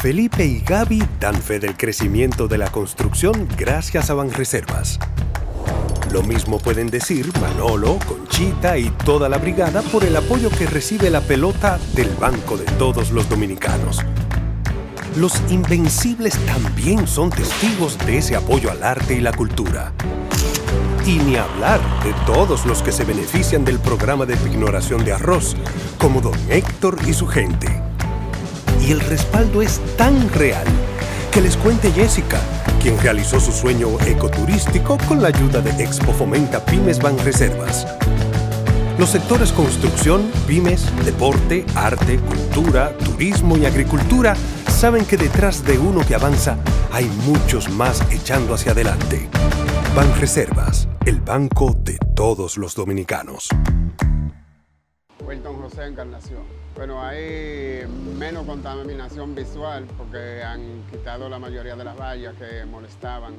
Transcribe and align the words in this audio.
Felipe 0.00 0.46
y 0.46 0.60
Gaby 0.60 1.02
dan 1.20 1.34
fe 1.34 1.60
del 1.60 1.76
crecimiento 1.76 2.48
de 2.48 2.56
la 2.56 2.72
construcción 2.72 3.46
gracias 3.58 4.08
a 4.08 4.14
Banreservas. 4.14 4.98
Lo 6.10 6.22
mismo 6.22 6.58
pueden 6.58 6.88
decir 6.88 7.30
Manolo, 7.38 7.98
Conchita 8.08 8.78
y 8.78 8.88
toda 9.04 9.28
la 9.28 9.36
brigada 9.36 9.82
por 9.82 10.02
el 10.04 10.16
apoyo 10.16 10.48
que 10.48 10.66
recibe 10.66 11.10
la 11.10 11.20
pelota 11.20 11.78
del 11.92 12.08
Banco 12.14 12.56
de 12.56 12.64
todos 12.78 13.10
los 13.10 13.28
dominicanos. 13.28 13.98
Los 15.16 15.38
invencibles 15.50 16.32
también 16.46 17.06
son 17.06 17.28
testigos 17.28 17.98
de 18.06 18.16
ese 18.16 18.36
apoyo 18.36 18.70
al 18.70 18.82
arte 18.82 19.16
y 19.16 19.20
la 19.20 19.34
cultura. 19.34 19.92
Y 21.04 21.18
ni 21.18 21.36
hablar 21.36 21.78
de 22.02 22.14
todos 22.24 22.64
los 22.64 22.82
que 22.82 22.92
se 22.92 23.04
benefician 23.04 23.66
del 23.66 23.78
programa 23.78 24.24
de 24.24 24.32
ignoración 24.48 25.04
de 25.04 25.12
arroz, 25.12 25.58
como 25.98 26.22
don 26.22 26.38
Héctor 26.48 26.96
y 27.06 27.12
su 27.12 27.26
gente. 27.26 27.79
Y 28.90 28.92
el 28.92 28.98
respaldo 29.02 29.62
es 29.62 29.78
tan 29.96 30.28
real 30.30 30.66
que 31.30 31.40
les 31.40 31.56
cuente 31.56 31.92
Jessica, 31.92 32.40
quien 32.82 32.98
realizó 32.98 33.38
su 33.38 33.52
sueño 33.52 33.86
ecoturístico 34.00 34.98
con 35.06 35.22
la 35.22 35.28
ayuda 35.28 35.60
de 35.60 35.70
Expo 35.80 36.12
Fomenta 36.12 36.64
Pymes 36.64 36.98
Ban 36.98 37.16
Reservas. 37.20 37.86
Los 38.98 39.10
sectores 39.10 39.52
construcción, 39.52 40.28
pymes, 40.48 40.90
deporte, 41.04 41.64
arte, 41.76 42.18
cultura, 42.18 42.90
turismo 42.98 43.56
y 43.56 43.64
agricultura 43.64 44.34
saben 44.66 45.04
que 45.04 45.16
detrás 45.16 45.64
de 45.64 45.78
uno 45.78 46.04
que 46.04 46.16
avanza 46.16 46.58
hay 46.90 47.04
muchos 47.24 47.68
más 47.68 48.02
echando 48.10 48.54
hacia 48.54 48.72
adelante. 48.72 49.28
Ban 49.94 50.12
Reservas, 50.18 50.88
el 51.06 51.20
banco 51.20 51.76
de 51.78 51.96
todos 52.16 52.56
los 52.56 52.74
dominicanos. 52.74 53.50
Wilton 55.24 55.62
José 55.62 55.86
Encarnación. 55.86 56.59
Bueno, 56.76 57.02
hay 57.02 57.86
menos 58.18 58.46
contaminación 58.46 59.34
visual 59.34 59.86
porque 59.98 60.42
han 60.42 60.82
quitado 60.90 61.28
la 61.28 61.38
mayoría 61.38 61.76
de 61.76 61.84
las 61.84 61.96
vallas 61.98 62.34
que 62.36 62.64
molestaban 62.64 63.34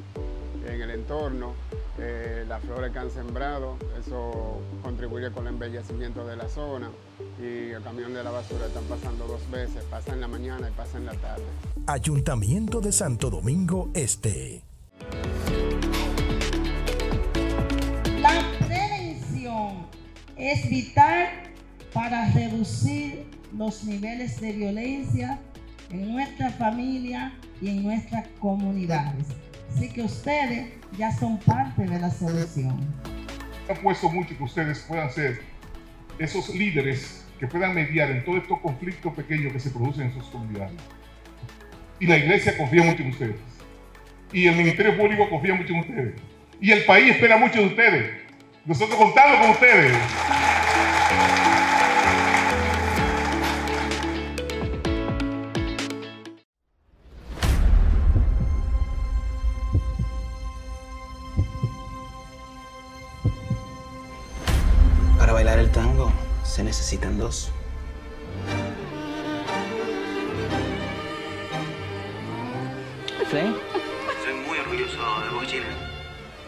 en 0.67 0.81
el 0.81 0.91
entorno, 0.91 1.53
eh, 1.97 2.45
las 2.47 2.61
flores 2.63 2.91
que 2.91 2.99
han 2.99 3.09
sembrado, 3.09 3.77
eso 3.99 4.61
contribuye 4.83 5.31
con 5.31 5.47
el 5.47 5.53
embellecimiento 5.53 6.25
de 6.25 6.35
la 6.35 6.47
zona 6.47 6.89
y 7.39 7.71
el 7.71 7.81
camión 7.81 8.13
de 8.13 8.23
la 8.23 8.31
basura 8.31 8.67
están 8.67 8.83
pasando 8.85 9.25
dos 9.27 9.49
veces, 9.49 9.83
pasa 9.85 10.13
en 10.13 10.21
la 10.21 10.27
mañana 10.27 10.69
y 10.69 10.71
pasa 10.71 10.97
en 10.97 11.05
la 11.05 11.13
tarde. 11.13 11.43
Ayuntamiento 11.87 12.79
de 12.79 12.91
Santo 12.91 13.29
Domingo 13.29 13.89
Este. 13.93 14.63
La 18.19 18.45
prevención 18.59 19.87
es 20.37 20.69
vital 20.69 21.50
para 21.93 22.29
reducir 22.31 23.25
los 23.57 23.83
niveles 23.83 24.39
de 24.39 24.53
violencia 24.53 25.39
en 25.89 26.11
nuestra 26.13 26.49
familia 26.51 27.33
y 27.61 27.69
en 27.69 27.83
nuestras 27.83 28.27
comunidades. 28.39 29.27
Así 29.73 29.89
que 29.89 30.01
ustedes 30.01 30.73
ya 30.97 31.11
son 31.11 31.37
parte 31.39 31.83
de 31.83 31.99
la 31.99 32.09
solución. 32.09 32.79
He 33.67 33.75
puesto 33.75 34.09
mucho 34.09 34.35
que 34.37 34.43
ustedes 34.43 34.79
puedan 34.87 35.09
ser 35.11 35.41
esos 36.19 36.49
líderes 36.49 37.25
que 37.39 37.47
puedan 37.47 37.73
mediar 37.73 38.11
en 38.11 38.23
todos 38.23 38.43
estos 38.43 38.59
conflictos 38.59 39.13
pequeños 39.13 39.51
que 39.51 39.59
se 39.59 39.71
producen 39.71 40.07
en 40.07 40.13
sus 40.13 40.25
comunidades. 40.25 40.73
Y 41.99 42.07
la 42.07 42.17
iglesia 42.17 42.57
confía 42.57 42.83
mucho 42.83 43.03
en 43.03 43.09
ustedes. 43.09 43.35
Y 44.31 44.47
el 44.47 44.55
Ministerio 44.55 44.97
Público 44.97 45.29
confía 45.29 45.55
mucho 45.55 45.73
en 45.73 45.79
ustedes. 45.79 46.21
Y 46.59 46.71
el 46.71 46.85
país 46.85 47.11
espera 47.11 47.37
mucho 47.37 47.59
de 47.59 47.67
ustedes. 47.67 48.11
Nosotros 48.65 48.97
contamos 48.97 49.39
con 49.39 49.49
ustedes. 49.51 49.97
Se 66.51 66.65
necesitan 66.65 67.17
dos. 67.17 67.49
Flay, 73.29 73.55
Soy 74.21 74.33
muy 74.45 74.57
orgulloso 74.59 74.97
de 74.97 75.29
vos, 75.33 75.45
Gina. 75.45 75.65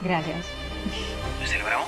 Gracias. 0.01 0.45
¿Lo 1.39 1.47
celebramos? 1.47 1.87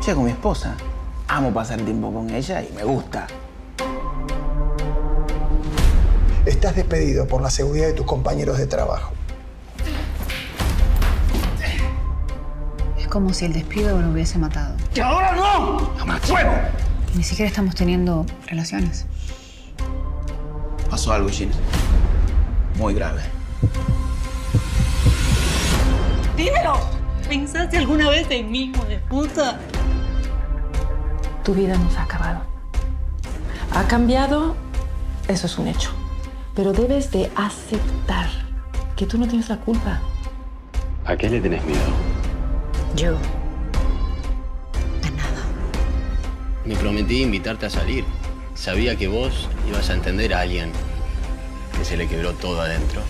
Che, 0.00 0.14
con 0.14 0.24
mi 0.24 0.30
esposa. 0.30 0.74
Amo 1.28 1.52
pasar 1.52 1.82
tiempo 1.82 2.10
con 2.10 2.30
ella 2.30 2.62
y 2.62 2.72
me 2.72 2.84
gusta. 2.84 3.26
Estás 6.46 6.74
despedido 6.74 7.28
por 7.28 7.42
la 7.42 7.50
seguridad 7.50 7.88
de 7.88 7.92
tus 7.92 8.06
compañeros 8.06 8.56
de 8.56 8.66
trabajo. 8.66 9.12
Como 13.12 13.34
si 13.34 13.44
el 13.44 13.52
despido 13.52 14.00
lo 14.00 14.10
hubiese 14.10 14.38
matado. 14.38 14.74
¡Y 14.94 15.00
ahora 15.00 15.36
no! 15.36 15.92
¡Jamás 15.98 16.22
fuego! 16.22 16.50
Ni 17.14 17.22
siquiera 17.22 17.46
estamos 17.46 17.74
teniendo 17.74 18.24
relaciones. 18.46 19.04
Pasó 20.88 21.12
algo, 21.12 21.28
Gina. 21.28 21.52
Muy 22.78 22.94
grave. 22.94 23.20
¡Dímelo! 26.38 26.80
¿Pensaste 27.28 27.76
alguna 27.76 28.08
vez 28.08 28.26
en 28.30 28.50
mí, 28.50 28.72
hijo 28.74 28.82
de 28.86 28.96
puta? 28.96 29.60
Tu 31.44 31.52
vida 31.52 31.76
no 31.76 31.90
se 31.90 31.98
ha 31.98 32.04
acabado. 32.04 32.40
Ha 33.74 33.84
cambiado, 33.88 34.56
eso 35.28 35.46
es 35.46 35.58
un 35.58 35.68
hecho. 35.68 35.90
Pero 36.56 36.72
debes 36.72 37.10
de 37.10 37.30
aceptar 37.36 38.30
que 38.96 39.04
tú 39.04 39.18
no 39.18 39.28
tienes 39.28 39.50
la 39.50 39.58
culpa. 39.58 40.00
¿A 41.04 41.14
qué 41.14 41.28
le 41.28 41.42
tenés 41.42 41.62
miedo? 41.66 42.11
Yo. 42.96 43.16
Me 46.64 46.76
prometí 46.76 47.22
invitarte 47.22 47.66
a 47.66 47.70
salir. 47.70 48.04
Sabía 48.54 48.96
que 48.96 49.08
vos 49.08 49.48
ibas 49.68 49.90
a 49.90 49.94
entender 49.94 50.34
a 50.34 50.40
alguien 50.40 50.70
que 51.76 51.84
se 51.84 51.96
le 51.96 52.06
quebró 52.06 52.32
todo 52.34 52.60
adentro. 52.60 53.00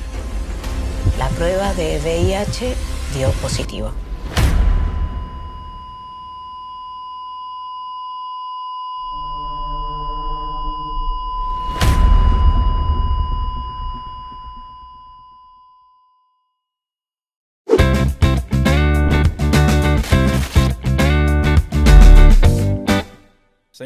La 1.19 1.29
prueba 1.29 1.75
de 1.75 1.99
VIH 1.99 2.75
dio 3.15 3.31
positivo. 3.33 3.93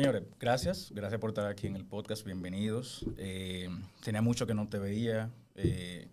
Señores, 0.06 0.22
gracias. 0.38 0.92
Gracias 0.94 1.20
por 1.20 1.30
estar 1.30 1.46
aquí 1.46 1.66
en 1.66 1.74
el 1.74 1.84
podcast. 1.84 2.24
Bienvenidos. 2.24 3.04
Eh, 3.16 3.68
tenía 4.04 4.22
mucho 4.22 4.46
que 4.46 4.54
no 4.54 4.68
te 4.68 4.78
veía. 4.78 5.32
Eh, 5.56 6.06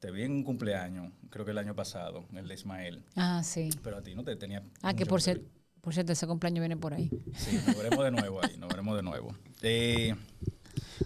te 0.00 0.10
vi 0.10 0.24
en 0.24 0.32
un 0.32 0.42
cumpleaños, 0.42 1.12
creo 1.30 1.44
que 1.44 1.52
el 1.52 1.58
año 1.58 1.72
pasado, 1.76 2.26
el 2.34 2.48
de 2.48 2.54
Ismael. 2.54 3.04
Ah, 3.14 3.44
sí. 3.44 3.70
Pero 3.84 3.98
a 3.98 4.02
ti 4.02 4.16
no 4.16 4.24
te 4.24 4.34
tenía. 4.34 4.64
Ah, 4.82 4.94
que 4.94 5.06
por, 5.06 5.22
ser, 5.22 5.44
por 5.80 5.94
cierto, 5.94 6.10
ese 6.10 6.26
cumpleaños 6.26 6.58
viene 6.58 6.76
por 6.76 6.92
ahí. 6.92 7.08
Sí, 7.36 7.56
nos 7.64 7.76
veremos 7.76 8.04
de 8.04 8.10
nuevo 8.10 8.44
ahí, 8.44 8.56
nos 8.58 8.68
veremos 8.68 8.96
de 8.96 9.02
nuevo. 9.04 9.36
Eh, 9.62 10.16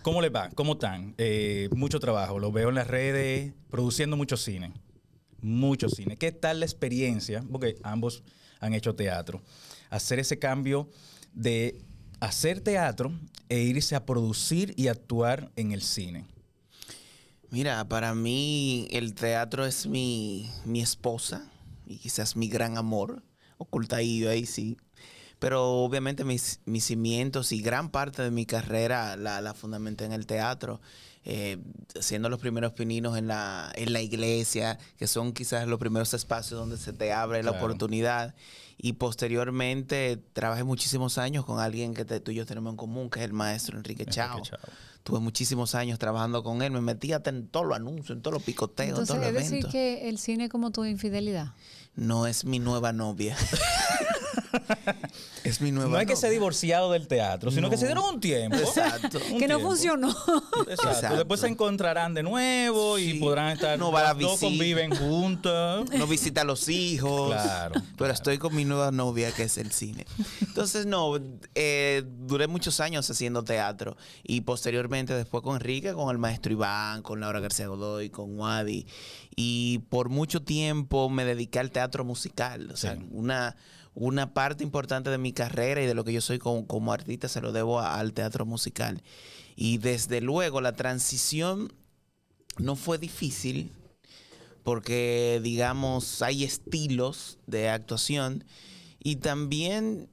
¿Cómo 0.00 0.22
les 0.22 0.34
va? 0.34 0.48
¿Cómo 0.54 0.72
están? 0.72 1.14
Eh, 1.18 1.68
mucho 1.76 2.00
trabajo, 2.00 2.38
lo 2.38 2.50
veo 2.52 2.70
en 2.70 2.76
las 2.76 2.86
redes, 2.86 3.52
produciendo 3.68 4.16
mucho 4.16 4.38
cine. 4.38 4.72
Mucho 5.42 5.90
cine. 5.90 6.16
¿Qué 6.16 6.32
tal 6.32 6.60
la 6.60 6.64
experiencia? 6.64 7.44
Porque 7.52 7.76
ambos 7.82 8.22
han 8.60 8.72
hecho 8.72 8.94
teatro. 8.94 9.42
Hacer 9.90 10.18
ese 10.20 10.38
cambio 10.38 10.88
de 11.34 11.84
hacer 12.20 12.60
teatro 12.60 13.12
e 13.48 13.60
irse 13.60 13.96
a 13.96 14.06
producir 14.06 14.74
y 14.76 14.88
actuar 14.88 15.50
en 15.56 15.72
el 15.72 15.82
cine. 15.82 16.26
Mira, 17.50 17.88
para 17.88 18.14
mí 18.14 18.86
el 18.92 19.14
teatro 19.14 19.66
es 19.66 19.86
mi, 19.86 20.48
mi 20.64 20.80
esposa 20.80 21.50
y 21.84 21.96
quizás 21.96 22.36
mi 22.36 22.48
gran 22.48 22.78
amor, 22.78 23.24
ocultadillo 23.58 24.30
ahí 24.30 24.46
sí. 24.46 24.76
Pero 25.40 25.64
obviamente 25.64 26.22
mis, 26.22 26.60
mis 26.66 26.84
cimientos 26.84 27.50
y 27.50 27.60
gran 27.60 27.90
parte 27.90 28.22
de 28.22 28.30
mi 28.30 28.46
carrera 28.46 29.16
la, 29.16 29.40
la 29.40 29.54
fundamenté 29.54 30.04
en 30.04 30.12
el 30.12 30.26
teatro, 30.26 30.80
eh, 31.24 31.58
siendo 32.00 32.28
los 32.28 32.40
primeros 32.40 32.72
pininos 32.72 33.16
en 33.18 33.26
la, 33.26 33.70
en 33.74 33.92
la 33.92 34.00
iglesia, 34.00 34.78
que 34.98 35.06
son 35.06 35.32
quizás 35.32 35.66
los 35.68 35.78
primeros 35.78 36.12
espacios 36.14 36.58
donde 36.58 36.76
se 36.78 36.92
te 36.92 37.12
abre 37.12 37.42
la 37.42 37.50
oportunidad. 37.52 38.34
Y 38.82 38.94
posteriormente 38.94 40.18
trabajé 40.32 40.64
muchísimos 40.64 41.18
años 41.18 41.44
con 41.44 41.60
alguien 41.60 41.92
que 41.92 42.04
te- 42.06 42.20
tú 42.20 42.30
y 42.30 42.36
yo 42.36 42.46
tenemos 42.46 42.70
en 42.72 42.76
común, 42.78 43.10
que 43.10 43.18
es 43.20 43.24
el 43.26 43.32
maestro 43.34 43.76
Enrique 43.76 44.06
Chao. 44.06 44.40
Tuve 45.02 45.18
muchísimos 45.20 45.74
años 45.74 45.98
trabajando 45.98 46.42
con 46.42 46.62
él, 46.62 46.70
me 46.72 46.80
metí 46.80 47.12
hasta 47.12 47.30
en 47.30 47.48
todos 47.48 47.66
los 47.66 47.76
anuncios, 47.76 48.10
en 48.10 48.22
todos 48.22 48.34
los 48.34 48.42
picoteos, 48.42 48.88
en 48.88 48.90
Entonces, 49.02 49.16
todos 49.16 49.20
los 49.20 49.28
es 49.28 49.34
decir 49.34 49.52
eventos. 49.54 49.72
que 49.72 50.08
el 50.08 50.18
cine 50.18 50.44
es 50.44 50.50
como 50.50 50.70
tu 50.72 50.84
infidelidad. 50.84 51.52
No 51.94 52.26
es 52.26 52.44
mi 52.44 52.58
nueva 52.58 52.92
novia. 52.92 53.36
Es 55.44 55.60
mi 55.60 55.72
nueva 55.72 55.90
No 55.90 55.96
hay 55.96 56.06
que 56.06 56.16
ser 56.16 56.30
divorciado 56.30 56.92
del 56.92 57.06
teatro, 57.08 57.50
sino 57.50 57.70
que 57.70 57.76
se 57.76 57.84
No. 57.84 57.88
dieron 57.88 58.14
un 58.14 58.20
tiempo. 58.20 58.56
Exacto. 58.56 59.18
Un 59.32 59.38
Que 59.38 59.48
no 59.48 59.60
funcionó. 59.60 60.10
Exacto. 60.10 60.72
Exacto. 60.90 61.16
Después 61.16 61.40
se 61.40 61.46
encontrarán 61.48 62.14
de 62.14 62.22
nuevo 62.22 62.98
y 62.98 63.14
podrán 63.14 63.48
estar. 63.50 63.78
No 63.78 63.90
va 63.92 64.10
a 64.10 64.14
visita. 64.14 64.38
conviven 64.40 64.94
juntos. 64.94 65.88
no 65.90 66.06
visita 66.06 66.42
a 66.42 66.44
los 66.44 66.68
hijos. 66.68 67.32
Claro, 67.32 67.74
Pero 67.74 67.96
claro. 67.96 68.12
estoy 68.12 68.38
con 68.38 68.54
mi 68.54 68.64
nueva 68.64 68.90
novia, 68.90 69.32
que 69.32 69.44
es 69.44 69.56
el 69.58 69.72
cine. 69.72 70.06
Entonces, 70.40 70.86
no, 70.86 71.12
eh, 71.54 72.02
duré 72.06 72.46
muchos 72.46 72.80
años 72.80 73.08
haciendo 73.10 73.42
teatro. 73.44 73.96
Y 74.22 74.42
posteriormente, 74.42 75.14
después 75.14 75.42
con 75.42 75.56
Enrique, 75.56 75.92
con 75.94 76.10
el 76.10 76.18
maestro 76.18 76.52
Iván, 76.52 77.02
con 77.02 77.20
Laura 77.20 77.40
García 77.40 77.66
Godoy, 77.68 78.10
con 78.10 78.38
Wadi. 78.38 78.86
Y 79.36 79.78
por 79.88 80.08
mucho 80.10 80.42
tiempo 80.42 81.08
me 81.08 81.24
dediqué 81.24 81.58
al 81.60 81.70
teatro 81.70 82.04
musical. 82.04 82.70
O 82.72 82.76
sea, 82.76 82.94
Sí. 82.96 83.06
una, 83.12 83.56
una 84.00 84.32
parte 84.32 84.64
importante 84.64 85.10
de 85.10 85.18
mi 85.18 85.34
carrera 85.34 85.82
y 85.82 85.86
de 85.86 85.92
lo 85.92 86.04
que 86.04 86.12
yo 86.14 86.22
soy 86.22 86.38
como, 86.38 86.92
artista 86.92 87.28
se 87.28 87.42
lo 87.42 87.52
debo 87.52 87.80
al 87.80 88.14
teatro 88.14 88.46
musical. 88.46 89.02
Y 89.56 89.76
desde 89.76 90.22
luego, 90.22 90.62
la 90.62 90.72
transición 90.72 91.70
no 92.56 92.76
fue 92.76 92.96
difícil 92.96 93.72
porque 94.62 95.40
digamos 95.42 96.20
hay 96.22 96.44
estilos 96.44 97.38
de 97.46 97.68
actuación 97.68 98.44
y 98.98 99.16
también 99.16 100.08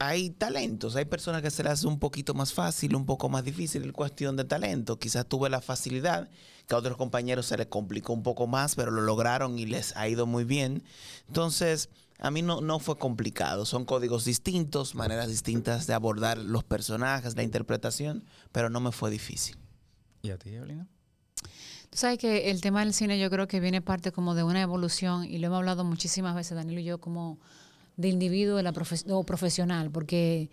hay 0.00 0.30
talentos, 0.30 0.96
hay 0.96 1.04
personas 1.04 1.42
que 1.42 1.50
se 1.52 1.62
les 1.62 1.74
hace 1.74 1.86
un 1.86 2.00
poquito 2.00 2.34
más 2.34 2.52
fácil, 2.52 2.96
un 2.96 3.06
poco 3.06 3.28
más 3.28 3.44
difícil, 3.44 3.84
es 3.84 3.92
cuestión 3.92 4.36
de 4.36 4.44
talento. 4.44 4.98
Quizás 4.98 5.26
tuve 5.26 5.48
la 5.48 5.60
facilidad, 5.60 6.28
que 6.66 6.74
a 6.74 6.78
otros 6.78 6.96
compañeros 6.96 7.46
se 7.46 7.56
les 7.56 7.68
complicó 7.68 8.12
un 8.12 8.24
poco 8.24 8.48
más, 8.48 8.74
pero 8.74 8.90
lo 8.90 9.02
lograron 9.02 9.60
y 9.60 9.66
les 9.66 9.96
ha 9.96 10.08
ido 10.08 10.26
muy 10.26 10.42
bien. 10.42 10.82
Entonces, 11.28 11.88
a 12.22 12.30
mí 12.30 12.40
no, 12.40 12.60
no 12.60 12.78
fue 12.78 12.96
complicado, 12.96 13.66
son 13.66 13.84
códigos 13.84 14.24
distintos, 14.24 14.94
maneras 14.94 15.28
distintas 15.28 15.86
de 15.88 15.94
abordar 15.94 16.38
los 16.38 16.62
personajes, 16.62 17.34
la 17.36 17.42
interpretación, 17.42 18.24
pero 18.52 18.70
no 18.70 18.80
me 18.80 18.92
fue 18.92 19.10
difícil. 19.10 19.56
¿Y 20.22 20.30
a 20.30 20.38
ti, 20.38 20.54
Evelina? 20.54 20.86
Tú 21.90 21.98
sabes 21.98 22.18
que 22.18 22.50
el 22.50 22.60
tema 22.60 22.80
del 22.80 22.94
cine 22.94 23.18
yo 23.18 23.28
creo 23.28 23.48
que 23.48 23.58
viene 23.58 23.82
parte 23.82 24.12
como 24.12 24.34
de 24.36 24.44
una 24.44 24.62
evolución 24.62 25.24
y 25.24 25.38
lo 25.38 25.48
hemos 25.48 25.58
hablado 25.58 25.84
muchísimas 25.84 26.34
veces, 26.34 26.56
Danilo 26.56 26.80
y 26.80 26.84
yo, 26.84 26.98
como 26.98 27.38
de 27.96 28.08
individuo 28.08 28.56
de 28.56 28.62
la 28.62 28.72
profe- 28.72 29.04
o 29.10 29.24
profesional, 29.24 29.90
porque 29.90 30.48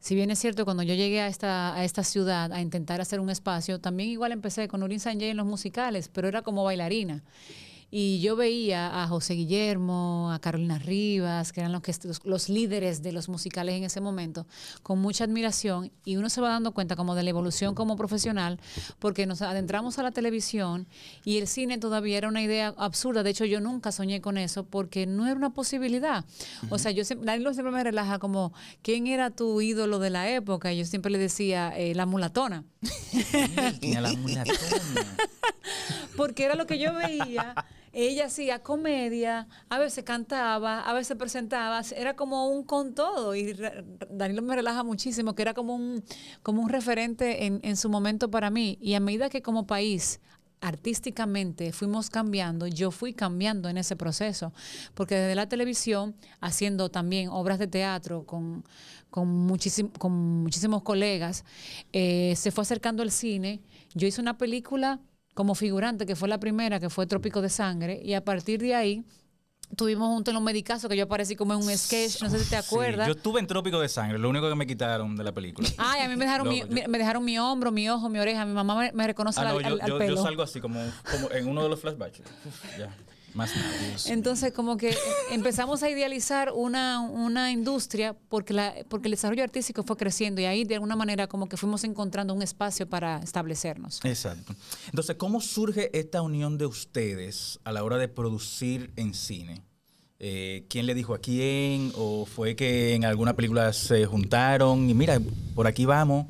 si 0.00 0.14
bien 0.14 0.30
es 0.30 0.38
cierto, 0.38 0.64
cuando 0.64 0.84
yo 0.84 0.94
llegué 0.94 1.20
a 1.20 1.26
esta, 1.26 1.74
a 1.74 1.84
esta 1.84 2.04
ciudad 2.04 2.52
a 2.52 2.60
intentar 2.60 3.00
hacer 3.00 3.18
un 3.18 3.28
espacio, 3.28 3.80
también 3.80 4.08
igual 4.08 4.30
empecé 4.30 4.68
con 4.68 4.80
Nurin 4.80 5.00
Sanjay 5.00 5.30
en 5.30 5.36
los 5.36 5.46
musicales, 5.46 6.08
pero 6.08 6.28
era 6.28 6.42
como 6.42 6.62
bailarina. 6.62 7.24
Y 7.90 8.20
yo 8.20 8.36
veía 8.36 9.02
a 9.02 9.08
José 9.08 9.34
Guillermo, 9.34 10.30
a 10.30 10.40
Carolina 10.40 10.78
Rivas, 10.78 11.52
que 11.52 11.60
eran 11.60 11.72
los, 11.72 11.80
que, 11.80 11.94
los, 12.04 12.24
los 12.24 12.48
líderes 12.50 13.02
de 13.02 13.12
los 13.12 13.30
musicales 13.30 13.74
en 13.76 13.84
ese 13.84 14.00
momento, 14.00 14.46
con 14.82 14.98
mucha 14.98 15.24
admiración. 15.24 15.90
Y 16.04 16.16
uno 16.16 16.28
se 16.28 16.42
va 16.42 16.50
dando 16.50 16.72
cuenta 16.72 16.96
como 16.96 17.14
de 17.14 17.22
la 17.22 17.30
evolución 17.30 17.74
como 17.74 17.96
profesional, 17.96 18.60
porque 18.98 19.26
nos 19.26 19.40
adentramos 19.40 19.98
a 19.98 20.02
la 20.02 20.10
televisión 20.10 20.86
y 21.24 21.38
el 21.38 21.48
cine 21.48 21.78
todavía 21.78 22.18
era 22.18 22.28
una 22.28 22.42
idea 22.42 22.74
absurda. 22.76 23.22
De 23.22 23.30
hecho, 23.30 23.46
yo 23.46 23.60
nunca 23.60 23.90
soñé 23.90 24.20
con 24.20 24.36
eso 24.36 24.64
porque 24.64 25.06
no 25.06 25.26
era 25.26 25.36
una 25.36 25.54
posibilidad. 25.54 26.24
O 26.68 26.78
sea, 26.78 26.90
yo 26.90 27.04
siempre, 27.04 27.26
Danilo 27.26 27.54
siempre 27.54 27.72
me 27.72 27.82
relaja 27.82 28.18
como, 28.18 28.52
¿quién 28.82 29.06
era 29.06 29.30
tu 29.30 29.60
ídolo 29.62 29.98
de 29.98 30.10
la 30.10 30.28
época? 30.30 30.72
Y 30.72 30.78
yo 30.78 30.84
siempre 30.84 31.10
le 31.10 31.18
decía, 31.18 31.72
eh, 31.76 31.94
la 31.94 32.04
mulatona. 32.04 32.64
La 33.82 34.12
mulatona. 34.12 34.52
porque 36.16 36.44
era 36.44 36.54
lo 36.54 36.66
que 36.66 36.78
yo 36.78 36.92
veía. 36.94 37.54
Ella 37.92 38.26
hacía 38.26 38.62
comedia, 38.62 39.48
a 39.68 39.78
veces 39.78 40.04
cantaba, 40.04 40.80
a 40.80 40.92
veces 40.92 41.16
presentaba, 41.16 41.80
era 41.96 42.14
como 42.16 42.48
un 42.48 42.64
con 42.64 42.94
todo. 42.94 43.34
Y 43.34 43.54
Danilo 44.10 44.42
me 44.42 44.54
relaja 44.54 44.82
muchísimo, 44.84 45.34
que 45.34 45.42
era 45.42 45.54
como 45.54 45.74
un, 45.74 46.02
como 46.42 46.62
un 46.62 46.68
referente 46.68 47.46
en, 47.46 47.60
en 47.62 47.76
su 47.76 47.88
momento 47.88 48.30
para 48.30 48.50
mí. 48.50 48.78
Y 48.80 48.94
a 48.94 49.00
medida 49.00 49.28
que 49.30 49.42
como 49.42 49.66
país 49.66 50.20
artísticamente 50.60 51.72
fuimos 51.72 52.10
cambiando, 52.10 52.66
yo 52.66 52.90
fui 52.90 53.12
cambiando 53.14 53.68
en 53.68 53.78
ese 53.78 53.94
proceso, 53.96 54.52
porque 54.94 55.14
desde 55.14 55.34
la 55.34 55.48
televisión, 55.48 56.16
haciendo 56.40 56.88
también 56.90 57.28
obras 57.28 57.58
de 57.58 57.68
teatro 57.68 58.24
con, 58.26 58.64
con, 59.10 59.28
muchísim- 59.46 59.90
con 59.98 60.42
muchísimos 60.42 60.82
colegas, 60.82 61.44
eh, 61.92 62.34
se 62.36 62.50
fue 62.50 62.62
acercando 62.62 63.02
el 63.02 63.10
cine. 63.10 63.60
Yo 63.94 64.06
hice 64.08 64.20
una 64.20 64.36
película 64.36 64.98
como 65.38 65.54
figurante, 65.54 66.04
que 66.04 66.16
fue 66.16 66.28
la 66.28 66.38
primera, 66.40 66.80
que 66.80 66.90
fue 66.90 67.06
Trópico 67.06 67.40
de 67.40 67.48
Sangre, 67.48 68.00
y 68.04 68.14
a 68.14 68.24
partir 68.24 68.60
de 68.60 68.74
ahí 68.74 69.04
tuvimos 69.76 70.08
un 70.18 70.34
los 70.34 70.42
medicazos 70.42 70.90
que 70.90 70.96
yo 70.96 71.04
aparecí 71.04 71.36
como 71.36 71.54
en 71.54 71.60
un 71.60 71.78
sketch, 71.78 72.20
no 72.22 72.28
sé 72.28 72.42
si 72.42 72.50
te 72.50 72.56
acuerdas. 72.56 73.06
Sí, 73.06 73.12
yo 73.12 73.16
estuve 73.16 73.38
en 73.38 73.46
Trópico 73.46 73.78
de 73.78 73.88
Sangre, 73.88 74.18
lo 74.18 74.28
único 74.28 74.48
que 74.48 74.56
me 74.56 74.66
quitaron 74.66 75.14
de 75.14 75.22
la 75.22 75.30
película. 75.30 75.68
Ay, 75.78 76.00
a 76.02 76.08
mí 76.08 76.16
me 76.16 76.24
dejaron, 76.24 76.48
mi, 76.48 76.58
yo- 76.58 76.88
me 76.88 76.98
dejaron 76.98 77.24
mi 77.24 77.38
hombro, 77.38 77.70
mi 77.70 77.88
ojo, 77.88 78.08
mi 78.08 78.18
oreja. 78.18 78.44
Mi 78.46 78.52
mamá 78.52 78.74
me, 78.80 78.90
me 78.90 79.06
reconoce 79.06 79.38
Ah, 79.38 79.42
al, 79.44 79.48
no, 79.54 79.60
yo, 79.60 79.66
al- 79.68 79.80
al 79.80 80.08
yo- 80.08 80.22
salgo 80.24 80.42
así 80.42 80.60
como, 80.60 80.80
como 81.08 81.30
en 81.30 81.46
uno 81.46 81.62
de 81.62 81.68
los 81.68 81.80
flashbacks. 81.80 82.20
Ya, 82.76 82.92
más 83.38 83.54
nada. 83.56 83.72
Entonces, 84.06 84.52
como 84.52 84.76
que 84.76 84.94
empezamos 85.30 85.82
a 85.82 85.88
idealizar 85.88 86.52
una, 86.52 87.00
una 87.00 87.52
industria 87.52 88.16
porque, 88.28 88.52
la, 88.52 88.74
porque 88.88 89.06
el 89.06 89.12
desarrollo 89.12 89.44
artístico 89.44 89.84
fue 89.84 89.96
creciendo 89.96 90.40
y 90.40 90.44
ahí 90.44 90.64
de 90.64 90.74
alguna 90.74 90.96
manera 90.96 91.28
como 91.28 91.48
que 91.48 91.56
fuimos 91.56 91.84
encontrando 91.84 92.34
un 92.34 92.42
espacio 92.42 92.88
para 92.88 93.18
establecernos. 93.18 94.00
Exacto. 94.04 94.54
Entonces, 94.86 95.16
¿cómo 95.16 95.40
surge 95.40 95.96
esta 95.96 96.20
unión 96.20 96.58
de 96.58 96.66
ustedes 96.66 97.60
a 97.62 97.72
la 97.72 97.84
hora 97.84 97.96
de 97.96 98.08
producir 98.08 98.92
en 98.96 99.14
cine? 99.14 99.62
Eh, 100.18 100.66
¿Quién 100.68 100.86
le 100.86 100.94
dijo 100.94 101.14
a 101.14 101.18
quién? 101.18 101.92
¿O 101.94 102.26
fue 102.26 102.56
que 102.56 102.94
en 102.94 103.04
alguna 103.04 103.36
película 103.36 103.72
se 103.72 104.04
juntaron? 104.04 104.90
Y 104.90 104.94
mira, 104.94 105.20
por 105.54 105.68
aquí 105.68 105.84
vamos. 105.84 106.26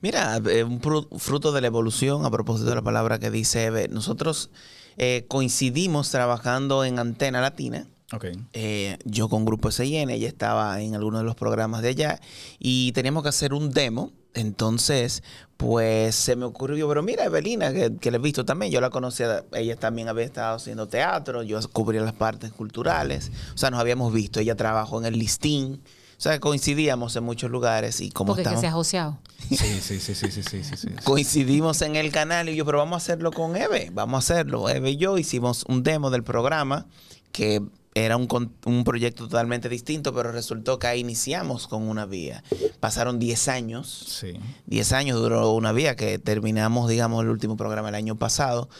Mira, 0.00 0.40
eh, 0.48 0.62
un 0.62 0.80
fruto 0.80 1.50
de 1.50 1.60
la 1.60 1.66
evolución, 1.66 2.24
a 2.24 2.30
propósito 2.30 2.70
de 2.70 2.76
la 2.76 2.82
palabra 2.82 3.18
que 3.18 3.32
dice 3.32 3.64
Eve, 3.64 3.88
nosotros 3.88 4.50
eh, 4.96 5.24
coincidimos 5.28 6.10
trabajando 6.10 6.84
en 6.84 6.98
Antena 6.98 7.40
Latina. 7.40 7.86
Ok. 8.12 8.26
Eh, 8.52 8.98
yo 9.04 9.28
con 9.28 9.44
Grupo 9.44 9.70
SIN, 9.70 10.10
ella 10.10 10.28
estaba 10.28 10.80
en 10.80 10.94
alguno 10.94 11.18
de 11.18 11.24
los 11.24 11.34
programas 11.34 11.82
de 11.82 11.88
allá 11.88 12.20
y 12.58 12.92
teníamos 12.92 13.22
que 13.22 13.30
hacer 13.30 13.54
un 13.54 13.70
demo. 13.70 14.12
Entonces, 14.34 15.22
pues 15.58 16.14
se 16.14 16.36
me 16.36 16.46
ocurrió, 16.46 16.88
pero 16.88 17.02
mira, 17.02 17.24
Evelina, 17.24 17.72
que, 17.72 17.96
que 17.96 18.10
la 18.10 18.16
he 18.16 18.20
visto 18.20 18.46
también, 18.46 18.72
yo 18.72 18.80
la 18.80 18.88
conocía, 18.88 19.44
ella 19.52 19.76
también 19.76 20.08
había 20.08 20.24
estado 20.24 20.56
haciendo 20.56 20.88
teatro, 20.88 21.42
yo 21.42 21.60
cubría 21.70 22.00
las 22.00 22.14
partes 22.14 22.50
culturales, 22.50 23.30
o 23.54 23.58
sea, 23.58 23.70
nos 23.70 23.78
habíamos 23.78 24.10
visto, 24.10 24.40
ella 24.40 24.56
trabajó 24.56 24.98
en 24.98 25.04
el 25.04 25.18
listín, 25.18 25.82
sea, 26.22 26.38
coincidíamos 26.40 27.16
en 27.16 27.24
muchos 27.24 27.50
lugares 27.50 28.00
y 28.00 28.10
como 28.10 28.34
porque 28.34 28.48
que 28.48 28.56
se 28.56 28.66
ha 28.68 28.72
joseado. 28.72 29.18
Sí, 29.48 29.56
sí, 29.56 29.80
sí, 29.80 30.14
sí, 30.14 30.14
sí, 30.14 30.42
sí, 30.42 30.62
sí, 30.64 30.76
sí. 30.76 30.88
coincidimos 31.04 31.82
en 31.82 31.96
el 31.96 32.12
canal 32.12 32.48
y 32.48 32.54
yo, 32.56 32.64
pero 32.64 32.78
vamos 32.78 32.94
a 32.94 32.96
hacerlo 32.98 33.32
con 33.32 33.56
Eve, 33.56 33.90
vamos 33.92 34.14
a 34.30 34.34
hacerlo. 34.34 34.68
Eve 34.68 34.90
y 34.92 34.96
yo 34.96 35.18
hicimos 35.18 35.64
un 35.68 35.82
demo 35.82 36.10
del 36.10 36.22
programa 36.22 36.86
que 37.32 37.60
era 37.94 38.16
un, 38.16 38.26
con- 38.26 38.52
un 38.64 38.84
proyecto 38.84 39.24
totalmente 39.28 39.68
distinto, 39.68 40.14
pero 40.14 40.32
resultó 40.32 40.78
que 40.78 40.86
ahí 40.86 41.00
iniciamos 41.00 41.66
con 41.68 41.82
una 41.82 42.06
vía. 42.06 42.42
Pasaron 42.80 43.18
10 43.18 43.48
años. 43.48 44.06
Sí. 44.20 44.34
10 44.66 44.92
años 44.92 45.18
duró 45.20 45.52
una 45.52 45.72
vía 45.72 45.94
que 45.94 46.18
terminamos, 46.18 46.88
digamos, 46.88 47.22
el 47.22 47.28
último 47.30 47.56
programa 47.58 47.90
el 47.90 47.94
año 47.94 48.16
pasado. 48.16 48.70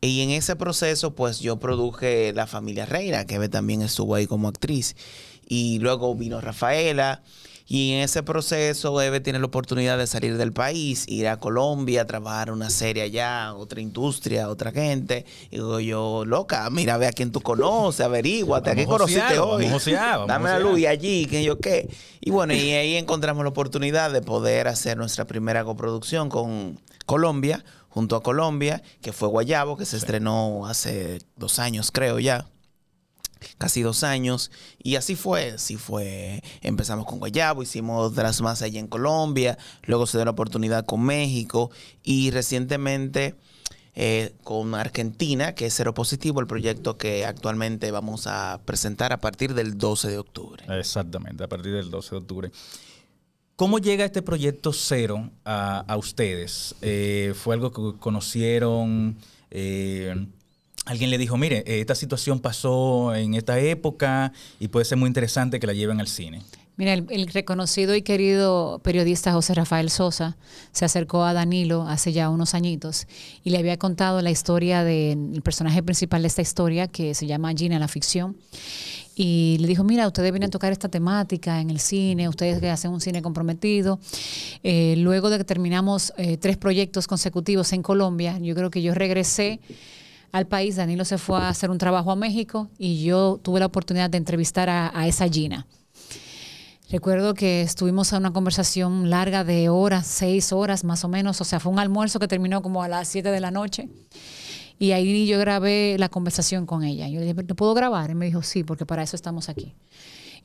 Y 0.00 0.22
en 0.22 0.30
ese 0.30 0.56
proceso, 0.56 1.14
pues 1.14 1.40
yo 1.40 1.58
produje 1.58 2.32
La 2.32 2.46
Familia 2.46 2.86
Reina, 2.86 3.26
que 3.26 3.34
Eve 3.36 3.48
también 3.48 3.82
estuvo 3.82 4.14
ahí 4.14 4.26
como 4.26 4.48
actriz. 4.48 4.96
Y 5.48 5.78
luego 5.78 6.14
vino 6.14 6.40
Rafaela. 6.40 7.22
Y 7.66 7.92
en 7.92 8.00
ese 8.00 8.22
proceso, 8.22 9.00
Eve 9.00 9.20
tiene 9.20 9.38
la 9.38 9.46
oportunidad 9.46 9.96
de 9.96 10.06
salir 10.06 10.36
del 10.36 10.52
país, 10.52 11.06
ir 11.08 11.26
a 11.28 11.38
Colombia, 11.38 12.06
trabajar 12.06 12.50
una 12.50 12.68
serie 12.68 13.04
allá, 13.04 13.54
otra 13.54 13.80
industria, 13.80 14.50
otra 14.50 14.72
gente. 14.72 15.24
Y 15.50 15.56
digo 15.56 15.80
yo, 15.80 16.24
loca, 16.26 16.68
mira, 16.70 16.98
ve 16.98 17.06
a 17.06 17.12
quién 17.12 17.32
tú 17.32 17.40
conoces, 17.40 18.04
averíguate, 18.04 18.70
a 18.70 18.74
qué 18.74 18.84
conociste 18.84 19.38
hoy. 19.38 19.64
vamos 19.64 19.86
Dame 20.28 20.50
la 20.50 20.58
luz 20.58 20.80
y 20.80 20.86
allí, 20.86 21.24
que 21.24 21.42
yo 21.44 21.58
qué. 21.60 21.88
Y 22.20 22.30
bueno, 22.30 22.52
y 22.52 22.72
ahí 22.72 22.96
encontramos 22.96 23.42
la 23.42 23.48
oportunidad 23.48 24.10
de 24.10 24.20
poder 24.20 24.68
hacer 24.68 24.98
nuestra 24.98 25.26
primera 25.26 25.64
coproducción 25.64 26.28
con 26.28 26.78
Colombia, 27.06 27.64
junto 27.88 28.16
a 28.16 28.22
Colombia, 28.22 28.82
que 29.00 29.12
fue 29.12 29.28
Guayabo, 29.28 29.78
que 29.78 29.86
se 29.86 29.96
estrenó 29.96 30.66
hace 30.66 31.20
dos 31.36 31.58
años, 31.58 31.90
creo 31.90 32.18
ya. 32.18 32.51
Casi 33.58 33.82
dos 33.82 34.02
años. 34.02 34.50
Y 34.82 34.96
así 34.96 35.16
fue, 35.16 35.52
así 35.52 35.76
fue. 35.76 36.42
Empezamos 36.60 37.06
con 37.06 37.18
Guayabo, 37.18 37.62
hicimos 37.62 38.14
de 38.14 38.22
las 38.22 38.40
más 38.40 38.62
allá 38.62 38.80
en 38.80 38.88
Colombia, 38.88 39.58
luego 39.84 40.06
se 40.06 40.18
dio 40.18 40.24
la 40.24 40.30
oportunidad 40.32 40.84
con 40.84 41.02
México 41.02 41.70
y 42.02 42.30
recientemente 42.30 43.36
eh, 43.94 44.32
con 44.42 44.74
Argentina, 44.74 45.54
que 45.54 45.66
es 45.66 45.74
Cero 45.74 45.92
Positivo, 45.92 46.40
el 46.40 46.46
proyecto 46.46 46.96
que 46.96 47.26
actualmente 47.26 47.90
vamos 47.90 48.26
a 48.26 48.60
presentar 48.64 49.12
a 49.12 49.20
partir 49.20 49.54
del 49.54 49.76
12 49.76 50.08
de 50.08 50.18
octubre. 50.18 50.64
Exactamente, 50.78 51.44
a 51.44 51.48
partir 51.48 51.72
del 51.72 51.90
12 51.90 52.10
de 52.10 52.16
octubre. 52.16 52.52
¿Cómo 53.56 53.78
llega 53.78 54.04
este 54.04 54.22
proyecto 54.22 54.72
cero 54.72 55.30
a, 55.44 55.80
a 55.86 55.96
ustedes? 55.96 56.74
Eh, 56.80 57.34
¿Fue 57.36 57.54
algo 57.54 57.70
que 57.70 57.98
conocieron? 58.00 59.18
Eh, 59.50 60.26
¿Alguien 60.84 61.10
le 61.10 61.18
dijo, 61.18 61.36
mire, 61.36 61.58
eh, 61.58 61.80
esta 61.80 61.94
situación 61.94 62.40
pasó 62.40 63.14
en 63.14 63.34
esta 63.34 63.58
época 63.60 64.32
y 64.58 64.68
puede 64.68 64.84
ser 64.84 64.98
muy 64.98 65.06
interesante 65.06 65.60
que 65.60 65.66
la 65.66 65.74
lleven 65.74 66.00
al 66.00 66.08
cine? 66.08 66.42
Mira, 66.76 66.94
el, 66.94 67.28
reconocido 67.28 67.94
y 67.94 68.02
querido 68.02 68.80
periodista 68.82 69.32
José 69.32 69.54
Rafael 69.54 69.90
Sosa 69.90 70.38
se 70.72 70.86
acercó 70.86 71.22
a 71.22 71.34
Danilo 71.34 71.82
hace 71.82 72.12
ya 72.12 72.30
unos 72.30 72.54
añitos 72.54 73.06
y 73.44 73.50
le 73.50 73.58
había 73.58 73.76
contado 73.76 74.22
la 74.22 74.30
historia 74.30 74.82
del 74.82 75.42
personaje 75.42 75.82
principal 75.82 76.22
de 76.22 76.28
esta 76.28 76.40
historia, 76.40 76.88
que 76.88 77.14
se 77.14 77.26
llama 77.26 77.52
Gina 77.52 77.78
la 77.78 77.88
ficción. 77.88 78.36
Y 79.14 79.58
le 79.60 79.68
dijo, 79.68 79.84
mira, 79.84 80.06
ustedes 80.06 80.32
vienen 80.32 80.48
a 80.48 80.50
tocar 80.50 80.72
esta 80.72 80.88
temática 80.88 81.60
en 81.60 81.68
el 81.68 81.78
cine, 81.78 82.28
ustedes 82.30 82.58
que 82.58 82.70
hacen 82.70 82.90
un 82.90 83.02
cine 83.02 83.20
comprometido. 83.20 84.00
Eh, 84.62 84.94
luego 84.96 85.28
de 85.28 85.36
que 85.36 85.44
terminamos 85.44 86.14
eh, 86.16 86.38
tres 86.38 86.56
proyectos 86.56 87.06
consecutivos 87.06 87.74
en 87.74 87.82
Colombia, 87.82 88.38
yo 88.38 88.54
creo 88.54 88.70
que 88.70 88.80
yo 88.80 88.94
regresé 88.94 89.60
al 90.32 90.46
país, 90.46 90.76
Danilo 90.76 91.04
se 91.04 91.18
fue 91.18 91.38
a 91.38 91.48
hacer 91.48 91.70
un 91.70 91.78
trabajo 91.78 92.10
a 92.10 92.16
México 92.16 92.70
y 92.78 93.04
yo 93.04 93.38
tuve 93.42 93.60
la 93.60 93.66
oportunidad 93.66 94.10
de 94.10 94.18
entrevistar 94.18 94.68
a, 94.68 94.90
a 94.98 95.06
esa 95.06 95.28
Gina. 95.28 95.66
Recuerdo 96.90 97.32
que 97.34 97.62
estuvimos 97.62 98.12
en 98.12 98.18
una 98.18 98.32
conversación 98.32 99.08
larga 99.08 99.44
de 99.44 99.68
horas, 99.68 100.06
seis 100.06 100.52
horas 100.52 100.84
más 100.84 101.04
o 101.04 101.08
menos, 101.08 101.40
o 101.40 101.44
sea, 101.44 101.60
fue 101.60 101.72
un 101.72 101.78
almuerzo 101.78 102.18
que 102.18 102.28
terminó 102.28 102.60
como 102.60 102.82
a 102.82 102.88
las 102.88 103.08
siete 103.08 103.30
de 103.30 103.40
la 103.40 103.50
noche. 103.50 103.88
Y 104.78 104.92
ahí 104.92 105.26
yo 105.26 105.38
grabé 105.38 105.96
la 105.98 106.08
conversación 106.08 106.66
con 106.66 106.82
ella. 106.82 107.08
Yo 107.08 107.20
le 107.20 107.26
dije, 107.26 107.44
¿te 107.44 107.54
puedo 107.54 107.72
grabar? 107.72 108.10
Y 108.10 108.14
me 108.14 108.26
dijo, 108.26 108.42
sí, 108.42 108.64
porque 108.64 108.84
para 108.84 109.02
eso 109.02 109.16
estamos 109.16 109.48
aquí. 109.48 109.74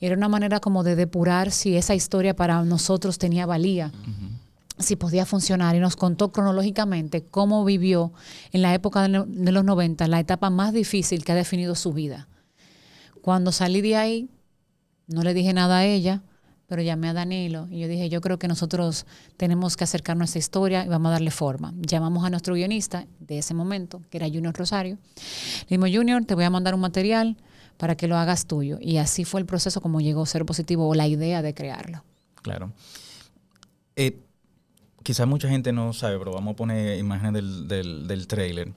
Era 0.00 0.16
una 0.16 0.28
manera 0.28 0.60
como 0.60 0.84
de 0.84 0.96
depurar 0.96 1.50
si 1.50 1.76
esa 1.76 1.94
historia 1.94 2.36
para 2.36 2.62
nosotros 2.62 3.18
tenía 3.18 3.46
valía, 3.46 3.90
si 4.78 4.96
podía 4.96 5.26
funcionar. 5.26 5.74
Y 5.76 5.80
nos 5.80 5.96
contó 5.96 6.32
cronológicamente 6.32 7.24
cómo 7.24 7.64
vivió 7.64 8.12
en 8.52 8.62
la 8.62 8.74
época 8.74 9.02
de, 9.02 9.08
lo- 9.08 9.24
de 9.26 9.52
los 9.52 9.64
90, 9.64 10.06
la 10.08 10.20
etapa 10.20 10.50
más 10.50 10.72
difícil 10.72 11.24
que 11.24 11.32
ha 11.32 11.34
definido 11.34 11.74
su 11.74 11.92
vida. 11.92 12.28
Cuando 13.22 13.52
salí 13.52 13.80
de 13.80 13.96
ahí, 13.96 14.28
no 15.06 15.22
le 15.22 15.34
dije 15.34 15.52
nada 15.52 15.78
a 15.78 15.84
ella, 15.84 16.22
pero 16.66 16.82
llamé 16.82 17.08
a 17.08 17.12
Danilo 17.14 17.66
y 17.70 17.80
yo 17.80 17.88
dije, 17.88 18.08
yo 18.10 18.20
creo 18.20 18.38
que 18.38 18.46
nosotros 18.46 19.06
tenemos 19.38 19.76
que 19.76 19.84
acercarnos 19.84 20.24
a 20.24 20.28
esta 20.28 20.38
historia 20.38 20.84
y 20.84 20.88
vamos 20.88 21.08
a 21.08 21.12
darle 21.12 21.30
forma. 21.30 21.72
Llamamos 21.78 22.24
a 22.24 22.30
nuestro 22.30 22.54
guionista 22.54 23.06
de 23.20 23.38
ese 23.38 23.54
momento, 23.54 24.02
que 24.10 24.18
era 24.18 24.26
Junior 24.28 24.54
Rosario. 24.54 24.98
Le 25.16 25.62
dijimos, 25.76 25.90
Junior, 25.92 26.24
te 26.26 26.34
voy 26.34 26.44
a 26.44 26.50
mandar 26.50 26.74
un 26.74 26.80
material 26.80 27.36
para 27.78 27.96
que 27.96 28.06
lo 28.06 28.16
hagas 28.18 28.44
tuyo. 28.46 28.76
Y 28.82 28.98
así 28.98 29.24
fue 29.24 29.40
el 29.40 29.46
proceso 29.46 29.80
como 29.80 30.00
llegó 30.02 30.26
Ser 30.26 30.44
Positivo 30.44 30.86
o 30.88 30.94
la 30.94 31.06
idea 31.08 31.40
de 31.40 31.54
crearlo. 31.54 32.04
Claro. 32.42 32.72
Eh, 33.96 34.18
quizás 35.08 35.26
mucha 35.26 35.48
gente 35.48 35.72
no 35.72 35.94
sabe, 35.94 36.18
pero 36.18 36.32
vamos 36.32 36.52
a 36.52 36.56
poner 36.56 36.98
imágenes 36.98 37.32
del, 37.32 38.06
del, 38.06 38.26
trailer. 38.26 38.74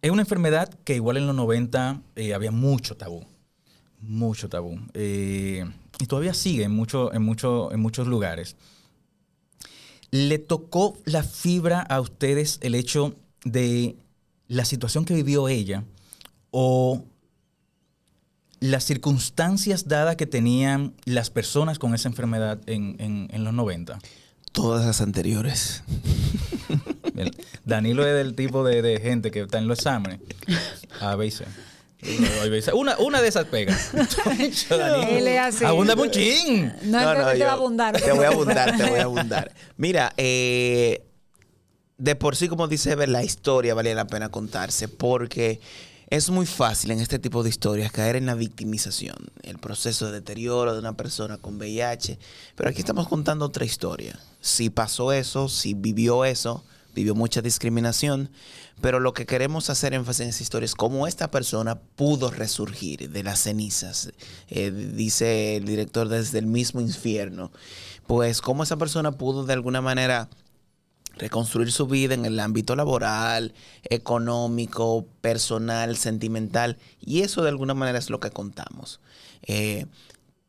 Es 0.00 0.10
una 0.10 0.22
enfermedad 0.22 0.72
que 0.82 0.94
igual 0.94 1.18
en 1.18 1.26
los 1.26 1.36
90 1.36 2.00
eh, 2.16 2.32
había 2.32 2.50
mucho 2.52 2.96
tabú. 2.96 3.26
Mucho 4.00 4.48
tabú. 4.48 4.80
Eh, 4.94 5.70
y 5.98 6.06
todavía 6.06 6.32
sigue 6.32 6.64
en, 6.64 6.72
en, 6.72 7.12
en 7.12 7.80
muchos 7.80 8.06
lugares. 8.06 8.56
¿Le 10.10 10.38
tocó 10.38 10.96
la 11.04 11.22
fibra 11.22 11.82
a 11.82 12.00
ustedes 12.00 12.60
el 12.62 12.74
hecho 12.74 13.14
de 13.44 13.96
la 14.48 14.64
situación 14.64 15.04
que 15.04 15.12
vivió 15.12 15.48
ella 15.48 15.84
o 16.50 17.04
las 18.62 18.84
circunstancias 18.84 19.88
dadas 19.88 20.16
que 20.16 20.26
tenían 20.26 20.94
las 21.04 21.30
personas 21.30 21.78
con 21.78 21.94
esa 21.94 22.08
enfermedad 22.08 22.58
en, 22.66 22.96
en- 23.00 23.28
en 23.32 23.44
los 23.44 23.52
90? 23.52 23.98
Todas 24.52 24.86
las 24.86 25.00
anteriores. 25.00 25.82
El- 27.16 27.36
Danilo 27.64 28.06
es 28.06 28.14
del 28.14 28.34
tipo 28.34 28.64
de, 28.64 28.80
de 28.82 29.00
gente 29.00 29.30
que 29.30 29.40
está 29.40 29.58
en 29.58 29.66
los 29.66 29.78
exámenes. 29.80 30.20
A, 31.00 31.16
B 31.16 31.26
y 31.26 31.30
C. 31.30 31.44
C. 32.62 32.72
Una, 32.72 32.96
una 32.98 33.20
de 33.22 33.28
esas 33.28 33.46
pegas. 33.46 33.90
Yo, 34.68 34.78
Danilo, 34.78 35.08
Él 35.18 35.26
es 35.28 35.40
así. 35.40 35.64
Abúndame 35.64 36.02
un 36.02 36.10
chin. 36.10 36.72
No, 36.84 37.00
no, 37.02 37.14
no, 37.22 37.30
te 37.32 37.38
yo- 37.38 37.44
va 37.46 37.50
a 37.52 37.54
abundar. 37.54 38.00
Te 38.00 38.12
voy 38.12 38.24
a 38.24 38.28
abundar, 38.28 38.76
te 38.76 38.84
voy 38.90 38.98
a 39.00 39.04
abundar. 39.04 39.52
Mira, 39.76 40.12
eh, 40.16 41.02
de 41.98 42.14
por 42.16 42.36
sí, 42.36 42.48
como 42.48 42.66
dice 42.68 42.92
Ever, 42.92 43.08
la 43.08 43.22
historia 43.22 43.74
vale 43.74 43.94
la 43.94 44.06
pena 44.06 44.28
contarse 44.30 44.88
porque 44.88 45.60
es 46.12 46.28
muy 46.28 46.44
fácil 46.44 46.90
en 46.90 47.00
este 47.00 47.18
tipo 47.18 47.42
de 47.42 47.48
historias 47.48 47.90
caer 47.90 48.16
en 48.16 48.26
la 48.26 48.34
victimización, 48.34 49.16
el 49.44 49.56
proceso 49.56 50.04
de 50.04 50.12
deterioro 50.12 50.74
de 50.74 50.78
una 50.78 50.94
persona 50.94 51.38
con 51.38 51.56
VIH. 51.56 52.18
Pero 52.54 52.68
aquí 52.68 52.80
estamos 52.80 53.08
contando 53.08 53.46
otra 53.46 53.64
historia. 53.64 54.20
Si 54.42 54.68
pasó 54.68 55.14
eso, 55.14 55.48
si 55.48 55.72
vivió 55.72 56.26
eso, 56.26 56.64
vivió 56.94 57.14
mucha 57.14 57.40
discriminación, 57.40 58.28
pero 58.82 59.00
lo 59.00 59.14
que 59.14 59.24
queremos 59.24 59.70
hacer 59.70 59.94
énfasis 59.94 60.20
en 60.20 60.28
esta 60.28 60.42
historia 60.42 60.66
es 60.66 60.74
cómo 60.74 61.06
esta 61.06 61.30
persona 61.30 61.80
pudo 61.80 62.30
resurgir 62.30 63.08
de 63.08 63.22
las 63.22 63.38
cenizas, 63.38 64.12
eh, 64.50 64.70
dice 64.70 65.56
el 65.56 65.64
director 65.64 66.10
desde 66.10 66.40
el 66.40 66.46
mismo 66.46 66.82
infierno, 66.82 67.52
pues 68.06 68.42
cómo 68.42 68.64
esa 68.64 68.76
persona 68.76 69.12
pudo 69.12 69.46
de 69.46 69.54
alguna 69.54 69.80
manera 69.80 70.28
reconstruir 71.22 71.70
su 71.70 71.86
vida 71.86 72.14
en 72.14 72.24
el 72.24 72.40
ámbito 72.40 72.74
laboral, 72.74 73.54
económico, 73.84 75.06
personal, 75.20 75.96
sentimental, 75.96 76.78
y 77.00 77.20
eso 77.22 77.42
de 77.42 77.48
alguna 77.48 77.74
manera 77.74 77.98
es 77.98 78.10
lo 78.10 78.18
que 78.18 78.30
contamos. 78.30 79.00
Eh, 79.44 79.86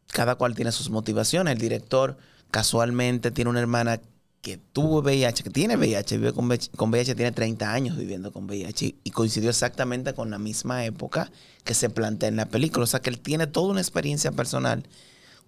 cada 0.08 0.36
cual 0.36 0.56
tiene 0.56 0.72
sus 0.72 0.90
motivaciones. 0.90 1.54
El 1.54 1.60
director 1.60 2.18
casualmente 2.50 3.30
tiene 3.30 3.52
una 3.52 3.60
hermana 3.60 4.02
que 4.42 4.58
tuvo 4.58 5.02
VIH, 5.02 5.44
que 5.44 5.50
tiene 5.52 5.78
VIH, 5.78 6.18
vive 6.18 6.34
con 6.34 6.48
VIH, 6.48 6.72
con 6.76 6.90
VIH, 6.90 7.16
tiene 7.16 7.32
30 7.32 7.72
años 7.72 7.96
viviendo 7.96 8.32
con 8.32 8.46
VIH 8.46 8.96
y 9.04 9.12
coincidió 9.12 9.52
exactamente 9.52 10.14
con 10.14 10.32
la 10.32 10.40
misma 10.40 10.86
época 10.86 11.32
que 11.64 11.76
se 11.76 11.92
plantea 11.92 12.30
en 12.30 12.36
la 12.36 12.48
película. 12.48 12.84
O 12.84 12.88
sea 12.88 13.00
que 13.00 13.12
él 13.12 13.20
tiene 13.20 13.46
toda 13.46 13.70
una 13.70 13.82
experiencia 13.82 14.32
personal, 14.32 14.84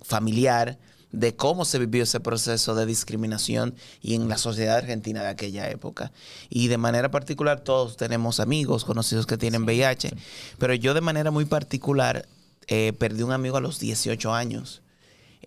familiar, 0.03 0.77
de 1.15 1.36
cómo 1.36 1.65
se 1.65 1.79
vivió 1.79 2.03
ese 2.03 2.19
proceso 2.19 2.75
de 2.75 2.86
discriminación 2.86 3.75
y 4.01 4.15
en 4.15 4.27
la 4.27 4.38
sociedad 4.38 4.77
argentina 4.77 5.22
de 5.24 5.29
aquella 5.29 5.69
época. 5.69 6.12
Y 6.50 6.67
de 6.67 6.77
manera 6.77 7.10
particular 7.12 7.62
todos 7.62 7.98
tenemos 7.98 8.39
amigos, 8.39 8.86
conocidos 8.86 9.25
que 9.25 9.38
tienen 9.38 9.63
VIH, 9.63 10.12
pero 10.57 10.74
yo 10.74 10.93
de 10.93 11.01
manera 11.01 11.31
muy 11.31 11.45
particular 11.45 12.27
eh, 12.67 12.93
perdí 12.98 13.24
un 13.24 13.31
amigo 13.31 13.57
a 13.57 13.62
los 13.62 13.79
18 13.79 14.34
años. 14.34 14.81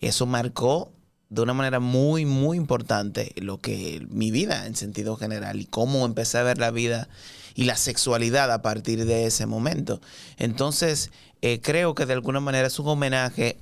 Eso 0.01 0.27
marcó 0.27 0.93
de 1.29 1.43
una 1.43 1.53
manera 1.53 1.81
muy, 1.81 2.25
muy 2.25 2.57
importante 2.57 3.33
lo 3.37 3.59
que 3.59 4.07
mi 4.09 4.31
vida 4.31 4.67
en 4.67 4.75
sentido 4.75 5.17
general 5.17 5.61
y 5.61 5.67
cómo 5.67 6.07
empecé 6.07 6.39
a 6.39 6.43
ver 6.43 6.59
la 6.59 6.71
vida 6.71 7.09
y 7.55 7.65
la 7.65 7.77
sexualidad 7.77 8.51
a 8.53 8.63
partir 8.63 9.05
de 9.05 9.27
ese 9.27 9.45
momento. 9.45 10.01
Entonces, 10.39 11.11
eh, 11.43 11.61
creo 11.61 11.95
que 11.95 12.07
de 12.07 12.15
alguna 12.15 12.41
manera 12.41 12.69
es 12.69 12.79
un 12.79 12.89
homenaje 12.89 13.59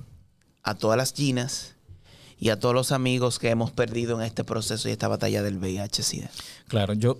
a 0.63 0.75
todas 0.75 0.97
las 0.97 1.13
Ginas 1.13 1.76
y 2.39 2.49
a 2.49 2.59
todos 2.59 2.75
los 2.75 2.91
amigos 2.91 3.39
que 3.39 3.49
hemos 3.49 3.71
perdido 3.71 4.19
en 4.19 4.25
este 4.25 4.43
proceso 4.43 4.87
y 4.89 4.91
esta 4.91 5.07
batalla 5.07 5.41
del 5.43 5.57
VIH-Sida. 5.57 6.29
Claro, 6.67 6.93
yo 6.93 7.19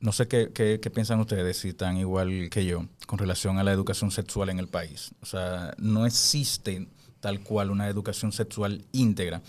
no 0.00 0.12
sé 0.12 0.28
qué, 0.28 0.50
qué- 0.54 0.78
qué 0.80 0.90
piensan 0.90 1.20
ustedes, 1.20 1.56
si 1.58 1.68
están 1.70 1.96
igual 1.96 2.48
que 2.50 2.64
yo, 2.66 2.84
con 3.06 3.18
relación 3.18 3.58
a 3.58 3.64
la 3.64 3.72
educación 3.72 4.10
sexual 4.10 4.50
en 4.50 4.58
el 4.58 4.68
país. 4.68 5.10
O 5.22 5.26
sea, 5.26 5.74
no 5.78 6.04
existe 6.06 6.86
tal 7.20 7.40
cual 7.40 7.70
una 7.70 7.88
educación 7.88 8.30
sexual 8.32 8.84
íntegra 8.92 9.42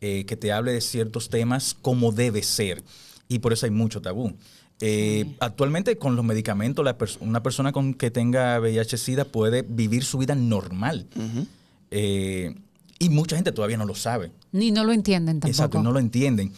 eh, 0.00 0.24
que 0.26 0.36
te 0.36 0.52
hable 0.52 0.72
de 0.72 0.80
ciertos 0.80 1.28
temas 1.28 1.74
como 1.82 2.12
debe 2.12 2.42
ser. 2.44 2.84
Y 3.28 3.40
por 3.40 3.52
eso 3.52 3.66
hay 3.66 3.72
mucho 3.72 4.00
tabú. 4.00 4.32
Eh, 4.80 5.34
Actualmente 5.40 5.98
con 5.98 6.14
los 6.14 6.24
medicamentos, 6.24 6.84
la 6.84 6.96
pers- 6.96 7.18
una 7.20 7.42
persona 7.42 7.72
con 7.72 7.92
que 7.94 8.12
tenga 8.12 8.60
VIH-Sida 8.60 9.24
puede 9.24 9.62
vivir 9.62 10.04
su 10.04 10.18
vida 10.18 10.36
normal. 10.36 11.08
Eh, 11.90 12.54
y 12.98 13.08
mucha 13.10 13.36
gente 13.36 13.52
todavía 13.52 13.76
no 13.76 13.84
lo 13.86 13.94
sabe. 13.94 14.32
Ni 14.52 14.70
no 14.70 14.84
lo 14.84 14.92
entienden 14.92 15.40
tampoco. 15.40 15.50
Exacto, 15.50 15.82
no 15.82 15.92
lo 15.92 15.98
entienden. 15.98 16.52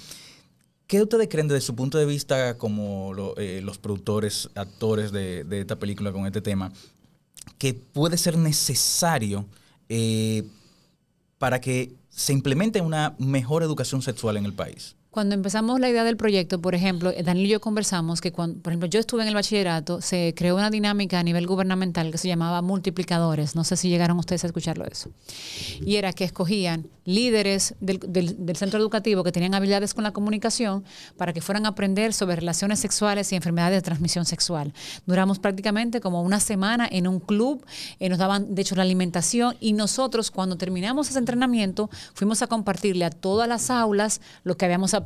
¿Qué 0.86 1.00
ustedes 1.02 1.28
creen 1.28 1.46
desde 1.48 1.60
su 1.60 1.74
punto 1.76 1.98
de 1.98 2.06
vista 2.06 2.56
como 2.58 3.12
lo- 3.14 3.36
eh, 3.36 3.60
los 3.62 3.78
productores, 3.78 4.48
actores 4.54 5.12
de, 5.12 5.44
de 5.44 5.60
esta 5.60 5.76
película 5.76 6.10
con 6.12 6.26
este 6.26 6.40
tema, 6.40 6.72
que 7.58 7.74
puede 7.74 8.16
ser 8.16 8.36
necesario 8.36 9.46
eh, 9.88 10.44
para 11.38 11.60
que 11.60 11.94
se 12.08 12.32
implemente 12.32 12.80
una 12.80 13.14
mejor 13.18 13.62
educación 13.62 14.02
sexual 14.02 14.36
en 14.36 14.44
el 14.46 14.52
país? 14.52 14.96
Cuando 15.10 15.34
empezamos 15.34 15.80
la 15.80 15.90
idea 15.90 16.04
del 16.04 16.16
proyecto, 16.16 16.60
por 16.60 16.76
ejemplo, 16.76 17.10
eh, 17.10 17.24
Daniel 17.24 17.46
y 17.46 17.48
yo 17.48 17.60
conversamos 17.60 18.20
que 18.20 18.30
cuando, 18.30 18.62
por 18.62 18.72
ejemplo, 18.72 18.88
yo 18.88 19.00
estuve 19.00 19.22
en 19.22 19.28
el 19.28 19.34
bachillerato, 19.34 20.00
se 20.00 20.34
creó 20.36 20.54
una 20.54 20.70
dinámica 20.70 21.18
a 21.18 21.24
nivel 21.24 21.48
gubernamental 21.48 22.12
que 22.12 22.18
se 22.18 22.28
llamaba 22.28 22.62
multiplicadores. 22.62 23.56
No 23.56 23.64
sé 23.64 23.76
si 23.76 23.88
llegaron 23.88 24.20
ustedes 24.20 24.44
a 24.44 24.46
escucharlo 24.46 24.84
eso. 24.84 25.10
Y 25.84 25.96
era 25.96 26.12
que 26.12 26.22
escogían 26.22 26.86
líderes 27.04 27.74
del, 27.80 28.56
centro 28.56 28.78
educativo 28.78 29.24
que 29.24 29.32
tenían 29.32 29.54
habilidades 29.54 29.94
con 29.94 30.04
la 30.04 30.12
comunicación 30.12 30.84
para 31.16 31.32
que 31.32 31.40
fueran 31.40 31.66
a 31.66 31.70
aprender 31.70 32.12
sobre 32.12 32.36
relaciones 32.36 32.78
sexuales 32.78 33.32
y 33.32 33.34
enfermedades 33.34 33.78
de 33.78 33.82
transmisión 33.82 34.24
sexual. 34.26 34.72
Duramos 35.06 35.40
prácticamente 35.40 36.00
como 36.00 36.22
una 36.22 36.38
semana 36.38 36.88
en 36.88 37.08
un 37.08 37.18
club, 37.18 37.66
eh, 37.98 38.08
nos 38.08 38.18
daban 38.18 38.54
de 38.54 38.62
hecho 38.62 38.76
la 38.76 38.82
alimentación 38.82 39.56
y 39.58 39.72
nosotros 39.72 40.30
cuando 40.30 40.56
terminamos 40.56 41.10
ese 41.10 41.18
entrenamiento 41.18 41.90
fuimos 42.14 42.42
a 42.42 42.46
compartirle 42.46 43.04
a 43.04 43.10
todas 43.10 43.48
las 43.48 43.70
aulas 43.70 44.20
lo 44.44 44.56
que 44.56 44.66
habíamos 44.66 44.94
aprendido. 44.94 44.99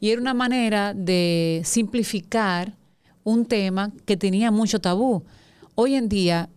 Y 0.00 0.10
era 0.10 0.20
una 0.20 0.34
manera 0.34 0.94
de 0.94 1.62
simplificar 1.64 2.76
un 3.24 3.46
tema 3.46 3.92
que 4.04 4.16
tenía 4.16 4.50
mucho 4.50 4.80
tabú. 4.80 5.24
Hoy 5.74 5.94
en 5.94 6.08
día 6.08 6.48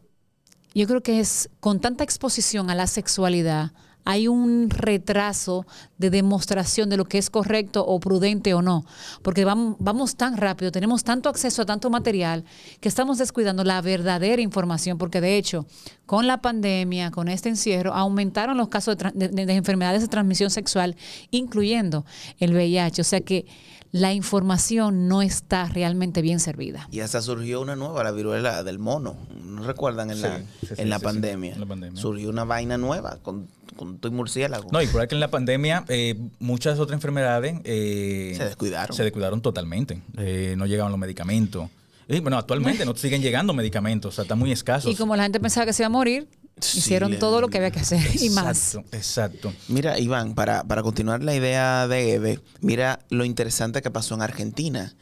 yo 0.73 0.87
creo 0.87 1.01
que 1.01 1.19
es 1.19 1.49
con 1.59 1.79
tanta 1.79 2.03
exposición 2.03 2.69
a 2.69 2.75
la 2.75 2.87
sexualidad, 2.87 3.71
hay 4.05 4.27
un 4.27 4.69
retraso 4.69 5.65
de 5.97 6.11
demostración 6.11 6.89
de 6.89 6.97
lo 6.97 7.05
que 7.05 7.17
es 7.17 7.31
correcto 7.31 7.83
o 7.85 7.99
prudente 7.99 8.53
o 8.53 8.61
no. 8.61 8.85
Porque 9.23 9.45
vamos, 9.45 10.15
tan 10.15 10.37
rápido, 10.37 10.71
tenemos 10.71 11.03
tanto 11.03 11.27
acceso 11.27 11.63
a 11.63 11.65
tanto 11.65 11.89
material 11.89 12.45
que 12.79 12.87
estamos 12.87 13.17
descuidando 13.17 13.63
la 13.63 13.81
verdadera 13.81 14.41
información. 14.41 14.99
Porque 14.99 15.21
de 15.21 15.37
hecho, 15.37 15.65
con 16.05 16.27
la 16.27 16.41
pandemia, 16.41 17.09
con 17.09 17.27
este 17.27 17.49
encierro, 17.49 17.93
aumentaron 17.93 18.57
los 18.57 18.69
casos 18.69 18.95
de, 18.95 19.27
de 19.29 19.53
enfermedades 19.53 20.03
de 20.03 20.07
transmisión 20.07 20.51
sexual, 20.51 20.95
incluyendo 21.31 22.05
el 22.39 22.53
VIH. 22.53 23.01
O 23.01 23.05
sea 23.05 23.21
que 23.21 23.47
la 23.95 24.13
información 24.13 25.07
no 25.07 25.21
está 25.21 25.69
realmente 25.69 26.21
bien 26.21 26.41
servida. 26.41 26.89
Y 26.91 26.99
hasta 26.99 27.21
surgió 27.21 27.61
una 27.61 27.77
nueva, 27.77 28.03
la 28.03 28.11
viruela 28.11 28.61
del 28.61 28.77
mono. 28.77 29.15
¿No 29.41 29.63
recuerdan 29.63 30.11
en, 30.11 30.17
Sí, 30.17 30.23
la, 30.23 30.37
sí, 30.39 30.45
sí, 30.67 30.73
en, 30.79 30.89
la 30.89 30.99
sí, 30.99 31.05
pandemia? 31.05 31.53
en 31.53 31.59
la 31.61 31.65
pandemia. 31.65 32.01
Surgió 32.01 32.29
una 32.29 32.43
vaina 32.43 32.77
nueva 32.77 33.19
con, 33.21 33.47
con 33.77 33.97
tu 33.99 34.11
murciélago. 34.11 34.69
No, 34.69 34.81
y 34.81 34.87
por 34.87 34.99
ahí 34.99 35.07
que 35.07 35.15
en 35.15 35.21
la 35.21 35.29
pandemia 35.29 35.85
eh, 35.87 36.19
muchas 36.39 36.77
otras 36.77 36.97
enfermedades 36.97 37.61
eh, 37.63 38.33
Se 38.35 38.43
descuidaron. 38.43 38.97
Se 38.97 39.03
descuidaron 39.03 39.39
totalmente. 39.39 40.01
Eh, 40.17 40.55
no 40.57 40.65
llegaban 40.65 40.91
los 40.91 40.99
medicamentos. 40.99 41.69
Y 42.09 42.19
bueno, 42.19 42.37
actualmente 42.37 42.85
no 42.85 42.97
siguen 42.97 43.21
llegando 43.21 43.53
medicamentos, 43.53 44.13
o 44.13 44.15
sea, 44.15 44.23
están 44.23 44.37
muy 44.37 44.51
escasos. 44.51 44.91
Y 44.91 44.95
como 44.95 45.15
la 45.15 45.23
gente 45.23 45.39
pensaba 45.39 45.65
que 45.65 45.71
se 45.71 45.83
iba 45.83 45.87
a 45.87 45.89
morir, 45.89 46.27
hicieron 46.57 47.17
todo 47.19 47.41
lo 47.41 47.49
que 47.49 47.57
había 47.57 47.71
que 47.71 47.79
hacer 47.79 48.01
y 48.21 48.29
más. 48.29 48.75
Exacto, 48.75 48.97
exacto. 48.97 49.53
Mira, 49.67 49.99
Iván, 49.99 50.35
para, 50.35 50.63
para 50.63 50.83
continuar 50.83 51.23
la 51.23 51.35
idea 51.35 51.87
de 51.87 52.13
Eve, 52.13 52.39
mira 52.61 52.99
lo 53.09 53.25
interesante 53.25 53.81
que 53.81 53.91
pasó 53.91 54.15
en 54.15 54.21
Argentina. 54.21 54.95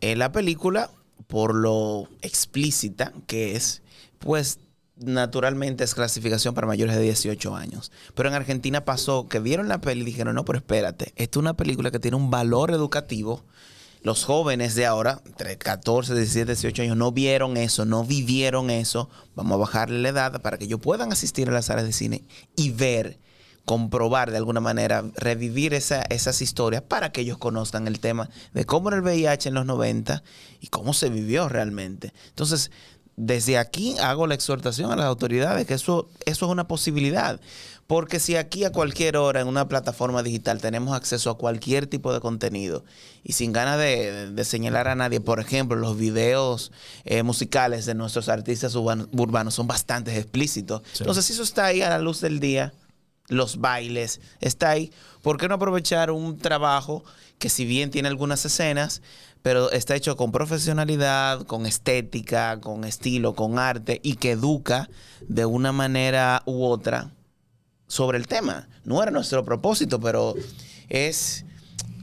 En 0.00 0.18
la 0.18 0.32
película, 0.32 0.90
por 1.26 1.54
lo 1.54 2.08
explícita 2.22 3.12
que 3.26 3.56
es, 3.56 3.82
pues 4.18 4.58
naturalmente 4.96 5.84
es 5.84 5.94
clasificación 5.94 6.54
para 6.54 6.66
mayores 6.66 6.96
de 6.96 7.02
18 7.02 7.54
años. 7.54 7.92
Pero 8.14 8.28
en 8.28 8.34
Argentina 8.34 8.84
pasó 8.84 9.28
que 9.28 9.38
vieron 9.40 9.68
la 9.68 9.80
peli 9.80 10.02
y 10.02 10.04
dijeron, 10.04 10.34
no, 10.34 10.44
pero 10.44 10.58
espérate, 10.58 11.12
esta 11.16 11.38
es 11.38 11.40
una 11.40 11.54
película 11.56 11.90
que 11.90 12.00
tiene 12.00 12.16
un 12.16 12.30
valor 12.30 12.70
educativo. 12.72 13.44
Los 14.02 14.24
jóvenes 14.24 14.74
de 14.74 14.86
ahora, 14.86 15.20
entre 15.26 15.58
14, 15.58 16.14
17, 16.14 16.52
18 16.52 16.82
años, 16.82 16.96
no 16.96 17.12
vieron 17.12 17.56
eso, 17.56 17.84
no 17.84 18.04
vivieron 18.04 18.70
eso. 18.70 19.08
Vamos 19.34 19.54
a 19.54 19.56
bajarle 19.56 20.00
la 20.00 20.08
edad 20.10 20.40
para 20.40 20.56
que 20.58 20.64
ellos 20.64 20.80
puedan 20.80 21.12
asistir 21.12 21.48
a 21.48 21.52
las 21.52 21.66
salas 21.66 21.84
de 21.84 21.92
cine 21.92 22.24
y 22.56 22.70
ver 22.70 23.18
comprobar 23.64 24.30
de 24.30 24.38
alguna 24.38 24.60
manera, 24.60 25.04
revivir 25.16 25.74
esa- 25.74 26.02
esas 26.02 26.40
historias 26.40 26.80
para 26.80 27.12
que 27.12 27.20
ellos 27.20 27.36
conozcan 27.36 27.86
el 27.86 28.00
tema 28.00 28.30
de 28.54 28.64
cómo 28.64 28.88
era 28.88 28.96
el 28.96 29.02
VIH 29.02 29.50
en 29.50 29.54
los 29.54 29.66
90 29.66 30.22
y 30.60 30.68
cómo 30.68 30.94
se 30.94 31.10
vivió 31.10 31.50
realmente. 31.50 32.14
Entonces, 32.30 32.70
desde 33.16 33.58
aquí 33.58 33.96
hago 33.98 34.26
la 34.26 34.34
exhortación 34.34 34.90
a 34.90 34.96
las 34.96 35.04
autoridades 35.06 35.66
que 35.66 35.74
eso, 35.74 36.08
eso 36.24 36.46
es 36.46 36.50
una 36.52 36.66
posibilidad. 36.68 37.40
Porque 37.88 38.20
si 38.20 38.36
aquí 38.36 38.64
a 38.64 38.70
cualquier 38.70 39.16
hora 39.16 39.40
en 39.40 39.48
una 39.48 39.66
plataforma 39.66 40.22
digital 40.22 40.60
tenemos 40.60 40.94
acceso 40.94 41.30
a 41.30 41.38
cualquier 41.38 41.86
tipo 41.86 42.12
de 42.12 42.20
contenido 42.20 42.84
y 43.24 43.32
sin 43.32 43.50
ganas 43.50 43.78
de, 43.78 44.30
de 44.30 44.44
señalar 44.44 44.88
a 44.88 44.94
nadie, 44.94 45.22
por 45.22 45.40
ejemplo, 45.40 45.74
los 45.74 45.96
videos 45.96 46.70
eh, 47.04 47.22
musicales 47.22 47.86
de 47.86 47.94
nuestros 47.94 48.28
artistas 48.28 48.74
urban- 48.74 49.08
urbanos 49.18 49.54
son 49.54 49.66
bastante 49.66 50.14
explícitos. 50.18 50.82
Sí. 50.92 50.98
Entonces, 51.00 51.24
si 51.24 51.32
eso 51.32 51.42
está 51.42 51.64
ahí 51.64 51.80
a 51.80 51.88
la 51.88 51.98
luz 51.98 52.20
del 52.20 52.40
día, 52.40 52.74
los 53.28 53.56
bailes, 53.56 54.20
está 54.40 54.68
ahí. 54.68 54.92
¿Por 55.22 55.38
qué 55.38 55.48
no 55.48 55.54
aprovechar 55.54 56.10
un 56.10 56.36
trabajo 56.36 57.04
que 57.38 57.48
si 57.48 57.64
bien 57.64 57.90
tiene 57.90 58.08
algunas 58.08 58.44
escenas, 58.44 59.00
pero 59.40 59.70
está 59.70 59.96
hecho 59.96 60.14
con 60.18 60.30
profesionalidad, 60.30 61.46
con 61.46 61.64
estética, 61.64 62.60
con 62.60 62.84
estilo, 62.84 63.34
con 63.34 63.58
arte 63.58 63.98
y 64.02 64.16
que 64.16 64.32
educa 64.32 64.90
de 65.26 65.46
una 65.46 65.72
manera 65.72 66.42
u 66.44 66.66
otra 66.66 67.14
sobre 67.88 68.18
el 68.18 68.28
tema? 68.28 68.68
No 68.84 69.02
era 69.02 69.10
nuestro 69.10 69.44
propósito, 69.44 69.98
pero 69.98 70.34
es... 70.88 71.44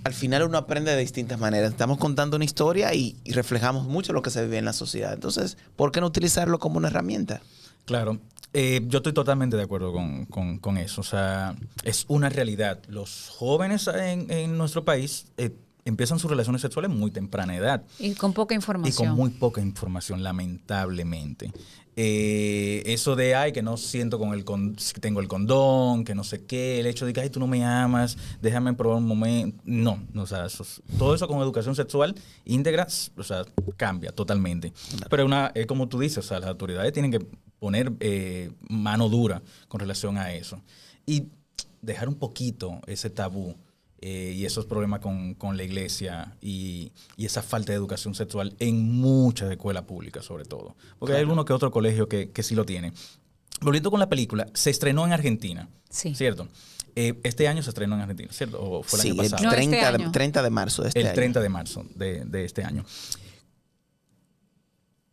Al 0.03 0.13
final 0.13 0.43
uno 0.43 0.59
aprende 0.59 0.91
de 0.91 0.97
distintas 0.99 1.39
maneras. 1.39 1.71
Estamos 1.71 1.97
contando 1.97 2.35
una 2.35 2.45
historia 2.45 2.93
y, 2.93 3.15
y 3.23 3.31
reflejamos 3.31 3.87
mucho 3.87 4.13
lo 4.13 4.21
que 4.21 4.29
se 4.29 4.43
vive 4.43 4.59
en 4.59 4.65
la 4.65 4.73
sociedad. 4.73 5.13
Entonces, 5.13 5.57
¿por 5.75 5.91
qué 5.91 5.99
no 5.99 6.05
utilizarlo 6.05 6.59
como 6.59 6.77
una 6.77 6.89
herramienta? 6.89 7.41
Claro. 7.85 8.19
Eh, 8.53 8.81
yo 8.87 8.97
estoy 8.99 9.13
totalmente 9.13 9.57
de 9.57 9.63
acuerdo 9.63 9.91
con, 9.91 10.25
con- 10.27 10.59
con 10.59 10.77
eso. 10.77 11.01
O 11.01 11.03
sea, 11.03 11.55
es 11.83 12.05
una 12.07 12.29
realidad. 12.29 12.83
Los 12.87 13.29
jóvenes 13.35 13.87
en, 13.87 14.29
en 14.29 14.55
nuestro 14.59 14.85
país 14.85 15.25
eh, 15.37 15.55
empiezan 15.85 16.19
sus 16.19 16.29
relaciones 16.29 16.61
sexuales 16.61 16.91
muy 16.91 17.09
temprana 17.09 17.55
edad. 17.55 17.83
Y 17.97 18.13
con 18.13 18.31
poca 18.33 18.53
Y 18.53 18.57
información. 18.57 19.07
con 19.07 19.15
muy 19.17 19.31
poca 19.31 19.59
información, 19.61 20.21
lamentablemente. 20.21 21.51
Eh, 21.97 22.83
eso 22.85 23.15
de, 23.15 23.35
ay, 23.35 23.53
que 23.53 23.61
no 23.61 23.77
siento 23.77 24.19
con 24.19 24.33
el 24.33 24.43
con, 24.43 24.75
tengo 24.99 25.21
el 25.21 25.27
condón, 25.27 26.03
que 26.03 26.13
no 26.13 26.23
sé 26.23 26.45
qué, 26.45 26.79
el 26.79 26.87
hecho 26.87 27.05
de 27.05 27.13
que, 27.13 27.21
ay, 27.21 27.29
tú 27.29 27.39
no 27.39 27.47
me 27.47 27.63
amas, 27.63 28.17
déjame 28.41 28.73
probar 28.73 28.97
un 28.97 29.07
momento. 29.07 29.61
No, 29.63 30.03
no, 30.11 30.23
o 30.23 30.27
sea, 30.27 30.45
eso 30.45 30.65
todo 30.97 31.15
eso 31.15 31.27
con 31.27 31.41
educación 31.41 31.75
sexual 31.75 32.15
íntegra, 32.43 32.87
o 33.15 33.23
sea, 33.23 33.45
cambia 33.77 34.11
totalmente. 34.11 34.73
Pero 35.09 35.25
una, 35.25 35.51
es 35.55 35.65
como 35.67 35.87
tú 35.87 35.99
dices, 35.99 36.19
o 36.19 36.27
sea, 36.27 36.39
las 36.39 36.49
autoridades 36.49 36.91
tienen 36.91 37.11
que 37.11 37.25
poner 37.59 37.93
eh, 37.99 38.51
mano 38.67 39.09
dura 39.09 39.41
con 39.67 39.79
relación 39.79 40.17
a 40.17 40.33
eso. 40.33 40.61
Y 41.05 41.29
dejar 41.81 42.09
un 42.09 42.15
poquito 42.15 42.81
ese 42.87 43.09
tabú 43.09 43.55
eh, 44.01 44.33
y 44.35 44.45
esos 44.45 44.65
problemas 44.65 44.99
con, 44.99 45.33
con 45.35 45.57
la 45.57 45.63
iglesia 45.63 46.35
y, 46.41 46.91
y 47.17 47.25
esa 47.25 47.41
falta 47.41 47.71
de 47.71 47.77
educación 47.77 48.13
sexual 48.15 48.55
en 48.59 48.81
muchas 48.91 49.49
escuelas 49.51 49.83
públicas, 49.83 50.25
sobre 50.25 50.45
todo. 50.45 50.75
Porque 50.99 51.13
hay 51.15 51.21
alguno 51.21 51.45
que 51.45 51.53
otro 51.53 51.71
colegio 51.71 52.07
que, 52.07 52.31
que 52.31 52.43
sí 52.43 52.55
lo 52.55 52.65
tiene. 52.65 52.93
Volviendo 53.61 53.89
con 53.89 53.99
la 53.99 54.09
película, 54.09 54.47
se 54.53 54.69
estrenó 54.69 55.05
en 55.05 55.13
Argentina, 55.13 55.69
Sí. 55.89 56.13
¿cierto? 56.13 56.47
Eh, 56.97 57.19
este 57.23 57.47
año 57.47 57.61
se 57.63 57.69
estrenó 57.69 57.95
en 57.95 58.01
Argentina, 58.01 58.31
¿cierto? 58.31 58.61
¿O 58.61 58.83
fue 58.83 58.99
el 58.99 59.03
Sí, 59.03 59.09
año 59.11 59.23
el 59.23 59.29
pasado? 59.31 59.49
30, 59.51 59.91
de, 59.97 60.09
30 60.11 60.43
de 60.43 60.49
marzo 60.49 60.81
de 60.83 60.87
este 60.89 60.99
el 61.01 61.07
año. 61.07 61.15
30 61.15 61.41
de 61.41 61.49
marzo 61.49 61.85
de, 61.95 62.25
de 62.25 62.45
este 62.45 62.63
año. 62.63 62.85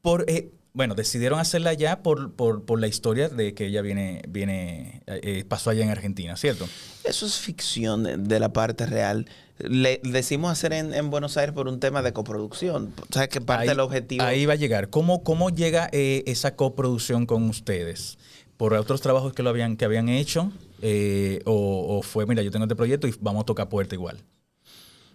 Por, 0.01 0.25
eh, 0.29 0.53
bueno, 0.75 0.95
decidieron 0.95 1.39
hacerla 1.39 1.73
ya 1.75 2.03
por, 2.03 2.33
por, 2.33 2.65
por 2.65 2.81
la 2.81 2.87
historia 2.87 3.29
de 3.29 3.55
que 3.55 3.67
ella 3.67 3.83
viene, 3.83 4.23
viene 4.29 5.03
eh, 5.07 5.45
pasó 5.47 5.71
allá 5.71 5.85
en 5.85 5.91
Argentina, 5.91 6.37
¿cierto? 6.37 6.67
Eso 7.05 7.27
es 7.27 7.37
ficción 7.39 8.03
de, 8.05 8.17
de 8.17 8.41
la 8.41 8.53
parte 8.53 8.87
real. 8.87 9.27
Le 9.59 10.01
decimos 10.03 10.51
hacer 10.51 10.73
en, 10.73 10.93
en 10.95 11.11
Buenos 11.11 11.37
Aires 11.37 11.55
por 11.55 11.69
un 11.69 11.79
tema 11.79 12.03
de 12.03 12.13
coproducción. 12.13 12.93
O 13.09 13.13
sea, 13.13 13.29
que 13.29 13.41
parte 13.41 13.63
Ahí- 13.65 13.69
del 13.69 13.81
objetivo. 13.81 14.25
Ahí 14.25 14.47
va 14.47 14.55
a 14.55 14.57
llegar. 14.57 14.89
¿Cómo, 14.91 15.23
cómo 15.23 15.51
llega 15.51 15.89
eh, 15.93 16.25
esa 16.27 16.57
coproducción 16.57 17.27
con 17.27 17.49
ustedes? 17.49 18.19
¿Por 18.57 18.75
otros 18.75 19.01
trabajos 19.01 19.33
que 19.35 19.43
lo 19.43 19.51
habían, 19.51 19.77
que 19.77 19.85
habían 19.85 20.09
hecho? 20.09 20.51
Eh, 20.81 21.41
o, 21.45 21.99
o 21.99 22.03
fue, 22.03 22.27
mira, 22.27 22.43
yo 22.43 22.51
tengo 22.51 22.65
este 22.65 22.75
proyecto 22.77 23.07
y 23.07 23.15
vamos 23.21 23.43
a 23.43 23.47
tocar 23.47 23.69
puerta 23.69 23.95
igual? 23.95 24.19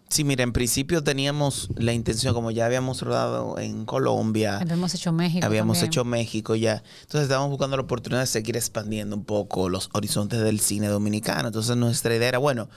Sí, 0.10 0.24
mira, 0.24 0.44
en 0.44 0.54
principio 0.54 1.04
teníamos 1.04 1.70
la 1.76 1.92
intención, 1.94 2.34
como 2.34 2.50
ya 2.52 2.66
habíamos 2.66 3.02
rodado 3.02 3.60
en 3.60 3.86
Colombia, 3.86 4.58
Habíamos 4.60 4.94
hecho 4.94 5.12
México. 5.12 5.46
habíamos 5.46 5.78
también. 5.78 5.90
hecho 5.92 6.06
México 6.06 6.56
ya. 6.56 6.82
Entonces 7.02 7.24
estábamos 7.24 7.50
buscando 7.50 7.76
la 7.76 7.84
oportunidad 7.84 8.22
de 8.22 8.28
seguir 8.28 8.56
expandiendo 8.56 9.16
un 9.18 9.26
poco 9.26 9.68
los 9.68 9.90
horizontes 9.94 10.40
del 10.40 10.60
cine 10.62 10.88
dominicano. 10.88 11.48
Entonces 11.50 11.76
nuestra 11.76 12.16
idea 12.16 12.30
era, 12.30 12.38
bueno, 12.38 12.70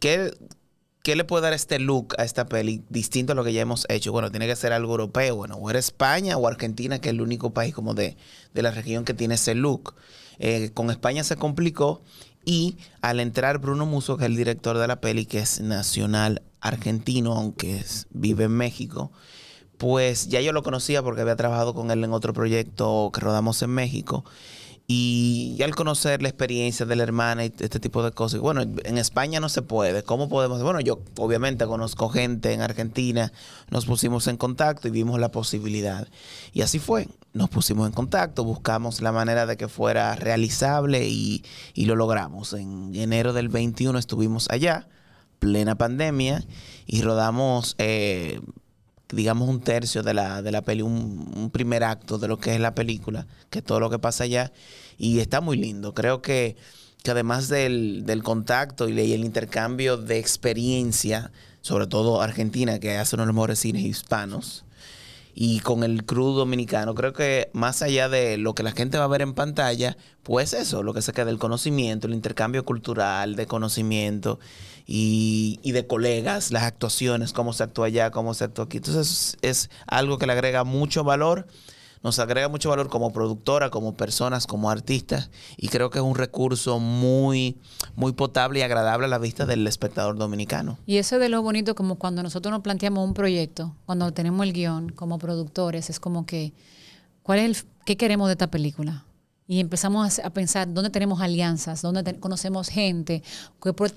¿qué, 0.00 0.32
qué 1.04 1.14
le 1.14 1.22
puede 1.24 1.44
dar 1.44 1.52
este 1.52 1.78
look 1.78 2.14
a 2.18 2.24
esta 2.24 2.46
peli 2.46 2.82
distinto 2.90 3.32
a 3.32 3.36
lo 3.36 3.44
que 3.44 3.52
ya 3.52 3.60
hemos 3.62 3.86
hecho? 3.88 4.10
Bueno, 4.10 4.30
tiene 4.32 4.46
que 4.48 4.56
ser 4.56 4.72
algo 4.72 4.90
europeo. 4.92 5.36
Bueno, 5.36 5.54
o 5.56 5.70
era 5.70 5.78
España 5.78 6.36
o 6.36 6.48
Argentina, 6.48 6.98
que 6.98 7.10
es 7.10 7.14
el 7.14 7.20
único 7.20 7.54
país 7.54 7.72
como 7.72 7.94
de, 7.94 8.16
de 8.52 8.62
la 8.62 8.72
región 8.72 9.04
que 9.04 9.14
tiene 9.14 9.34
ese 9.36 9.54
look. 9.54 9.94
Eh, 10.40 10.70
con 10.74 10.90
España 10.90 11.22
se 11.22 11.36
complicó 11.36 12.02
y 12.44 12.76
al 13.00 13.20
entrar 13.20 13.58
Bruno 13.58 13.86
Muso, 13.86 14.16
que 14.16 14.24
es 14.24 14.30
el 14.30 14.36
director 14.36 14.78
de 14.78 14.86
la 14.86 15.00
peli, 15.00 15.26
que 15.26 15.38
es 15.38 15.60
nacional 15.60 16.42
argentino, 16.60 17.32
aunque 17.34 17.84
vive 18.10 18.44
en 18.44 18.52
México, 18.52 19.12
pues 19.78 20.28
ya 20.28 20.40
yo 20.40 20.52
lo 20.52 20.62
conocía 20.62 21.02
porque 21.02 21.22
había 21.22 21.36
trabajado 21.36 21.74
con 21.74 21.90
él 21.90 22.04
en 22.04 22.12
otro 22.12 22.32
proyecto 22.32 23.10
que 23.12 23.20
rodamos 23.20 23.60
en 23.62 23.70
México. 23.70 24.24
Y, 24.86 25.58
al 25.62 25.74
conocer 25.74 26.20
la 26.20 26.28
experiencia 26.28 26.84
de 26.84 26.94
la 26.94 27.04
hermana 27.04 27.46
y 27.46 27.52
este 27.58 27.80
tipo 27.80 28.02
de 28.02 28.12
cosas, 28.12 28.40
bueno, 28.40 28.60
en 28.60 28.98
España 28.98 29.40
no 29.40 29.48
se 29.48 29.62
puede. 29.62 30.02
¿Cómo 30.02 30.28
podemos? 30.28 30.62
Bueno, 30.62 30.80
yo 30.80 31.00
obviamente 31.16 31.66
conozco 31.66 32.10
gente 32.10 32.52
en 32.52 32.60
Argentina, 32.60 33.32
nos 33.70 33.86
pusimos 33.86 34.26
en 34.26 34.36
contacto 34.36 34.88
y 34.88 34.90
vimos 34.90 35.18
la 35.18 35.30
posibilidad. 35.30 36.06
Y 36.52 36.60
así 36.60 36.78
fue. 36.78 37.08
Nos 37.32 37.48
pusimos 37.48 37.86
en 37.86 37.94
contacto, 37.94 38.44
buscamos 38.44 39.00
la 39.00 39.10
manera 39.10 39.46
de 39.46 39.56
que 39.56 39.68
fuera 39.68 40.16
realizable 40.16 41.08
y, 41.08 41.44
y 41.72 41.86
lo 41.86 41.96
logramos. 41.96 42.52
En 42.52 42.94
enero 42.94 43.32
del 43.32 43.48
21 43.48 43.98
estuvimos 43.98 44.48
allá, 44.50 44.86
plena 45.38 45.76
pandemia, 45.76 46.44
y 46.86 47.00
rodamos 47.00 47.74
eh, 47.78 48.38
digamos, 49.14 49.48
un 49.48 49.60
tercio 49.60 50.02
de 50.02 50.14
la, 50.14 50.42
de 50.42 50.52
la 50.52 50.62
peli, 50.62 50.82
un, 50.82 51.50
primer 51.52 51.84
acto 51.84 52.18
de 52.18 52.28
lo 52.28 52.38
que 52.38 52.54
es 52.54 52.60
la 52.60 52.74
película, 52.74 53.26
que 53.50 53.60
es 53.60 53.64
todo 53.64 53.80
lo 53.80 53.90
que 53.90 53.98
pasa 53.98 54.24
allá. 54.24 54.52
Y 54.98 55.20
está 55.20 55.40
muy 55.40 55.56
lindo. 55.56 55.94
Creo 55.94 56.22
que, 56.22 56.56
que 57.02 57.10
además 57.10 57.48
del, 57.48 58.04
del 58.06 58.22
contacto 58.22 58.88
y, 58.88 59.12
el 59.12 59.24
intercambio 59.24 59.96
de 59.96 60.18
experiencia, 60.18 61.32
sobre 61.62 61.86
todo 61.86 62.20
Argentina, 62.20 62.78
que 62.78 62.96
hace 62.96 63.16
uno 63.16 63.22
de 63.22 63.26
los 63.28 63.34
mejores 63.34 63.58
cines 63.58 63.82
hispanos, 63.82 64.64
y 65.34 65.60
con 65.60 65.82
el 65.82 66.04
crew 66.04 66.32
dominicano. 66.32 66.94
Creo 66.94 67.12
que 67.12 67.50
más 67.52 67.82
allá 67.82 68.08
de 68.08 68.38
lo 68.38 68.54
que 68.54 68.62
la 68.62 68.70
gente 68.72 68.98
va 68.98 69.04
a 69.04 69.08
ver 69.08 69.22
en 69.22 69.34
pantalla, 69.34 69.96
pues 70.22 70.52
eso, 70.52 70.82
lo 70.82 70.94
que 70.94 71.02
se 71.02 71.12
queda 71.12 71.24
del 71.26 71.38
conocimiento, 71.38 72.06
el 72.06 72.14
intercambio 72.14 72.64
cultural 72.64 73.34
de 73.34 73.46
conocimiento 73.46 74.38
y, 74.86 75.60
y 75.62 75.72
de 75.72 75.86
colegas, 75.86 76.50
las 76.50 76.64
actuaciones, 76.64 77.32
cómo 77.32 77.52
se 77.52 77.62
actúa 77.64 77.86
allá, 77.86 78.10
cómo 78.10 78.34
se 78.34 78.44
actúa 78.44 78.66
aquí. 78.66 78.78
Entonces 78.78 79.36
es 79.42 79.70
algo 79.86 80.18
que 80.18 80.26
le 80.26 80.32
agrega 80.32 80.64
mucho 80.64 81.04
valor 81.04 81.46
nos 82.04 82.18
agrega 82.18 82.48
mucho 82.48 82.68
valor 82.68 82.90
como 82.90 83.12
productora, 83.14 83.70
como 83.70 83.94
personas, 83.94 84.46
como 84.46 84.70
artistas, 84.70 85.30
y 85.56 85.68
creo 85.68 85.88
que 85.88 85.98
es 86.00 86.04
un 86.04 86.14
recurso 86.14 86.78
muy, 86.78 87.56
muy 87.96 88.12
potable 88.12 88.58
y 88.58 88.62
agradable 88.62 89.06
a 89.06 89.08
la 89.08 89.18
vista 89.18 89.46
del 89.46 89.66
espectador 89.66 90.18
dominicano. 90.18 90.78
Y 90.84 90.98
eso 90.98 91.18
de 91.18 91.30
lo 91.30 91.40
bonito, 91.40 91.74
como 91.74 91.96
cuando 91.96 92.22
nosotros 92.22 92.52
nos 92.52 92.60
planteamos 92.60 93.08
un 93.08 93.14
proyecto, 93.14 93.74
cuando 93.86 94.12
tenemos 94.12 94.46
el 94.46 94.52
guion 94.52 94.90
como 94.90 95.18
productores, 95.18 95.88
es 95.88 95.98
como 95.98 96.26
que, 96.26 96.52
¿cuál 97.22 97.38
es 97.38 97.44
el, 97.46 97.68
qué 97.86 97.96
queremos 97.96 98.28
de 98.28 98.32
esta 98.32 98.50
película? 98.50 99.06
Y 99.46 99.60
empezamos 99.60 100.18
a, 100.20 100.30
pensar 100.30 100.72
dónde 100.72 100.88
tenemos 100.88 101.20
alianzas, 101.20 101.82
dónde 101.82 102.18
conocemos 102.18 102.68
gente, 102.68 103.22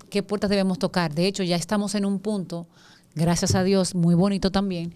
qué, 0.09 0.23
puertas 0.23 0.49
debemos 0.49 0.77
tocar. 0.77 1.13
De 1.15 1.25
hecho, 1.25 1.43
ya 1.43 1.55
estamos 1.55 1.95
en 1.95 2.05
un 2.05 2.19
punto, 2.19 2.67
gracias 3.15 3.55
a 3.55 3.63
Dios, 3.63 3.95
muy 3.95 4.13
bonito 4.13 4.51
también, 4.51 4.93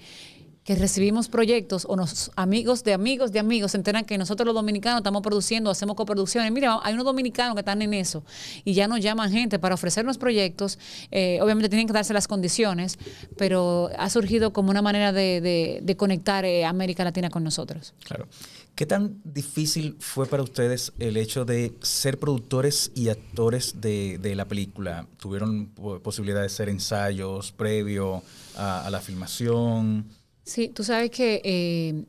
que 0.66 0.76
recibimos 0.76 1.28
proyectos 1.28 1.88
o 1.90 1.96
los 1.96 2.32
amigos 2.36 2.84
de 2.84 2.94
amigos 2.94 3.32
de 3.32 3.40
amigos 3.40 3.72
se 3.72 3.78
enteran 3.78 4.06
que 4.06 4.18
nosotros 4.18 4.46
los 4.46 4.54
dominicanos 4.54 5.00
estamos 5.00 5.24
produciendo, 5.24 5.72
hacemos 5.72 5.96
coproducciones. 5.96 6.52
Mira, 6.52 6.80
hay 6.84 6.94
unos 6.94 7.06
dominicanos 7.06 7.56
que 7.56 7.62
están 7.62 7.82
en 7.82 7.94
eso 7.94 8.24
y 8.64 8.74
ya 8.74 8.88
nos 8.88 9.00
llaman 9.00 9.32
gente 9.32 9.58
para 9.58 9.74
ofrecernos 9.74 10.18
proyectos. 10.18 10.78
Eh, 11.10 11.40
obviamente 11.42 11.70
tienen 11.70 11.88
que 11.88 11.94
darse 11.94 12.14
las 12.14 12.28
condiciones, 12.28 13.00
pero 13.38 13.90
ha 13.98 14.10
surgido 14.10 14.54
como 14.54 14.70
una 14.70 14.82
manera 14.82 15.12
de, 15.14 15.96
conectar 15.98 16.46
eh, 16.46 16.66
América 16.66 17.04
Latina 17.04 17.30
con 17.30 17.44
nosotros. 17.44 17.94
Claro. 18.04 18.28
¿Qué 18.76 18.86
tan 18.86 19.22
difícil 19.24 19.98
fue 20.00 20.26
para 20.26 20.44
ustedes 20.44 20.94
el 20.98 21.18
hecho 21.18 21.46
de 21.46 21.74
ser 21.82 22.18
productores 22.18 22.92
y 22.96 23.10
actores 23.10 23.82
de, 23.82 24.34
la 24.36 24.46
película? 24.46 25.08
¿Tuvieron 25.18 25.68
posibilidad 26.04 26.40
de 26.40 26.48
hacer 26.48 26.70
ensayos 26.70 27.52
previo 27.52 28.24
a 28.56 28.90
la 28.90 29.00
filmación? 29.00 30.06
Sí, 30.44 30.70
tú 30.70 30.84
sabes 30.84 31.12
que 31.12 31.42
eh, 31.44 32.06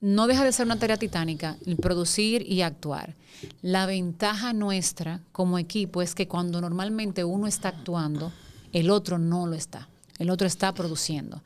no 0.00 0.26
deja 0.26 0.44
de 0.44 0.52
ser 0.52 0.66
una 0.66 0.78
tarea 0.78 0.96
titánica 0.96 1.56
el 1.66 1.76
producir 1.76 2.42
y 2.46 2.62
actuar. 2.62 3.16
La 3.62 3.86
ventaja 3.86 4.52
nuestra 4.52 5.22
como 5.32 5.58
equipo 5.58 6.02
es 6.02 6.14
que 6.14 6.28
cuando 6.28 6.60
normalmente 6.60 7.24
uno 7.24 7.46
está 7.46 7.68
actuando, 7.70 8.32
el 8.72 8.90
otro 8.90 9.18
no 9.18 9.46
lo 9.46 9.54
está 9.54 9.88
el 10.18 10.30
otro 10.30 10.46
está 10.46 10.74
produciendo. 10.74 11.42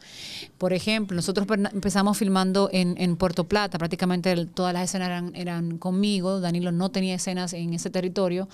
Por 0.59 0.73
ejemplo, 0.73 1.15
nosotros 1.15 1.47
empezamos 1.73 2.17
filmando 2.17 2.71
en, 2.73 3.17
Puerto 3.17 3.45
Plata, 3.45 3.79
prácticamente 3.79 4.47
todas 4.47 4.73
las 4.73 4.85
escenas 4.85 5.31
eran, 5.35 5.79
conmigo, 5.79 6.41
Danilo 6.41 6.73
no 6.73 6.91
tenía 6.91 7.15
escenas 7.15 7.53
en 7.53 7.75
ese 7.75 7.91
territorio, 7.91 8.49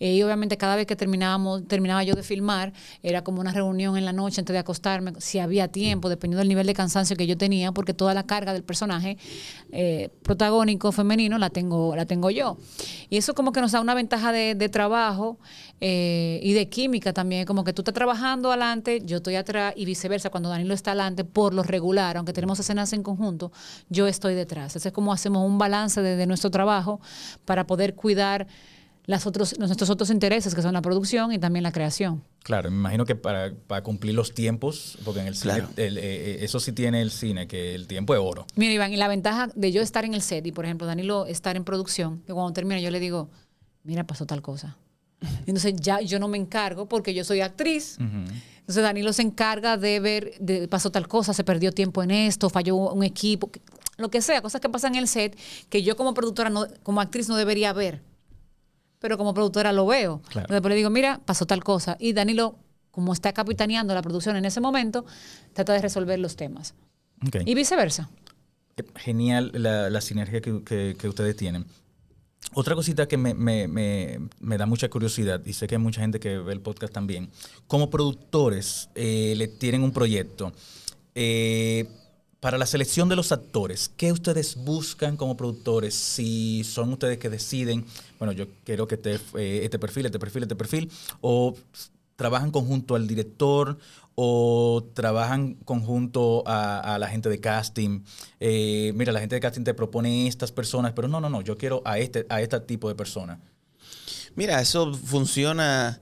eh, 0.00 0.14
y 0.14 0.22
obviamente 0.22 0.56
cada 0.56 0.74
vez 0.74 0.86
que 0.86 0.96
terminábamos, 0.96 1.66
terminaba 1.68 2.02
yo 2.02 2.14
de 2.14 2.22
filmar, 2.22 2.72
era 3.02 3.22
como 3.22 3.40
una 3.40 3.52
reunión 3.52 3.96
en 3.96 4.04
la 4.04 4.12
noche 4.12 4.40
antes 4.40 4.52
de 4.52 4.58
acostarme, 4.58 5.12
si 5.18 5.38
había 5.38 5.68
tiempo, 5.68 6.08
dependiendo 6.08 6.40
del 6.40 6.48
nivel 6.48 6.66
de 6.66 6.74
cansancio 6.74 7.16
que 7.16 7.26
yo 7.26 7.38
tenía, 7.38 7.72
porque 7.72 7.94
toda 7.94 8.14
la 8.14 8.24
carga 8.24 8.52
del 8.52 8.64
personaje 8.64 9.16
eh, 9.70 10.10
protagónico 10.22 10.90
femenino 10.92 11.38
la 11.38 11.50
tengo, 11.50 11.94
la 11.94 12.06
tengo 12.06 12.30
yo. 12.30 12.58
Y 13.08 13.16
eso 13.16 13.34
como 13.34 13.52
que 13.52 13.60
nos 13.60 13.72
da 13.72 13.80
una 13.80 13.94
ventaja 13.94 14.32
de, 14.32 14.54
de 14.54 14.68
trabajo 14.68 15.38
eh, 15.80 16.40
y 16.42 16.52
de 16.52 16.68
química 16.68 17.12
también, 17.12 17.46
como 17.46 17.64
que 17.64 17.72
tú 17.72 17.82
estás 17.82 17.94
trabajando 17.94 18.50
adelante, 18.50 19.00
yo 19.04 19.18
estoy 19.18 19.36
atrás 19.36 19.59
y 19.76 19.84
viceversa, 19.84 20.30
cuando 20.30 20.48
Danilo 20.48 20.74
está 20.74 20.92
adelante, 20.92 21.24
por 21.24 21.54
lo 21.54 21.62
regular, 21.62 22.16
aunque 22.16 22.32
tenemos 22.32 22.58
escenas 22.58 22.92
en 22.92 23.02
conjunto, 23.02 23.52
yo 23.88 24.06
estoy 24.06 24.34
detrás. 24.34 24.76
Ese 24.76 24.88
es 24.88 24.94
como 24.94 25.12
hacemos 25.12 25.46
un 25.46 25.58
balance 25.58 26.02
de, 26.02 26.26
nuestro 26.26 26.50
trabajo 26.50 27.00
para 27.44 27.66
poder 27.66 27.94
cuidar 27.94 28.46
las 29.06 29.26
otros, 29.26 29.58
nuestros 29.58 29.90
otros 29.90 30.10
intereses, 30.10 30.54
que 30.54 30.62
son 30.62 30.74
la 30.74 30.82
producción 30.82 31.32
y 31.32 31.38
también 31.38 31.62
la 31.62 31.72
creación. 31.72 32.22
Claro, 32.42 32.70
me 32.70 32.76
imagino 32.76 33.04
que 33.04 33.16
para, 33.16 33.52
cumplir 33.82 34.14
los 34.14 34.32
tiempos, 34.32 34.98
porque 35.04 35.20
en 35.20 35.26
el 35.26 35.34
cine, 35.34 35.64
eh, 35.76 35.92
eh, 35.96 36.38
eso 36.42 36.60
sí 36.60 36.72
tiene 36.72 37.02
el 37.02 37.10
cine, 37.10 37.48
que 37.48 37.74
el 37.74 37.86
tiempo 37.86 38.14
es 38.14 38.20
oro. 38.22 38.46
Mira, 38.54 38.72
Iván, 38.72 38.92
y 38.92 38.96
la 38.96 39.08
ventaja 39.08 39.48
de 39.54 39.72
yo 39.72 39.82
estar 39.82 40.04
en 40.04 40.14
el 40.14 40.22
set 40.22 40.46
y, 40.46 40.52
por 40.52 40.64
ejemplo, 40.64 40.86
Danilo 40.86 41.26
estar 41.26 41.56
en 41.56 41.64
producción, 41.64 42.22
que 42.26 42.32
cuando 42.32 42.52
termina 42.52 42.80
yo 42.80 42.90
le 42.90 43.00
digo, 43.00 43.30
mira, 43.82 44.04
pasó 44.04 44.26
tal 44.26 44.42
cosa 44.42 44.76
entonces 45.40 45.74
ya 45.76 46.00
yo 46.00 46.18
no 46.18 46.28
me 46.28 46.38
encargo 46.38 46.86
porque 46.86 47.14
yo 47.14 47.24
soy 47.24 47.40
actriz. 47.40 47.98
Entonces 47.98 48.82
Danilo 48.82 49.12
se 49.12 49.22
encarga 49.22 49.76
de 49.76 50.00
ver, 50.00 50.34
de, 50.38 50.68
pasó 50.68 50.90
tal 50.90 51.08
cosa, 51.08 51.34
se 51.34 51.44
perdió 51.44 51.72
tiempo 51.72 52.02
en 52.02 52.10
esto, 52.10 52.50
falló 52.50 52.76
un 52.76 53.02
equipo, 53.02 53.50
lo 53.96 54.10
que 54.10 54.22
sea, 54.22 54.40
cosas 54.42 54.60
que 54.60 54.68
pasan 54.68 54.94
en 54.94 55.00
el 55.00 55.08
set 55.08 55.36
que 55.68 55.82
yo 55.82 55.96
como 55.96 56.14
productora, 56.14 56.50
no, 56.50 56.66
como 56.82 57.00
actriz 57.00 57.28
no 57.28 57.36
debería 57.36 57.72
ver. 57.72 58.02
Pero 58.98 59.16
como 59.16 59.32
productora 59.32 59.72
lo 59.72 59.86
veo. 59.86 60.20
Después 60.34 60.68
le 60.68 60.74
digo, 60.74 60.90
mira, 60.90 61.20
pasó 61.24 61.46
tal 61.46 61.64
cosa. 61.64 61.96
Y 61.98 62.12
Danilo, 62.12 62.56
como 62.90 63.14
está 63.14 63.32
capitaneando 63.32 63.94
la 63.94 64.02
producción 64.02 64.36
en 64.36 64.44
ese 64.44 64.60
momento, 64.60 65.06
trata 65.54 65.72
de 65.72 65.80
resolver 65.80 66.18
los 66.18 66.36
temas. 66.36 66.74
Y 67.46 67.54
viceversa. 67.54 68.10
Genial 68.96 69.52
la, 69.54 70.00
sinergia 70.02 70.42
que 70.42 71.08
ustedes 71.08 71.34
tienen. 71.34 71.64
Otra 72.52 72.74
cosita 72.74 73.06
que 73.06 73.16
me, 73.16 74.58
da 74.58 74.66
mucha 74.66 74.88
curiosidad, 74.88 75.40
y 75.44 75.52
sé 75.52 75.68
que 75.68 75.76
hay 75.76 75.80
mucha 75.80 76.00
gente 76.00 76.18
que 76.18 76.38
ve 76.38 76.52
el 76.52 76.60
podcast 76.60 76.92
también, 76.92 77.30
como 77.68 77.90
productores 77.90 78.88
eh, 78.94 79.34
le 79.36 79.46
tienen 79.46 79.84
un 79.84 79.92
proyecto, 79.92 80.52
eh, 81.14 81.88
para 82.40 82.56
la 82.56 82.66
selección 82.66 83.08
de 83.08 83.16
los 83.16 83.32
actores, 83.32 83.90
¿qué 83.96 84.12
ustedes 84.12 84.56
buscan 84.56 85.16
como 85.16 85.36
productores? 85.36 85.94
Si 85.94 86.64
son 86.64 86.92
ustedes 86.94 87.18
que 87.18 87.28
deciden, 87.28 87.84
bueno, 88.18 88.32
yo 88.32 88.46
quiero 88.64 88.88
que 88.88 88.94
este, 88.94 89.20
este 89.64 89.78
perfil, 89.78 90.06
este 90.06 90.18
perfil, 90.18 90.42
este 90.44 90.56
perfil, 90.56 90.90
o 91.20 91.54
trabajan 92.16 92.50
conjunto 92.50 92.96
al 92.96 93.06
director 93.06 93.78
o 94.14 94.90
trabajan 94.94 95.54
conjunto 95.64 96.42
a, 96.46 96.98
la 96.98 97.08
gente 97.08 97.28
de 97.28 97.40
casting. 97.40 98.02
Eh, 98.38 98.92
mira, 98.94 99.12
la 99.12 99.20
gente 99.20 99.36
de 99.36 99.40
casting 99.40 99.64
te 99.64 99.74
propone 99.74 100.26
estas 100.26 100.52
personas, 100.52 100.92
pero 100.92 101.08
no, 101.08 101.20
no, 101.20 101.30
no, 101.30 101.40
yo 101.40 101.56
quiero 101.56 101.82
a 101.84 101.98
este, 101.98 102.26
a 102.28 102.40
este 102.40 102.60
tipo 102.60 102.88
de 102.88 102.94
personas. 102.94 103.38
Mira, 104.34 104.60
eso 104.60 104.92
funciona 104.94 106.00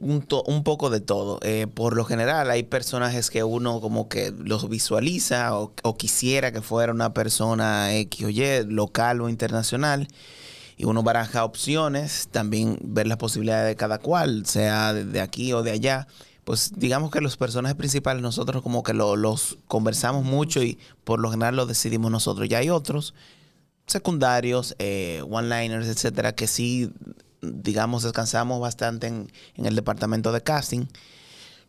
un, 0.00 0.26
un 0.46 0.64
poco 0.64 0.90
de 0.90 1.00
todo. 1.00 1.38
Eh, 1.42 1.66
por 1.66 1.96
lo 1.96 2.04
general 2.04 2.50
hay 2.50 2.64
personajes 2.64 3.30
que 3.30 3.44
uno 3.44 3.80
como 3.80 4.08
que 4.08 4.32
los 4.36 4.68
visualiza 4.68 5.58
o, 5.58 5.72
o, 5.82 5.96
quisiera 5.96 6.52
que 6.52 6.60
fuera 6.60 6.92
una 6.92 7.14
persona 7.14 7.94
X 7.96 8.26
o 8.26 8.30
Y, 8.30 8.64
local 8.66 9.20
o 9.20 9.28
internacional. 9.28 10.08
Y 10.76 10.86
uno 10.86 11.04
baraja 11.04 11.44
opciones, 11.44 12.28
también 12.32 12.78
ver 12.82 13.06
las 13.06 13.18
posibilidades 13.18 13.68
de 13.68 13.76
cada 13.76 13.98
cual, 13.98 14.44
sea 14.44 14.92
de 14.92 15.20
aquí 15.20 15.52
o 15.52 15.62
de 15.62 15.70
allá 15.70 16.08
pues 16.44 16.72
digamos 16.76 17.10
que 17.10 17.20
los 17.20 17.36
personajes 17.36 17.76
principales 17.76 18.22
nosotros 18.22 18.62
como 18.62 18.82
que 18.82 18.92
los 18.92 19.58
conversamos 19.66 20.24
mucho 20.24 20.62
y 20.62 20.78
por 21.04 21.18
lo 21.20 21.30
general 21.30 21.56
los 21.56 21.68
decidimos 21.68 22.10
nosotros. 22.10 22.48
Ya 22.48 22.58
hay 22.58 22.70
otros 22.70 23.14
secundarios, 23.86 24.74
eh, 24.78 25.22
one-liners, 25.28 25.88
etcétera, 25.88 26.34
que 26.34 26.46
sí, 26.46 26.92
digamos, 27.40 28.02
descansamos 28.02 28.60
bastante 28.60 29.06
en, 29.06 29.30
en, 29.56 29.66
el 29.66 29.74
departamento 29.74 30.32
de 30.32 30.42
casting. 30.42 30.86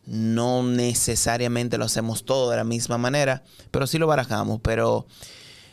No 0.06 0.62
necesariamente 0.64 1.78
lo 1.78 1.86
hacemos 1.86 2.26
todo 2.26 2.52
de 2.52 2.58
la 2.58 2.64
misma 2.64 2.98
manera, 2.98 3.44
pero 3.72 3.88
sí 3.88 3.98
lo 3.98 4.08
barajamos. 4.08 4.60
Pero 4.62 5.08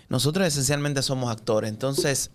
nosotros 0.09 0.47
esencialmente 0.47 1.03
somos 1.03 1.31
actores. 1.31 1.71
Entonces, 1.71 2.31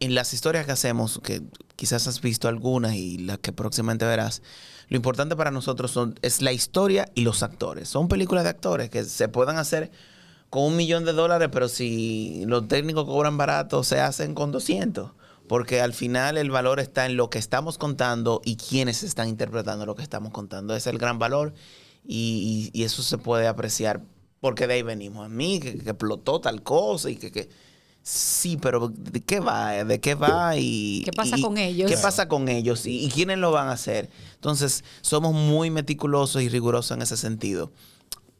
en 0.00 0.14
las 0.14 0.32
historias 0.32 0.66
que 0.66 0.72
hacemos, 0.72 1.20
que 1.22 1.42
quizás 1.76 2.06
has 2.06 2.20
visto 2.20 2.48
algunas 2.48 2.94
y 2.94 3.18
las 3.18 3.38
que 3.38 3.52
próximamente 3.52 4.04
verás, 4.04 4.42
lo 4.88 4.96
importante 4.96 5.36
para 5.36 5.50
nosotros 5.50 5.90
son, 5.90 6.18
es 6.22 6.42
la 6.42 6.52
historia 6.52 7.08
y 7.14 7.22
los 7.22 7.42
actores. 7.42 7.88
Son 7.88 8.08
películas 8.08 8.44
de 8.44 8.50
actores 8.50 8.90
que 8.90 9.04
se 9.04 9.28
puedan 9.28 9.58
hacer 9.58 9.90
con 10.50 10.64
un 10.64 10.76
millón 10.76 11.04
de 11.04 11.12
dólares, 11.12 11.48
pero 11.52 11.68
si 11.68 12.44
los 12.46 12.68
técnicos 12.68 13.04
cobran 13.06 13.36
barato, 13.36 13.82
se 13.82 14.00
hacen 14.00 14.34
con 14.34 14.52
200. 14.52 15.12
Porque 15.48 15.80
al 15.80 15.92
final 15.92 16.38
el 16.38 16.50
valor 16.50 16.80
está 16.80 17.06
en 17.06 17.16
lo 17.16 17.28
que 17.28 17.38
estamos 17.38 17.76
contando 17.76 18.40
y 18.44 18.56
quienes 18.56 19.02
están 19.02 19.28
interpretando 19.28 19.84
lo 19.84 19.94
que 19.94 20.02
estamos 20.02 20.32
contando. 20.32 20.74
Es 20.74 20.86
el 20.86 20.98
gran 20.98 21.18
valor 21.18 21.52
y, 22.06 22.70
eso 22.74 23.02
se 23.02 23.18
puede 23.18 23.46
apreciar 23.46 24.02
porque 24.40 24.66
de 24.66 24.74
ahí 24.74 24.82
venimos. 24.82 25.26
A 25.26 25.28
mí, 25.28 25.60
que, 25.60 25.70
explotó 25.70 26.40
tal 26.40 26.62
cosa 26.62 27.10
y 27.10 27.16
que 27.16 27.48
Sí, 28.06 28.58
pero 28.58 28.88
¿de 28.88 29.22
qué 29.22 29.40
va? 29.40 29.82
¿De 29.82 29.98
qué 29.98 30.14
va? 30.14 30.58
Y, 30.58 31.00
¿Qué 31.06 31.12
pasa 31.12 31.38
con 31.40 31.56
ellos? 31.56 31.90
¿Qué 31.90 31.96
pasa 31.96 32.28
con 32.28 32.50
ellos? 32.50 32.84
¿Y, 32.84 33.08
quiénes 33.08 33.38
lo 33.38 33.50
van 33.50 33.68
a 33.68 33.72
hacer? 33.72 34.10
Entonces, 34.34 34.84
somos 35.00 35.32
muy 35.32 35.70
meticulosos 35.70 36.42
y 36.42 36.50
rigurosos 36.50 36.94
en 36.94 37.00
ese 37.00 37.16
sentido. 37.16 37.72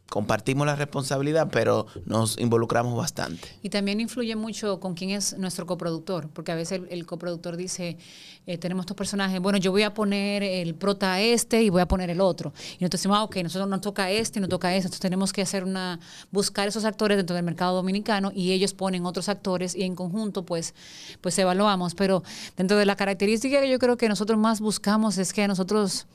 Compartimos 0.09 0.67
la 0.67 0.75
responsabilidad, 0.75 1.49
pero 1.51 1.87
nos 2.05 2.37
involucramos 2.39 2.95
bastante. 2.95 3.47
Y 3.63 3.69
también 3.69 3.99
influye 3.99 4.35
mucho 4.35 4.79
con 4.79 4.93
quién 4.93 5.09
es 5.09 5.37
nuestro 5.37 5.65
coproductor, 5.65 6.29
porque 6.29 6.51
a 6.51 6.55
veces 6.55 6.81
el, 6.89 7.05
coproductor 7.05 7.57
dice, 7.57 7.97
eh, 8.45 8.57
tenemos 8.57 8.83
estos 8.83 8.95
personajes, 8.95 9.39
bueno, 9.39 9.57
yo 9.57 9.71
voy 9.71 9.83
a 9.83 9.93
poner 9.93 10.43
el 10.43 10.75
prota 10.75 11.19
este 11.21 11.63
y 11.63 11.69
voy 11.69 11.81
a 11.81 11.87
poner 11.87 12.09
el 12.09 12.21
otro. 12.21 12.53
Y 12.55 12.83
nosotros 12.83 13.01
decimos, 13.01 13.17
ah, 13.17 13.23
ok, 13.23 13.37
nosotros 13.37 13.67
nos 13.67 13.81
toca 13.81 14.11
este 14.11 14.39
y 14.39 14.41
nos 14.41 14.49
toca 14.49 14.73
este, 14.75 14.87
entonces 14.87 15.01
tenemos 15.01 15.33
que 15.33 15.41
hacer 15.41 15.63
una, 15.63 15.99
buscar 16.31 16.67
esos 16.67 16.85
actores 16.85 17.17
dentro 17.17 17.35
del 17.35 17.43
mercado 17.43 17.75
dominicano 17.75 18.31
y 18.33 18.51
ellos 18.51 18.73
ponen 18.73 19.05
otros 19.05 19.27
actores 19.27 19.75
y 19.75 19.83
en 19.83 19.95
conjunto 19.95 20.45
pues, 20.45 20.75
pues 21.21 21.37
evaluamos. 21.39 21.95
Pero 21.95 22.23
dentro 22.55 22.77
de 22.77 22.85
la 22.85 22.95
característica 22.95 23.59
que 23.59 23.69
yo 23.69 23.79
creo 23.79 23.97
que 23.97 24.07
nosotros 24.07 24.37
más 24.37 24.61
buscamos 24.61 25.17
es 25.17 25.33
que 25.33 25.47
nosotros, 25.47 26.05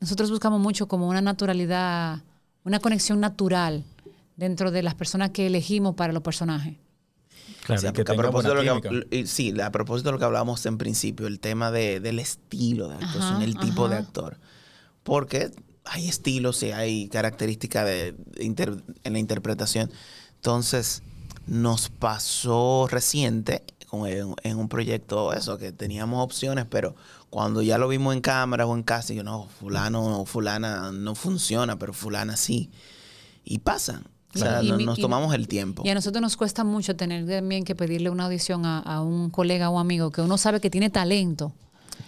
nosotros 0.00 0.30
buscamos 0.30 0.60
mucho 0.60 0.86
como 0.86 1.08
una 1.08 1.22
naturalidad 1.22 2.22
una 2.64 2.80
conexión 2.80 3.20
natural 3.20 3.84
dentro 4.36 4.70
de 4.70 4.82
las 4.82 4.94
personas 4.94 5.30
que 5.30 5.46
elegimos 5.46 5.94
para 5.94 6.12
los 6.12 6.22
personajes. 6.22 6.76
Claro, 7.64 7.80
sí, 7.80 7.86
a, 7.86 7.92
propósito 7.92 8.54
de 8.54 8.64
lo 8.64 8.80
que, 8.80 9.26
sí, 9.26 9.60
a 9.60 9.70
propósito 9.70 10.08
de 10.08 10.12
lo 10.12 10.18
que 10.18 10.24
hablábamos 10.24 10.64
en 10.64 10.78
principio, 10.78 11.26
el 11.26 11.38
tema 11.38 11.70
de, 11.70 12.00
del 12.00 12.18
estilo 12.18 12.88
de 12.88 12.94
actuación, 12.94 13.36
ajá, 13.36 13.44
el 13.44 13.58
tipo 13.58 13.84
ajá. 13.84 13.94
de 13.94 14.00
actor. 14.00 14.38
Porque 15.02 15.50
hay 15.84 16.08
estilos 16.08 16.62
y 16.62 16.72
hay 16.72 17.08
características 17.08 17.84
de, 17.84 18.12
de 18.12 18.44
inter, 18.44 18.82
en 19.04 19.12
la 19.12 19.18
interpretación. 19.18 19.90
Entonces, 20.36 21.02
nos 21.48 21.88
pasó 21.88 22.86
reciente 22.90 23.64
en, 23.92 24.34
en, 24.42 24.58
un 24.58 24.68
proyecto 24.68 25.32
eso, 25.32 25.58
que 25.58 25.72
teníamos 25.72 26.22
opciones, 26.22 26.66
pero 26.68 26.94
cuando 27.30 27.62
ya 27.62 27.78
lo 27.78 27.88
vimos 27.88 28.14
en 28.14 28.20
cámara 28.20 28.66
o 28.66 28.74
en 28.74 28.82
casa, 28.82 29.14
yo 29.14 29.22
no, 29.22 29.48
fulano 29.58 30.20
o 30.20 30.26
fulana 30.26 30.92
no 30.92 31.14
funciona, 31.14 31.78
pero 31.78 31.92
fulana 31.92 32.36
sí. 32.36 32.70
Y 33.44 33.58
pasa. 33.58 34.02
O 34.34 34.38
sea, 34.38 34.62
y, 34.62 34.70
nos, 34.84 34.98
y, 34.98 35.02
tomamos 35.02 35.34
el 35.34 35.48
tiempo. 35.48 35.82
Y 35.84 35.88
a 35.88 35.94
nosotros 35.94 36.20
nos 36.20 36.36
cuesta 36.36 36.62
mucho 36.64 36.96
tener 36.96 37.26
también 37.26 37.64
que 37.64 37.74
pedirle 37.74 38.10
una 38.10 38.26
audición 38.26 38.66
a, 38.66 38.80
a 38.80 39.00
un 39.00 39.30
colega 39.30 39.70
o 39.70 39.78
amigo 39.78 40.10
que 40.10 40.20
uno 40.20 40.36
sabe 40.36 40.60
que 40.60 40.68
tiene 40.68 40.90
talento. 40.90 41.52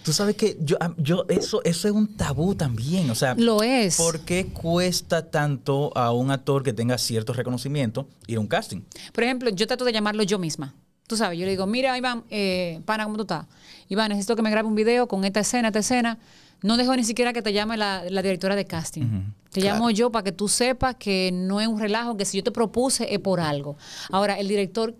Tú 0.03 0.13
sabes 0.13 0.35
que 0.35 0.57
yo, 0.61 0.77
yo 0.97 1.25
eso, 1.29 1.61
eso 1.63 1.87
es 1.87 1.93
un 1.93 2.15
tabú 2.17 2.55
también. 2.55 3.09
O 3.09 3.15
sea, 3.15 3.35
lo 3.35 3.61
es. 3.61 3.97
¿Por 3.97 4.21
qué 4.21 4.47
cuesta 4.47 5.29
tanto 5.29 5.95
a 5.95 6.11
un 6.11 6.31
actor 6.31 6.63
que 6.63 6.73
tenga 6.73 6.97
cierto 6.97 7.33
reconocimiento 7.33 8.07
ir 8.27 8.37
a 8.37 8.39
un 8.39 8.47
casting? 8.47 8.81
Por 9.13 9.23
ejemplo, 9.23 9.49
yo 9.49 9.67
trato 9.67 9.85
de 9.85 9.93
llamarlo 9.93 10.23
yo 10.23 10.39
misma. 10.39 10.73
Tú 11.07 11.17
sabes, 11.17 11.37
yo 11.37 11.45
le 11.45 11.51
digo, 11.51 11.67
mira, 11.67 11.97
Iván, 11.97 12.23
eh, 12.29 12.79
pana, 12.85 13.03
¿cómo 13.03 13.17
tú 13.17 13.23
estás? 13.23 13.45
Iván, 13.89 14.09
necesito 14.09 14.35
que 14.35 14.41
me 14.41 14.49
grabe 14.49 14.67
un 14.67 14.75
video 14.75 15.07
con 15.07 15.25
esta 15.25 15.41
escena, 15.41 15.67
esta 15.67 15.79
escena. 15.79 16.17
No 16.63 16.77
dejo 16.77 16.95
ni 16.95 17.03
siquiera 17.03 17.33
que 17.33 17.41
te 17.41 17.51
llame 17.53 17.75
la, 17.75 18.03
la 18.09 18.21
directora 18.21 18.55
de 18.55 18.65
casting. 18.65 19.01
Uh 19.01 19.05
-huh. 19.05 19.33
Te 19.51 19.59
claro. 19.61 19.75
llamo 19.75 19.89
yo 19.89 20.11
para 20.11 20.23
que 20.23 20.31
tú 20.31 20.47
sepas 20.47 20.95
que 20.95 21.31
no 21.33 21.59
es 21.59 21.67
un 21.67 21.79
relajo, 21.79 22.15
que 22.15 22.23
si 22.23 22.37
yo 22.37 22.43
te 22.43 22.51
propuse 22.51 23.13
es 23.13 23.19
por 23.19 23.39
algo. 23.41 23.75
Ahora, 24.09 24.39
el 24.39 24.47
director 24.47 24.95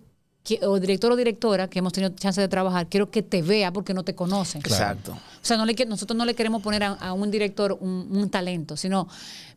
o 0.63 0.79
director 0.79 1.11
o 1.11 1.15
directora 1.15 1.67
que 1.67 1.79
hemos 1.79 1.93
tenido 1.93 2.13
chance 2.15 2.41
de 2.41 2.47
trabajar, 2.47 2.87
quiero 2.87 3.11
que 3.11 3.21
te 3.21 3.41
vea 3.41 3.71
porque 3.71 3.93
no 3.93 4.03
te 4.03 4.15
conoce. 4.15 4.57
Exacto. 4.57 5.11
O 5.11 5.45
sea, 5.45 5.57
no 5.57 5.65
le, 5.65 5.73
nosotros 5.85 6.17
no 6.17 6.25
le 6.25 6.33
queremos 6.33 6.61
poner 6.61 6.83
a, 6.83 6.93
a 6.93 7.13
un 7.13 7.29
director 7.29 7.77
un, 7.79 8.07
un, 8.11 8.29
talento, 8.29 8.75
sino, 8.75 9.07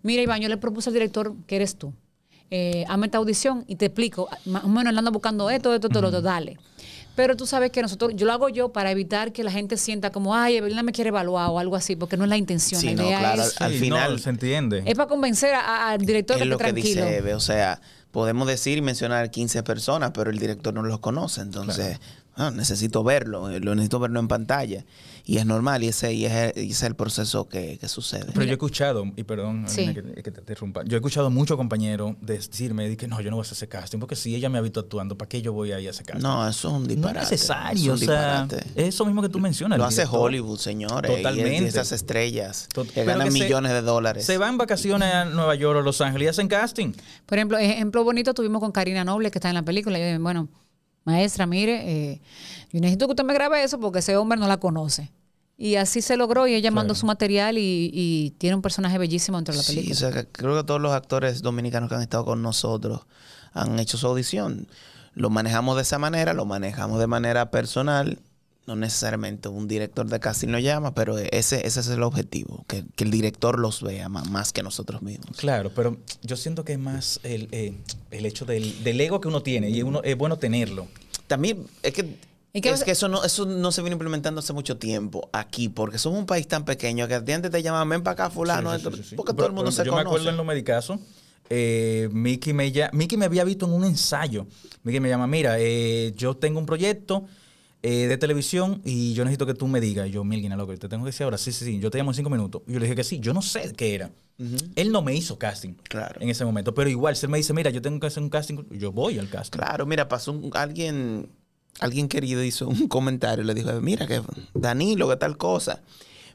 mira 0.03 0.23
Iván, 0.23 0.41
yo 0.41 0.49
le 0.49 0.57
propuse 0.57 0.91
al 0.91 0.95
director 0.95 1.35
que 1.47 1.57
eres 1.57 1.77
tú. 1.77 1.93
Eh, 2.51 2.85
hazme 2.89 3.07
esta 3.07 3.19
audición 3.19 3.65
y 3.67 3.77
te 3.77 3.87
explico, 3.87 4.29
más 4.45 4.65
o 4.65 4.69
menos 4.69 4.97
ando 4.97 5.11
buscando 5.11 5.49
esto, 5.51 5.75
esto, 5.75 5.89
esto, 5.89 5.99
uh 5.99 6.03
-huh. 6.03 6.03
lo 6.03 6.09
otro, 6.09 6.23
dale. 6.23 6.59
Pero 7.17 7.37
tú 7.37 7.47
sabes 7.47 7.71
que 7.71 7.81
nosotros, 7.81 8.13
yo 8.15 8.27
lo 8.27 8.33
hago 8.33 8.49
yo 8.49 8.71
para 8.71 8.91
evitar 8.91 9.33
que 9.33 9.45
la 9.45 9.51
gente 9.51 9.77
sienta 9.77 10.11
como, 10.11 10.35
ay, 10.35 10.57
Evelina 10.57 10.83
me 10.83 10.93
quiere 10.93 11.09
evaluar 11.09 11.49
o 11.51 11.59
algo 11.59 11.77
así, 11.77 11.95
porque 11.95 12.17
no 12.17 12.25
es 12.25 12.31
la 12.31 12.37
intención. 12.37 12.81
Sí, 12.81 12.89
la 12.89 12.95
no, 12.95 13.07
idea 13.07 13.19
claro, 13.21 13.43
es, 13.43 13.61
al, 13.61 13.73
al 13.73 13.79
final 13.79 14.13
no, 14.13 14.19
se 14.19 14.31
entiende. 14.31 14.83
Es 14.85 14.95
para 14.95 15.09
convencer 15.09 15.55
al 15.55 15.99
director 15.99 16.37
es 16.37 16.43
que 16.43 16.49
lo 16.49 16.59
que 16.59 16.65
tranquilo. 16.65 17.03
dice 17.05 17.17
Eve, 17.17 17.35
o 17.35 17.41
sea, 17.41 17.81
podemos 18.15 18.47
decir 18.47 18.79
y 18.79 18.81
mencionar 18.81 19.29
15 19.33 19.65
personas, 19.65 20.13
pero 20.15 20.31
el 20.31 20.39
director 20.39 20.73
no 20.73 20.85
los 20.85 21.01
conoce, 21.01 21.41
entonces 21.41 21.99
claro. 21.99 22.05
ah, 22.37 22.51
necesito 22.53 23.03
verlo, 23.03 23.51
eh, 23.51 23.59
lo 23.59 23.75
necesito 23.75 23.99
verlo 23.99 24.21
en 24.21 24.29
pantalla. 24.29 24.85
Y 25.27 25.39
es 25.39 25.47
normal, 25.47 25.83
y 25.83 25.89
ese, 25.89 26.13
y 26.13 26.27
es 26.27 26.83
el 26.83 26.95
proceso 26.97 27.49
que, 27.49 27.79
que, 27.79 27.89
sucede. 27.89 28.27
Pero 28.35 28.45
yo 28.45 28.51
he 28.51 28.53
escuchado, 28.53 29.05
y 29.17 29.23
perdón 29.23 29.65
sí. 29.69 29.95
que, 29.95 30.23
que, 30.23 30.31
te 30.31 30.41
interrumpa, 30.41 30.85
yo 30.85 30.97
he 30.97 30.99
escuchado 30.99 31.31
muchos 31.31 31.57
compañeros 31.57 32.15
decirme 32.21 32.95
que 32.97 33.09
no, 33.09 33.21
yo 33.23 33.31
no 33.31 33.37
voy 33.37 33.43
a 33.43 33.47
hacer 33.47 33.57
ese 33.57 33.69
casting, 33.69 33.99
porque 33.99 34.17
si 34.17 34.35
ella 34.35 34.51
me 34.51 34.59
ha 34.59 34.61
visto 34.61 34.81
actuando, 34.81 35.17
¿para 35.17 35.29
qué 35.29 35.41
yo 35.41 35.55
voy 35.55 35.73
a 35.73 35.81
ir 35.81 35.89
a 35.89 35.91
ese 35.93 36.05
casting? 36.05 36.23
No, 36.23 36.47
eso 36.47 36.69
es 36.69 36.75
un 36.75 36.87
disparate. 36.87 37.15
No 37.15 37.23
es 37.23 37.31
necesario, 37.31 37.95
es 37.95 38.03
un 38.03 38.09
o 38.09 38.13
sea, 38.13 38.49
eso 38.75 39.07
mismo 39.07 39.23
que 39.23 39.31
tú 39.31 39.39
mencionas. 39.39 39.79
Lo 39.79 39.87
hace 39.87 40.03
director. 40.03 40.21
Hollywood, 40.21 40.59
señores. 40.59 41.11
Totalmente. 41.11 41.65
Y 41.65 41.67
esas 41.67 41.93
estrellas 41.93 42.69
Tot 42.73 42.91
que 42.91 43.05
ganan 43.05 43.29
que 43.29 43.33
millones 43.33 43.71
se, 43.71 43.77
de 43.77 43.83
dólares. 43.83 44.25
Se 44.27 44.37
van 44.37 44.59
vacaciones 44.59 45.13
a 45.13 45.25
Nueva 45.25 45.55
York 45.55 45.79
o 45.79 45.83
Los 45.83 46.01
Ángeles 46.01 46.27
y 46.27 46.29
hacen 46.29 46.49
casting. 46.49 46.93
Por 47.25 47.39
ejemplo, 47.39 47.57
ejemplo 47.59 48.05
bonito 48.05 48.35
tuvimos 48.35 48.61
con 48.61 48.73
Karina 48.73 49.05
Noble, 49.05 49.31
que 49.31 49.39
está 49.39 49.49
en 49.49 49.55
la 49.55 49.63
película. 49.63 49.99
Y 49.99 50.13
yo, 50.13 50.21
bueno, 50.21 50.49
maestra, 51.05 51.47
mire, 51.47 52.13
eh, 52.13 52.21
yo 52.73 52.81
necesito 52.81 53.07
que 53.07 53.13
usted 53.13 53.25
me 53.25 53.35
grabe 53.35 53.63
eso 53.63 53.79
porque 53.79 54.01
ese 54.01 54.17
hombre 54.17 54.39
no 54.39 54.49
la 54.49 54.59
conoce. 54.59 55.13
Y 55.57 55.77
así 55.77 56.03
se 56.03 56.17
logró 56.17 56.49
y 56.49 56.55
ella 56.55 56.71
claro. 56.71 56.75
mandó 56.75 56.95
su 56.97 57.07
material 57.07 57.59
y, 57.59 57.91
y, 57.93 58.31
tiene 58.39 58.57
un 58.57 58.63
personaje 58.63 58.99
bellísimo 58.99 59.39
dentro 59.39 59.55
de 59.55 59.59
la 59.59 59.65
película. 59.65 59.95
Sí, 59.95 60.05
o 60.05 60.11
sea, 60.11 60.25
creo 60.25 60.57
que 60.57 60.65
todos 60.65 60.81
los 60.81 60.93
actores 60.93 61.43
dominicanos 61.43 61.89
que 61.89 61.95
han 61.95 62.03
estado 62.03 62.25
con 62.25 62.43
nosotros 62.43 63.03
han 63.53 63.79
hecho 63.79 63.97
su 63.97 64.07
audición. 64.09 64.67
Lo 65.15 65.31
manejamos 65.31 65.77
de 65.77 65.83
esa 65.83 65.99
manera, 65.99 66.35
lo 66.35 66.45
manejamos 66.45 66.99
de 66.99 67.07
manera 67.07 67.53
personal. 67.53 68.19
No 68.67 68.77
necesariamente 68.77 69.49
un 69.49 69.69
director 69.69 70.07
de 70.07 70.19
casting 70.21 70.49
lo 70.49 70.59
llama, 70.59 70.95
pero 70.95 71.19
ese, 71.19 71.67
ese 71.67 71.81
es 71.81 71.89
el 71.89 72.03
objetivo, 72.03 72.65
que, 72.67 72.85
que 72.97 73.05
el 73.05 73.11
director 73.11 73.59
los 73.59 73.83
vea 73.83 74.09
más, 74.09 74.31
más, 74.31 74.53
que 74.53 74.63
nosotros 74.63 75.03
mismos. 75.03 75.37
Claro, 75.37 75.71
pero 75.75 75.99
yo 76.23 76.37
siento 76.37 76.65
que 76.65 76.73
es 76.73 76.79
más 76.79 77.21
el, 77.25 77.49
eh, 77.53 77.75
el 78.11 78.25
hecho 78.25 78.47
del, 78.47 78.83
del, 78.83 79.01
ego 79.01 79.21
que 79.21 79.29
uno 79.29 79.43
tiene 79.43 79.69
y 79.69 79.83
uno, 79.83 80.01
es 80.03 80.17
bueno 80.17 80.39
tenerlo. 80.39 80.87
También 81.27 81.67
es 81.83 81.93
que 81.93 82.17
que 82.63 82.71
es 82.71 82.85
que 82.85 82.93
eso 82.93 83.09
no, 83.09 83.25
eso 83.25 83.47
no 83.47 83.73
se 83.73 83.83
viene 83.83 83.95
implementando 83.95 84.39
hace 84.39 84.53
mucho 84.53 84.77
tiempo 84.77 85.29
aquí, 85.33 85.69
porque 85.69 85.99
somos 85.99 86.21
un 86.21 86.27
país 86.27 86.47
tan 86.47 86.65
pequeño 86.65 87.09
que 87.09 87.15
antes 87.17 87.51
te 87.51 87.63
llaman, 87.63 87.89
ven 87.89 88.03
para 88.03 88.13
acá, 88.13 88.31
fulano, 88.31 88.73
sí, 88.79 88.85
sí, 88.85 88.97
sí, 88.97 89.03
sí, 89.11 89.17
porque 89.17 89.35
todo 89.35 89.49
el 89.49 89.53
mundo 89.53 89.73
se 89.73 89.85
yo 89.85 89.91
conoce. 89.91 89.91
Yo 89.91 89.97
me 89.97 90.01
acuerdo 90.09 90.31
en 90.31 90.37
los 90.37 90.47
medicazos, 90.47 91.01
eh, 91.51 92.09
Mickey, 92.13 92.53
me, 92.53 92.73
Mickey 92.93 93.19
me 93.19 93.25
había 93.25 93.45
visto 93.45 93.67
en 93.67 93.73
un 93.73 93.85
ensayo. 93.85 94.47
Mickey 94.83 95.01
me 95.01 95.09
llama, 95.09 95.27
mira, 95.27 95.57
eh, 95.59 96.15
yo 96.17 96.37
tengo 96.37 96.61
un 96.61 96.67
proyecto 96.67 97.27
eh, 97.87 98.09
de 98.09 98.17
televisión 98.17 98.81
y 98.83 99.13
yo 99.13 99.25
necesito 99.25 99.45
que 99.45 99.53
tú 99.53 99.69
me 99.69 99.79
digas. 99.79 100.09
Y 100.09 100.13
yo, 100.13 100.25
Milguina, 100.25 100.57
loco, 100.57 100.75
te 100.75 100.89
tengo 100.89 101.05
que 101.05 101.11
decir 101.11 101.25
ahora, 101.25 101.37
sí, 101.37 101.53
sí, 101.53 101.67
sí, 101.67 101.79
yo 101.79 101.91
te 101.91 101.99
llamo 101.99 102.13
en 102.13 102.15
cinco 102.15 102.31
minutos. 102.31 102.63
Y 102.67 102.73
yo 102.73 102.79
le 102.79 102.87
dije 102.87 102.97
que 102.97 103.05
sí, 103.05 103.21
yo 103.21 103.35
no 103.35 103.43
sé 103.43 103.75
qué 103.77 103.95
era. 103.95 104.11
Uh 104.39 104.45
-huh. 104.45 104.73
Él 104.75 104.91
no 104.91 105.03
me 105.03 105.15
hizo 105.15 105.39
casting 105.39 105.75
claro. 105.83 106.19
en 106.23 106.31
ese 106.31 106.47
momento, 106.47 106.73
pero 106.73 106.89
igual, 106.89 107.15
si 107.15 107.27
él 107.27 107.31
me 107.31 107.37
dice, 107.37 107.53
mira, 107.53 107.69
yo 107.69 107.83
tengo 107.83 108.01
que 108.01 108.07
hacer 108.07 108.23
un 108.23 108.31
casting, 108.31 108.65
yo 108.71 108.91
voy 108.91 109.19
al 109.19 109.29
casting. 109.29 109.59
Claro, 109.59 109.85
mira, 109.85 110.09
pasó 110.09 110.33
un, 110.33 110.51
alguien 110.55 111.29
alguien 111.79 112.09
querido 112.09 112.43
hizo 112.43 112.69
un 112.69 112.89
comentario, 112.89 113.45
le 113.45 113.53
dijo, 113.53 113.71
mira 113.83 114.07
que 114.07 114.23
Danilo, 114.55 115.07
que 115.11 115.17
tal 115.17 115.37
cosa. 115.37 115.83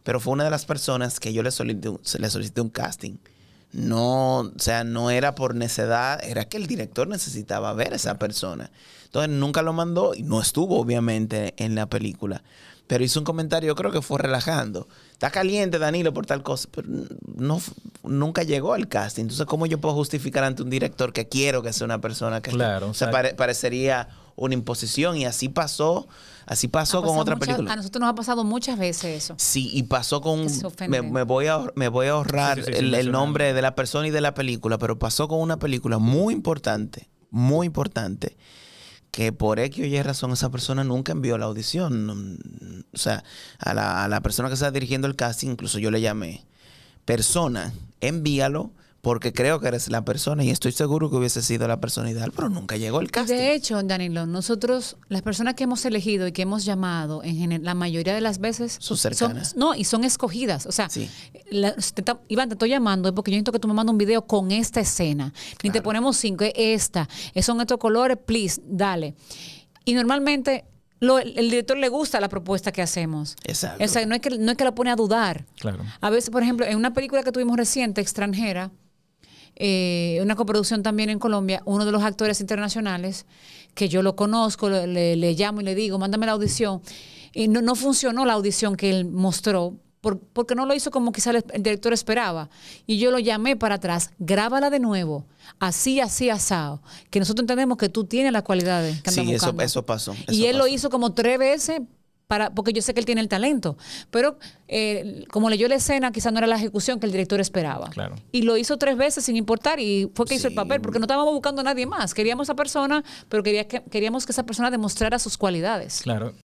Pero 0.04 0.20
fue 0.20 0.34
una 0.34 0.44
de 0.44 0.52
las 0.52 0.66
personas 0.66 1.20
que 1.20 1.34
yo 1.34 1.42
le 1.42 1.50
solicité, 1.50 1.90
le 2.20 2.30
solicité 2.30 2.62
un 2.62 2.70
casting. 2.70 3.18
No, 3.72 4.40
o 4.40 4.52
sea, 4.58 4.84
no 4.84 5.12
era 5.12 5.36
por 5.36 5.54
necedad, 5.56 6.24
era 6.24 6.46
que 6.46 6.58
el 6.58 6.68
director 6.68 7.08
necesitaba 7.08 7.72
ver 7.74 7.94
a 7.94 7.98
esa 7.98 8.18
persona. 8.18 8.72
Entonces 9.06 9.30
nunca 9.32 9.62
lo 9.62 9.74
mandó 9.74 10.14
y 10.16 10.24
no 10.24 10.42
estuvo 10.42 10.80
obviamente 10.80 11.54
en 11.58 11.76
la 11.76 11.88
película. 11.88 12.42
Pero 12.88 13.04
hizo 13.04 13.20
un 13.20 13.24
comentario, 13.24 13.68
yo 13.68 13.76
creo 13.76 13.92
que 13.92 14.02
fue 14.02 14.18
relajando. 14.18 14.88
Está 15.12 15.30
caliente 15.30 15.78
Danilo 15.78 16.12
por 16.12 16.26
tal 16.26 16.42
cosa, 16.42 16.68
pero 16.72 16.88
no, 17.36 17.62
nunca 18.04 18.42
llegó 18.42 18.74
al 18.74 18.88
casting. 18.88 19.24
Entonces, 19.24 19.46
¿cómo 19.46 19.68
yo 19.68 19.80
puedo 19.80 19.94
justificar 19.94 20.44
ante 20.44 20.64
un 20.64 20.72
director 20.72 21.14
que 21.14 21.28
quiero 21.28 21.62
que 21.62 21.72
sea 21.72 21.86
una 21.86 22.02
persona 22.02 22.42
que... 22.42 22.50
Claro. 22.50 22.90
O 22.90 22.94
sea, 22.96 23.12
pare, 23.12 23.36
parecería 23.36 24.10
una 24.36 24.56
imposición 24.56 25.18
y 25.18 25.26
así 25.26 25.50
pasó 25.50 26.08
así 26.50 26.68
pasó 26.68 27.02
con 27.02 27.18
otra 27.18 27.36
muchas, 27.36 27.48
película. 27.48 27.74
a 27.74 27.76
nosotros 27.78 28.02
nos 28.02 28.10
ha 28.10 28.16
pasado 28.16 28.44
muchas 28.44 28.78
veces 28.78 29.24
eso. 29.24 29.36
Sí 29.38 29.70
y 29.72 29.84
pasó 29.84 30.20
con 30.20 30.48
me, 30.90 31.02
me, 31.02 31.24
voy 31.24 31.48
a 31.48 31.62
me 31.76 31.88
voy 31.88 32.08
a 32.08 32.12
ahorrar 32.12 32.58
sí, 32.58 32.66
sí, 32.66 32.74
sí, 32.74 32.80
el, 32.80 32.96
el, 32.96 33.12
nombre 33.12 33.54
de 33.54 33.62
la 33.62 33.76
persona 33.76 34.08
y 34.08 34.12
de 34.12 34.20
la 34.20 34.34
película 34.34 34.78
pero 34.78 35.00
pasó 35.00 35.28
con 35.28 35.40
una 35.40 35.58
película 35.60 36.00
muy 36.00 36.34
importante 36.34 37.10
muy 37.30 37.68
importante 37.68 38.36
que 39.12 39.32
por 39.32 39.60
X 39.60 39.84
o 39.84 39.88
Y 39.88 40.02
razón 40.02 40.32
esa 40.32 40.50
persona 40.50 40.84
nunca 40.84 41.12
envió 41.12 41.38
la 41.38 41.46
audición. 41.46 42.84
O 42.94 42.98
sea 42.98 43.24
a 43.60 43.74
la, 43.74 44.04
a 44.04 44.08
la 44.08 44.22
persona 44.22 44.50
que 44.50 44.56
está 44.56 44.72
dirigiendo 44.72 45.08
el 45.08 45.16
casting 45.16 45.50
incluso 45.52 45.80
yo 45.80 45.92
le 45.92 46.02
llamé 46.02 46.46
persona 47.06 47.74
envíalo 48.02 48.72
porque 49.02 49.32
creo 49.32 49.60
que 49.60 49.68
eres 49.68 49.90
la 49.90 50.04
persona 50.04 50.44
y 50.44 50.50
estoy 50.50 50.72
seguro 50.72 51.10
que 51.10 51.16
hubiese 51.16 51.42
sido 51.42 51.68
la 51.68 51.80
persona 51.80 52.12
ideal, 52.12 52.32
pero 52.36 52.50
nunca 52.50 52.76
llegó 52.78 53.00
el 53.00 53.12
casting. 53.12 53.36
De 53.36 53.54
hecho, 53.54 53.82
Danilo, 53.82 54.26
nosotros, 54.26 54.98
las 55.08 55.22
personas 55.22 55.56
que 55.56 55.64
hemos 55.64 55.86
elegido 55.86 56.28
y 56.28 56.32
que 56.32 56.42
hemos 56.42 56.66
llamado, 56.66 57.24
en 57.24 57.36
general, 57.36 57.64
la 57.64 57.76
mayoría 57.76 58.14
de 58.14 58.22
las 58.22 58.40
veces 58.40 58.78
son 58.80 58.98
cercanas. 58.98 59.50
Son, 59.50 59.60
no, 59.60 59.76
y 59.76 59.86
son 59.86 60.04
escogidas. 60.04 60.66
O 60.66 60.72
sea, 60.72 60.90
sí. 60.90 61.10
la, 61.50 61.74
te, 61.74 62.04
Iván, 62.28 62.50
te 62.50 62.56
estoy 62.56 62.70
llamando 62.70 63.14
porque 63.16 63.32
yo 63.32 63.36
necesito 63.36 63.52
que 63.52 63.60
tú 63.60 63.68
me 63.68 63.74
mandes 63.74 63.92
un 63.92 63.98
video 63.98 64.26
con 64.28 64.52
esta 64.52 64.82
escena. 64.82 65.32
Claro. 65.32 65.58
Ni 65.64 65.70
te 65.72 65.82
ponemos 65.82 66.18
cinco, 66.18 66.44
es 66.44 66.54
esta, 66.56 67.08
son 67.42 67.62
estos 67.62 67.78
colores, 67.78 68.18
please, 68.26 68.62
dale. 68.66 69.16
Y 69.86 69.94
normalmente 69.94 70.66
lo, 71.00 71.20
el 71.20 71.50
director 71.50 71.78
le 71.78 71.88
gusta 71.88 72.20
la 72.20 72.28
propuesta 72.28 72.72
que 72.72 72.82
hacemos. 72.82 73.36
Exacto. 73.46 73.84
O 73.84 73.88
sea, 73.88 74.06
no 74.06 74.16
es 74.16 74.22
que, 74.22 74.38
no 74.38 74.52
es 74.52 74.58
que 74.58 74.64
la 74.66 74.76
pone 74.76 74.92
a 74.92 74.96
dudar. 74.96 75.46
Claro. 75.60 75.84
A 76.02 76.10
veces, 76.10 76.30
por 76.30 76.44
ejemplo, 76.44 76.66
en 76.66 76.78
una 76.78 76.94
película 76.94 77.24
que 77.24 77.32
tuvimos 77.32 77.56
reciente, 77.56 78.02
extranjera, 78.02 78.72
eh, 79.56 80.20
una 80.22 80.36
coproducción 80.36 80.84
también 80.84 81.10
en 81.10 81.20
Colombia, 81.20 81.62
uno 81.66 81.86
de 81.86 81.92
los 81.92 82.04
actores 82.04 82.40
internacionales, 82.42 83.26
que 83.76 83.90
yo 83.90 84.02
lo 84.02 84.16
conozco, 84.16 84.70
le, 84.70 85.16
le 85.16 85.34
llamo 85.34 85.62
y 85.62 85.64
le 85.64 85.76
digo, 85.76 85.98
mándame 86.00 86.26
la 86.26 86.34
audición. 86.34 86.82
Y 87.34 87.48
no, 87.48 87.62
no 87.62 87.76
funcionó 87.76 88.26
la 88.26 88.34
audición 88.34 88.76
que 88.76 88.90
él 88.90 89.06
mostró 89.06 89.76
por- 90.02 90.18
porque 90.20 90.56
no 90.56 90.66
lo 90.66 90.74
hizo 90.74 90.92
como 90.92 91.12
quizá 91.12 91.32
el, 91.32 91.44
el 91.54 91.62
director 91.62 91.92
esperaba. 91.94 92.50
Y 92.88 92.98
yo 93.00 93.12
lo 93.12 93.20
llamé 93.20 93.56
para 93.58 93.76
atrás, 93.76 94.12
grábala 94.18 94.70
de 94.70 94.80
nuevo, 94.80 95.26
así, 95.60 96.00
así, 96.00 96.30
asado, 96.30 96.82
que 97.10 97.20
nosotros 97.20 97.44
entendemos 97.44 97.78
que 97.78 97.90
tú 97.90 98.06
tienes 98.06 98.32
las 98.32 98.44
cualidades 98.44 99.02
que 99.02 99.12
Sí, 99.12 99.32
eso, 99.34 99.54
eso 99.60 99.86
pasó. 99.86 100.16
y 100.30 100.46
él 100.46 100.58
lo 100.58 100.68
hizo 100.68 100.90
como 100.90 101.14
tres 101.14 101.38
veces. 101.38 101.82
Para, 102.30 102.52
porque 102.52 102.74
yo 102.74 102.84
sé 102.84 102.94
que 102.94 103.00
él 103.00 103.08
tiene 103.08 103.22
el 103.22 103.28
talento, 103.28 103.76
pero 104.12 104.38
eh, 104.68 105.26
como 105.32 105.50
leyó 105.50 105.68
la 105.68 105.74
escena, 105.74 106.12
quizá 106.12 106.30
no 106.30 106.38
era 106.38 106.46
la 106.46 106.58
ejecución 106.58 107.00
que 107.00 107.08
el 107.08 107.12
director 107.12 107.40
esperaba. 107.40 107.90
Claro. 107.90 108.18
Y 108.32 108.44
lo 108.44 108.56
hizo 108.56 108.78
tres 108.78 108.98
veces 108.98 109.26
sin 109.26 109.36
importar 109.36 109.80
y 109.80 110.12
fue 110.14 110.28
que 110.28 110.36
hizo 110.36 110.48
el 110.48 110.54
papel, 110.54 110.80
porque 110.80 111.00
no 111.00 111.06
estábamos 111.06 111.34
buscando 111.34 111.62
a 111.62 111.64
nadie 111.64 111.88
más. 111.88 112.14
Queríamos 112.14 112.48
a 112.48 112.52
esa 112.52 112.56
persona, 112.56 113.04
pero 113.30 113.42
quería 113.42 113.68
que, 113.68 113.82
queríamos 113.82 114.28
que 114.28 114.32
esa 114.32 114.44
persona 114.44 114.70
demostrara 114.70 115.18
sus 115.18 115.40
cualidades. 115.40 116.02
Claro. 116.04 116.36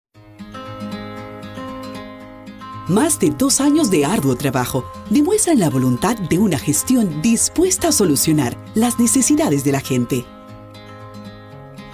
Más 2.88 3.20
de 3.20 3.28
dos 3.28 3.60
años 3.60 3.90
de 3.90 4.06
arduo 4.06 4.36
trabajo 4.36 4.90
demuestran 5.10 5.58
la 5.58 5.68
voluntad 5.68 6.16
de 6.16 6.38
una 6.38 6.58
gestión 6.58 7.20
dispuesta 7.20 7.88
a 7.88 7.92
solucionar 7.92 8.56
las 8.74 8.98
necesidades 8.98 9.64
de 9.64 9.72
la 9.72 9.80
gente. 9.80 10.24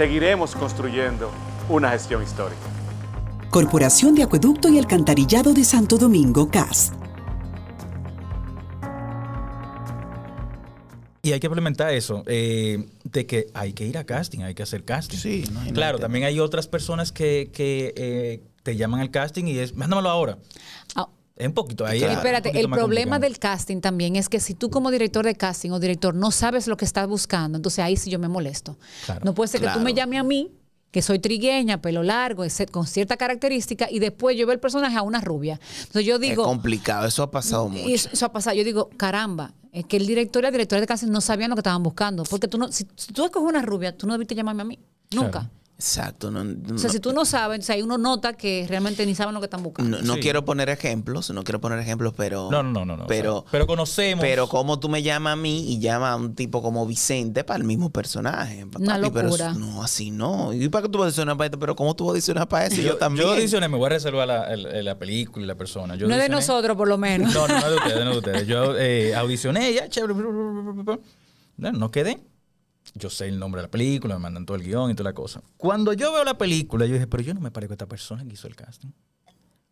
Seguiremos 0.00 0.54
construyendo 0.54 1.30
una 1.68 1.90
gestión 1.90 2.22
histórica. 2.22 2.62
Corporación 3.50 4.14
de 4.14 4.22
Acueducto 4.22 4.70
y 4.70 4.78
Alcantarillado 4.78 5.52
de 5.52 5.62
Santo 5.62 5.98
Domingo, 5.98 6.48
CAS. 6.50 6.92
Y 11.20 11.32
hay 11.32 11.38
que 11.38 11.48
implementar 11.48 11.92
eso, 11.92 12.22
eh, 12.28 12.88
de 13.04 13.26
que 13.26 13.48
hay 13.52 13.74
que 13.74 13.84
ir 13.84 13.98
a 13.98 14.04
casting, 14.04 14.40
hay 14.40 14.54
que 14.54 14.62
hacer 14.62 14.86
casting. 14.86 15.18
Sí, 15.18 15.44
no 15.52 15.70
Claro, 15.74 15.98
también 15.98 16.24
hay 16.24 16.40
otras 16.40 16.66
personas 16.66 17.12
que, 17.12 17.50
que, 17.52 17.92
eh, 17.94 18.42
te 18.62 18.76
llaman 18.76 19.00
al 19.00 19.10
casting 19.10 19.44
y 19.44 19.58
es, 19.58 19.74
mándamelo 19.74 20.08
ahora. 20.08 20.38
Ah. 20.94 21.10
Es 21.40 21.46
un 21.46 21.54
poquito 21.54 21.86
ahí. 21.86 22.02
Espérate, 22.02 22.50
un 22.50 22.52
poquito 22.54 22.58
el 22.66 22.70
problema 22.70 23.16
complicado. 23.16 23.20
del 23.20 23.38
casting 23.38 23.80
también 23.80 24.16
es 24.16 24.28
que 24.28 24.40
si 24.40 24.54
tú 24.54 24.68
como 24.70 24.90
director 24.90 25.24
de 25.24 25.34
casting 25.34 25.70
o 25.70 25.80
director 25.80 26.14
no 26.14 26.30
sabes 26.30 26.66
lo 26.66 26.76
que 26.76 26.84
estás 26.84 27.08
buscando, 27.08 27.56
entonces 27.56 27.78
ahí 27.84 27.96
sí 27.96 28.10
yo 28.10 28.18
me 28.18 28.28
molesto. 28.28 28.76
Claro. 29.06 29.22
no 29.24 29.34
puede 29.34 29.48
ser 29.48 29.60
que 29.60 29.66
tú 29.66 29.72
Claro. 29.72 29.84
me 29.84 29.94
llames 29.94 30.20
a 30.20 30.22
mí, 30.22 30.50
que 30.90 31.02
soy 31.02 31.18
trigueña, 31.20 31.80
pelo 31.80 32.02
largo, 32.02 32.44
etc- 32.44 32.70
con 32.70 32.86
cierta 32.86 33.16
característica, 33.16 33.88
y 33.90 34.00
después 34.00 34.36
yo 34.36 34.44
veo 34.46 34.52
el 34.54 34.60
personaje 34.60 34.96
a 34.96 35.02
una 35.02 35.20
rubia. 35.20 35.58
Entonces 35.80 36.04
yo 36.04 36.16
Es 36.16 36.20
digo, 36.20 36.44
complicado, 36.44 37.06
eso 37.06 37.22
ha 37.22 37.30
pasado 37.30 37.68
mucho. 37.68 37.88
y 37.88 37.94
eso, 37.94 38.08
eso 38.12 38.26
ha 38.26 38.32
pasado, 38.32 38.56
yo 38.56 38.64
digo, 38.64 38.90
caramba, 38.96 39.54
es 39.72 39.86
que 39.86 39.96
el 39.98 40.06
director 40.06 40.42
y 40.42 40.46
la 40.46 40.50
directora 40.50 40.80
de 40.80 40.86
casting 40.88 41.08
no 41.10 41.20
sabían 41.20 41.48
lo 41.50 41.54
que 41.56 41.60
estaban 41.60 41.82
buscando. 41.82 42.24
Porque 42.24 42.48
tú 42.48 42.58
no, 42.58 42.72
si, 42.72 42.86
si 42.96 43.12
tú 43.12 43.24
escoges 43.24 43.48
una 43.48 43.62
rubia, 43.62 43.96
tú 43.96 44.06
no 44.08 44.14
debiste 44.14 44.34
llamarme 44.34 44.62
a 44.62 44.64
mí. 44.64 44.78
Nunca. 45.12 45.48
Exacto. 45.80 46.30
No, 46.30 46.44
O 46.74 46.78
sea, 46.78 46.90
si 46.90 47.00
tú 47.00 47.12
no 47.14 47.24
sabes, 47.24 47.54
entonces 47.56 47.74
ahí 47.76 47.80
uno 47.80 47.96
nota 47.96 48.34
que 48.34 48.66
realmente 48.68 49.06
ni 49.06 49.14
saben 49.14 49.32
lo 49.32 49.40
que 49.40 49.46
están 49.46 49.62
buscando. 49.62 49.96
no, 49.96 50.04
no 50.04 50.14
Sí. 50.16 50.20
quiero 50.20 50.44
poner 50.44 50.68
ejemplos, 50.68 51.30
no 51.30 51.42
quiero 51.42 51.58
poner 51.58 51.78
ejemplos, 51.78 52.12
pero... 52.14 52.50
No, 52.50 52.62
no, 52.62 52.84
no, 52.84 52.84
no. 52.84 52.96
no, 52.98 53.06
Pero, 53.06 53.38
o 53.38 53.40
sea, 53.42 53.48
pero 53.50 53.66
conocemos. 53.66 54.20
pero 54.22 54.46
como 54.46 54.78
tú 54.78 54.90
me 54.90 55.02
llamas 55.02 55.32
a 55.32 55.36
mí 55.36 55.72
y 55.72 55.78
llamas 55.78 56.12
a 56.12 56.16
un 56.16 56.34
tipo 56.34 56.60
como 56.62 56.84
Vicente 56.86 57.44
para 57.44 57.56
el 57.56 57.64
mismo 57.64 57.88
personaje. 57.88 58.64
Una 58.78 58.96
Papi, 58.98 59.10
pero 59.10 59.28
locura. 59.28 59.50
eso- 59.52 59.58
no, 59.58 59.82
así 59.82 60.10
no. 60.10 60.52
¿Y 60.52 60.68
para 60.68 60.82
qué 60.82 60.88
tú 60.90 60.98
vas 60.98 61.04
a 61.04 61.08
adicionar 61.08 61.36
para 61.38 61.46
esto? 61.46 61.58
Pero 61.58 61.74
¿cómo 61.74 61.96
tú 61.96 62.04
vas 62.04 62.10
a 62.10 62.14
adicionar 62.16 62.46
para 62.46 62.66
eso? 62.66 62.82
Yo, 62.82 62.96
también. 62.98 63.26
Yo 63.26 63.32
audicioné, 63.32 63.66
me 63.68 63.78
voy 63.78 63.86
a 63.86 63.88
reservar 63.88 64.28
la, 64.28 64.52
el- 64.52 64.84
la 64.84 64.98
película 64.98 65.42
y 65.44 65.48
la 65.48 65.54
persona. 65.56 65.96
Yo 65.96 66.06
no 66.08 66.14
es 66.14 66.20
de 66.20 66.28
nosotros, 66.28 66.76
por 66.76 66.88
lo 66.88 66.98
menos. 66.98 67.32
No, 67.32 67.48
no, 67.48 67.54
no 67.58 67.66
es 67.66 67.70
de 67.70 67.76
ustedes, 67.76 68.04
no 68.04 68.10
es 68.10 68.12
de 68.12 68.18
ustedes. 68.18 68.46
Yo 68.46 68.76
eh, 68.78 69.14
audicioné, 69.14 69.72
ya, 69.72 69.88
chévere. 69.88 70.12
No, 71.56 71.72
no 71.72 71.90
quedé. 71.90 72.20
Yo 72.94 73.10
sé 73.10 73.28
el 73.28 73.38
nombre 73.38 73.60
de 73.60 73.68
la 73.68 73.70
película, 73.70 74.14
me 74.14 74.20
mandan 74.20 74.46
todo 74.46 74.56
el 74.56 74.64
guion 74.64 74.90
y 74.90 74.94
toda 74.94 75.10
la 75.10 75.14
cosa. 75.14 75.42
Cuando 75.56 75.92
yo 75.92 76.12
veo 76.12 76.24
la 76.24 76.38
película, 76.38 76.86
yo 76.86 76.94
dije, 76.94 77.06
pero 77.06 77.22
yo 77.22 77.34
no 77.34 77.40
me 77.40 77.50
parezco 77.50 77.72
a 77.72 77.76
esta 77.76 77.86
persona 77.86 78.24
que 78.24 78.34
hizo 78.34 78.48
el 78.48 78.56
casting. 78.56 78.90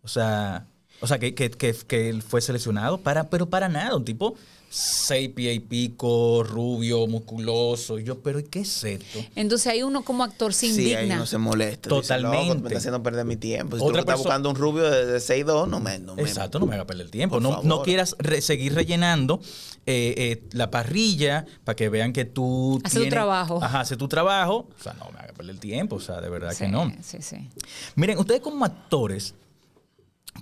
O 0.02 0.08
sea, 0.08 0.66
o 1.00 1.06
sea 1.06 1.18
que, 1.18 1.34
que, 1.34 1.50
que, 1.50 1.74
que 1.74 2.08
él 2.08 2.22
fue 2.22 2.40
seleccionado 2.40 2.98
para, 2.98 3.28
pero 3.28 3.46
para 3.46 3.68
nada. 3.68 3.96
Un 3.96 4.04
tipo 4.04 4.36
seis 4.70 5.30
pies 5.30 5.56
y 5.56 5.60
pico, 5.60 6.42
rubio, 6.44 7.06
musculoso. 7.06 7.98
Y 7.98 8.04
yo, 8.04 8.20
pero 8.20 8.38
¿y 8.38 8.44
qué 8.44 8.60
es 8.60 8.84
esto? 8.84 9.18
Entonces 9.34 9.66
ahí 9.68 9.82
uno 9.82 10.02
como 10.04 10.22
actor 10.24 10.52
se 10.52 10.72
Sí, 10.72 10.86
ahí 10.92 10.92
indigna. 11.04 11.16
uno 11.16 11.26
se 11.26 11.38
molesta. 11.38 11.88
Dice, 11.88 12.00
Totalmente. 12.02 12.36
"Loco, 12.38 12.54
tú 12.56 12.60
me 12.62 12.68
estás 12.68 12.78
haciendo 12.82 13.02
perder 13.02 13.24
mi 13.24 13.36
tiempo. 13.36 13.76
Si 13.78 13.82
Otra 13.82 13.92
tú 13.94 13.98
estás 14.00 14.14
persona- 14.16 14.24
buscando 14.36 14.50
un 14.50 14.56
rubio 14.56 14.90
de, 14.90 15.06
de 15.06 15.18
6'2", 15.20 15.66
no 15.68 15.80
me... 15.80 15.98
No 15.98 16.14
me 16.16 16.22
Exacto, 16.22 16.58
no 16.58 16.66
me 16.66 16.74
haga 16.74 16.86
perder 16.86 17.06
el 17.06 17.10
tiempo. 17.10 17.40
No, 17.40 17.62
no 17.62 17.82
quieras 17.82 18.14
re- 18.18 18.42
seguir 18.42 18.74
rellenando 18.74 19.40
eh, 19.86 20.14
eh, 20.18 20.42
la 20.52 20.70
parrilla 20.70 21.46
para 21.64 21.74
que 21.74 21.88
vean 21.88 22.12
que 22.12 22.26
tú 22.26 22.78
Hace 22.84 23.04
tu 23.04 23.08
trabajo. 23.08 23.58
Ajá, 23.62 23.80
hace 23.80 23.96
tu 23.96 24.06
trabajo. 24.06 24.68
O 24.78 24.82
sea, 24.82 24.92
no 24.94 25.10
me 25.12 25.18
haga 25.20 25.32
perder 25.32 25.54
el 25.54 25.60
tiempo. 25.60 25.96
O 25.96 26.00
sea, 26.00 26.20
de 26.20 26.28
verdad 26.28 26.52
Sí, 26.52 26.64
que 26.64 26.68
no. 26.68 26.92
sí, 27.02 27.18
sí. 27.22 27.48
Miren, 27.96 28.18
ustedes 28.18 28.42
como 28.42 28.66
actores, 28.66 29.34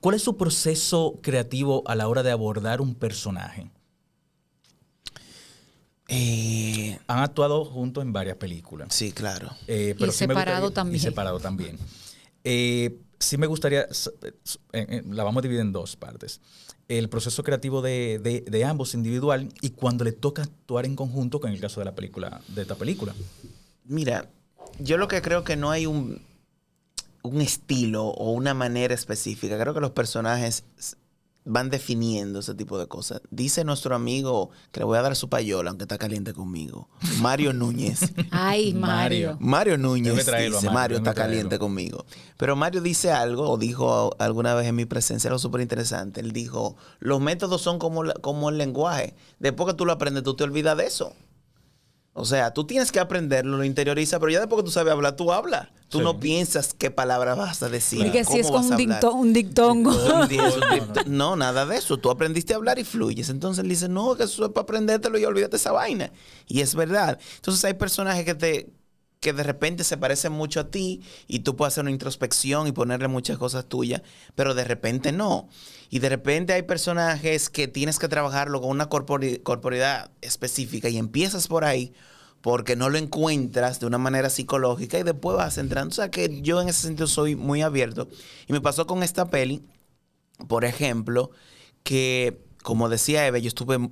¿cuál 0.00 0.16
es 0.16 0.22
su 0.22 0.36
proceso 0.36 1.20
creativo 1.22 1.84
a 1.86 1.94
la 1.94 2.08
hora 2.08 2.24
de 2.24 2.32
abordar 2.32 2.80
un 2.80 2.96
personaje? 2.96 3.70
Eh, 6.08 6.98
Han 7.08 7.18
actuado 7.20 7.64
juntos 7.64 8.02
en 8.04 8.12
varias 8.12 8.36
películas. 8.36 8.88
sí, 8.94 9.12
claro. 9.12 9.50
Eh, 9.66 9.94
Y 9.98 10.02
me 10.02 10.12
separado 10.12 10.66
gustaría- 10.66 10.74
también. 10.74 10.96
Y 10.96 10.98
separado 11.00 11.40
también. 11.40 11.78
Eh, 12.44 12.98
sí 13.18 13.36
me 13.38 13.46
gustaría, 13.46 13.82
eh, 13.82 14.32
eh, 14.72 15.02
la 15.10 15.24
vamos 15.24 15.40
a 15.40 15.42
dividir 15.42 15.62
en 15.62 15.72
dos 15.72 15.96
partes. 15.96 16.40
El 16.88 17.08
proceso 17.08 17.42
creativo 17.42 17.82
de, 17.82 18.20
de- 18.22 18.42
de 18.42 18.64
ambos 18.64 18.94
individual 18.94 19.52
y 19.60 19.70
cuando 19.70 20.04
le 20.04 20.12
toca 20.12 20.42
actuar 20.42 20.84
en 20.86 20.94
conjunto, 20.94 21.40
con 21.40 21.50
el 21.50 21.60
caso 21.60 21.80
de 21.80 21.86
la 21.86 21.94
película, 21.96 22.40
de 22.48 22.62
esta 22.62 22.76
película. 22.76 23.12
Mira, 23.84 24.30
yo 24.78 24.96
lo 24.98 25.08
que 25.08 25.20
creo 25.22 25.42
que 25.42 25.56
no 25.56 25.70
hay 25.72 25.86
un, 25.86 26.22
un 27.22 27.40
estilo 27.40 28.04
o 28.06 28.30
una 28.30 28.54
manera 28.54 28.94
específica. 28.94 29.58
Creo 29.58 29.74
que 29.74 29.80
los 29.80 29.90
personajes 29.90 30.62
van 31.46 31.70
definiendo 31.70 32.40
ese 32.40 32.54
tipo 32.54 32.78
de 32.78 32.86
cosas. 32.88 33.22
Dice 33.30 33.64
nuestro 33.64 33.94
amigo 33.94 34.50
que 34.72 34.80
le 34.80 34.84
voy 34.86 34.98
a 34.98 35.02
dar 35.02 35.16
su 35.16 35.28
payola, 35.28 35.70
aunque 35.70 35.84
está 35.84 35.96
caliente 35.96 36.34
conmigo. 36.34 36.88
Mario 37.20 37.52
Núñez. 37.52 38.12
Ay, 38.30 38.74
Mario. 38.74 39.36
Mario 39.40 39.78
Núñez 39.78 40.24
traerlo 40.24 40.56
dice, 40.56 40.66
Mario, 40.66 40.74
Mario 40.74 40.96
está 40.98 41.14
caliente 41.14 41.58
conmigo. 41.58 42.04
Pero 42.36 42.56
Mario 42.56 42.80
dice 42.82 43.12
algo, 43.12 43.48
o 43.50 43.56
dijo 43.56 44.14
alguna 44.18 44.54
vez 44.54 44.66
en 44.66 44.74
mi 44.74 44.84
presencia, 44.84 45.28
algo 45.28 45.38
súper 45.38 45.60
interesante. 45.60 46.20
Él 46.20 46.32
dijo, 46.32 46.76
los 46.98 47.20
métodos 47.20 47.62
son 47.62 47.78
como, 47.78 48.02
la- 48.04 48.14
como 48.14 48.50
el 48.50 48.58
lenguaje. 48.58 49.14
Después 49.38 49.68
que 49.70 49.74
tú 49.74 49.86
lo 49.86 49.92
aprendes, 49.92 50.22
tú 50.24 50.34
te 50.34 50.44
olvidas 50.44 50.76
de 50.76 50.86
eso. 50.86 51.12
O 52.18 52.24
sea, 52.24 52.52
tú 52.52 52.64
tienes 52.66 52.90
que 52.92 52.98
aprenderlo, 52.98 53.58
lo 53.58 53.64
interioriza, 53.64 54.18
pero 54.18 54.32
ya 54.32 54.40
después 54.40 54.60
que 54.60 54.64
tú 54.64 54.70
sabes 54.72 54.92
hablar, 54.92 55.16
tú 55.16 55.32
hablas. 55.32 55.68
Tú 55.88 55.98
Sí. 55.98 56.04
no 56.04 56.18
piensas 56.18 56.74
qué 56.76 56.90
palabras 56.90 57.36
vas 57.38 57.62
a 57.62 57.68
decir. 57.68 58.02
Porque 58.02 58.24
si 58.24 58.38
es 58.40 58.50
vas 58.50 58.64
un, 58.66 58.72
a 58.72 58.74
hablar. 58.74 59.00
dicto- 59.00 59.12
un 59.12 59.32
dictongo. 59.32 59.92
No, 61.06 61.36
nada 61.36 61.64
de 61.66 61.76
eso. 61.76 61.96
Tú 61.98 62.10
aprendiste 62.10 62.52
a 62.54 62.56
hablar 62.56 62.78
y 62.78 62.84
fluyes. 62.84 63.28
Entonces 63.28 63.62
él 63.62 63.68
dice, 63.68 63.88
no, 63.88 64.16
que 64.16 64.24
eso 64.24 64.44
es 64.44 64.50
para 64.52 64.62
aprendértelo 64.62 65.18
y 65.18 65.24
olvídate 65.24 65.56
esa 65.56 65.72
vaina. 65.72 66.10
Y 66.48 66.60
es 66.60 66.74
verdad. 66.74 67.18
Entonces 67.36 67.64
hay 67.64 67.74
personajes 67.74 68.24
que 68.24 68.34
te 68.34 68.68
que 69.26 69.32
de 69.32 69.42
repente 69.42 69.82
se 69.82 69.96
parecen 69.96 70.30
mucho 70.30 70.60
a 70.60 70.70
ti 70.70 71.02
y 71.26 71.40
tú 71.40 71.56
puedes 71.56 71.74
hacer 71.74 71.82
una 71.82 71.90
introspección 71.90 72.68
y 72.68 72.72
ponerle 72.72 73.08
muchas 73.08 73.38
cosas 73.38 73.66
tuyas, 73.66 74.02
pero 74.36 74.54
de 74.54 74.62
repente 74.62 75.10
no. 75.10 75.48
Y 75.90 75.98
de 75.98 76.08
repente 76.10 76.52
hay 76.52 76.62
personajes 76.62 77.50
que 77.50 77.66
tienes 77.66 77.98
que 77.98 78.06
trabajarlo 78.06 78.60
con 78.60 78.70
una 78.70 78.88
corpori- 78.88 79.42
corporidad 79.42 80.12
específica 80.20 80.88
y 80.88 80.96
empiezas 80.96 81.48
por 81.48 81.64
ahí 81.64 81.92
porque 82.40 82.76
no 82.76 82.88
lo 82.88 82.98
encuentras 82.98 83.80
de 83.80 83.86
una 83.86 83.98
manera 83.98 84.30
psicológica 84.30 84.96
y 84.96 85.02
después 85.02 85.36
vas 85.36 85.58
entrando. 85.58 85.88
O 85.88 85.96
sea 85.96 86.08
que 86.08 86.40
yo 86.42 86.62
en 86.62 86.68
ese 86.68 86.82
sentido 86.82 87.08
soy 87.08 87.34
muy 87.34 87.62
abierto. 87.62 88.06
Y 88.46 88.52
me 88.52 88.60
pasó 88.60 88.86
con 88.86 89.02
esta 89.02 89.28
peli, 89.28 89.64
por 90.46 90.64
ejemplo, 90.64 91.32
que 91.82 92.44
como 92.62 92.88
decía 92.88 93.26
Eve, 93.26 93.42
yo 93.42 93.48
estuve 93.48 93.90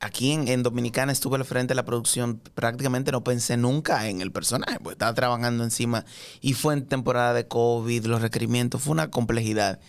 aquí 0.00 0.32
en, 0.32 0.48
en 0.48 0.62
Dominicana, 0.62 1.12
estuve 1.12 1.36
al 1.36 1.44
frente 1.44 1.72
de 1.72 1.76
la 1.76 1.84
producción, 1.84 2.40
prácticamente 2.54 3.12
no 3.12 3.24
pensé 3.24 3.56
nunca 3.56 4.08
en 4.08 4.20
el 4.20 4.32
personaje, 4.32 4.78
porque 4.78 4.92
estaba 4.92 5.14
trabajando 5.14 5.64
encima 5.64 6.04
y 6.40 6.54
fue 6.54 6.74
en 6.74 6.86
temporada 6.86 7.32
de 7.34 7.46
COVID, 7.46 8.06
los 8.06 8.22
requerimientos, 8.22 8.82
fue 8.82 8.92
una 8.92 9.10
complejidad. 9.10 9.80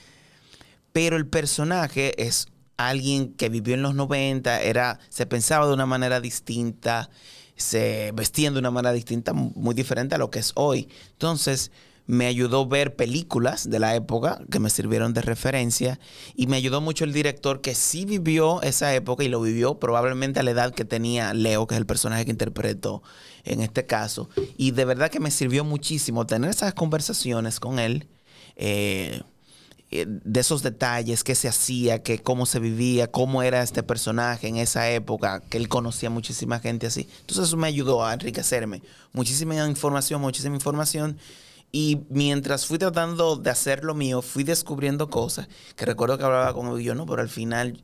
Pero 0.91 1.17
el 1.17 1.27
personaje 1.27 2.23
es 2.25 2.47
alguien 2.77 3.33
que 3.33 3.49
vivió 3.49 3.73
en 3.73 3.81
los 3.81 3.95
90, 3.95 4.61
era, 4.61 4.99
se 5.09 5.25
pensaba 5.25 5.67
de 5.67 5.73
una 5.73 5.85
manera 5.85 6.21
distinta, 6.21 7.09
se 7.55 8.11
vestían 8.13 8.53
de 8.53 8.59
una 8.59 8.71
manera 8.71 8.93
distinta, 8.93 9.33
muy 9.33 9.73
diferente 9.73 10.15
a 10.15 10.19
lo 10.19 10.29
que 10.29 10.39
es 10.39 10.53
hoy. 10.55 10.89
Entonces, 11.11 11.71
me 12.07 12.25
ayudó 12.25 12.65
ver 12.65 12.95
películas 12.95 13.69
de 13.69 13.79
la 13.79 13.95
época 13.95 14.41
que 14.49 14.59
me 14.59 14.69
sirvieron 14.69 15.13
de 15.13 15.21
referencia 15.21 15.99
y 16.35 16.47
me 16.47 16.55
ayudó 16.55 16.81
mucho 16.81 17.03
el 17.03 17.13
director 17.13 17.61
que 17.61 17.75
sí 17.75 18.05
vivió 18.05 18.61
esa 18.61 18.95
época 18.95 19.23
y 19.23 19.27
lo 19.27 19.41
vivió 19.41 19.77
probablemente 19.77 20.39
a 20.39 20.43
la 20.43 20.51
edad 20.51 20.73
que 20.73 20.85
tenía 20.85 21.33
Leo, 21.33 21.67
que 21.67 21.75
es 21.75 21.79
el 21.79 21.85
personaje 21.85 22.25
que 22.25 22.31
interpreto 22.31 23.03
en 23.43 23.61
este 23.61 23.85
caso. 23.85 24.29
Y 24.57 24.71
de 24.71 24.85
verdad 24.85 25.11
que 25.11 25.19
me 25.19 25.31
sirvió 25.31 25.63
muchísimo 25.63 26.25
tener 26.25 26.49
esas 26.49 26.73
conversaciones 26.73 27.59
con 27.59 27.79
él. 27.79 28.07
eh, 28.55 29.21
eh, 29.89 30.05
de 30.05 30.39
esos 30.41 30.63
detalles, 30.63 31.23
qué 31.23 31.33
se 31.33 31.47
hacía, 31.47 32.03
que 32.03 32.19
cómo 32.19 32.45
se 32.45 32.59
vivía, 32.59 33.09
cómo 33.09 33.41
era 33.41 33.63
este 33.63 33.83
personaje 33.83 34.49
en 34.49 34.57
esa 34.57 34.89
época, 34.89 35.41
que 35.49 35.57
él 35.57 35.69
conocía 35.69 36.09
muchísima 36.09 36.59
gente 36.59 36.87
así. 36.87 37.07
Entonces 37.21 37.47
eso 37.47 37.55
me 37.55 37.67
ayudó 37.67 38.03
a 38.03 38.13
enriquecerme. 38.13 38.81
Muchísima 39.13 39.65
información, 39.65 40.19
muchísima 40.19 40.55
información. 40.55 41.17
Y 41.72 41.99
mientras 42.09 42.65
fui 42.65 42.78
tratando 42.78 43.36
de 43.36 43.49
hacer 43.49 43.84
lo 43.84 43.93
mío, 43.93 44.22
fui 44.22 44.43
descubriendo 44.43 45.09
cosas 45.09 45.47
que 45.76 45.86
recuerdo 45.86 46.18
que 46.18 46.24
hablaba 46.24 46.53
con 46.53 46.68
él 46.68 46.82
y 46.82 46.86
yo, 46.86 46.95
no, 46.95 47.05
pero 47.05 47.22
al 47.22 47.30
final 47.30 47.84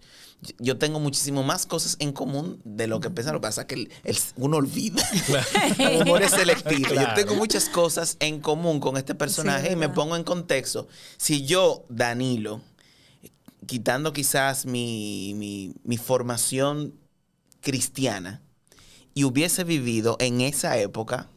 yo 0.60 0.78
tengo 0.78 1.00
muchísimo 1.00 1.44
más 1.44 1.66
cosas 1.66 1.96
en 2.00 2.12
común 2.14 2.62
de 2.66 2.88
lo 2.88 3.00
que 3.02 3.10
pensaba. 3.10 3.34
Lo 3.36 3.40
que 3.42 3.48
pasa 3.48 3.62
es 3.62 3.68
que 3.68 3.76
el- 3.76 3.92
el- 4.04 4.18
uno 4.38 4.58
olvida. 4.58 5.02
El 5.80 6.02
humor 6.04 6.22
es 6.24 6.32
selectivo. 6.32 6.90
Yo 6.90 6.96
Claro. 6.96 7.14
tengo 7.16 7.36
muchas 7.36 7.70
cosas 7.70 8.18
en 8.20 8.40
común 8.42 8.80
con 8.80 8.98
este 8.98 9.16
personaje 9.16 9.72
y 9.72 9.76
me 9.76 9.90
pongo 9.90 10.16
en 10.16 10.24
contexto. 10.24 10.88
Si 11.18 11.46
yo, 11.46 11.86
Danilo, 11.90 12.62
quitando 13.66 14.12
quizás 14.14 14.66
mi, 14.66 15.34
mi- 15.36 15.74
mi 15.84 15.98
formación 15.98 16.94
cristiana 17.62 18.42
y 19.14 19.24
hubiese 19.24 19.64
vivido 19.64 20.18
en 20.20 20.42
esa 20.42 20.78
época, 20.78 21.30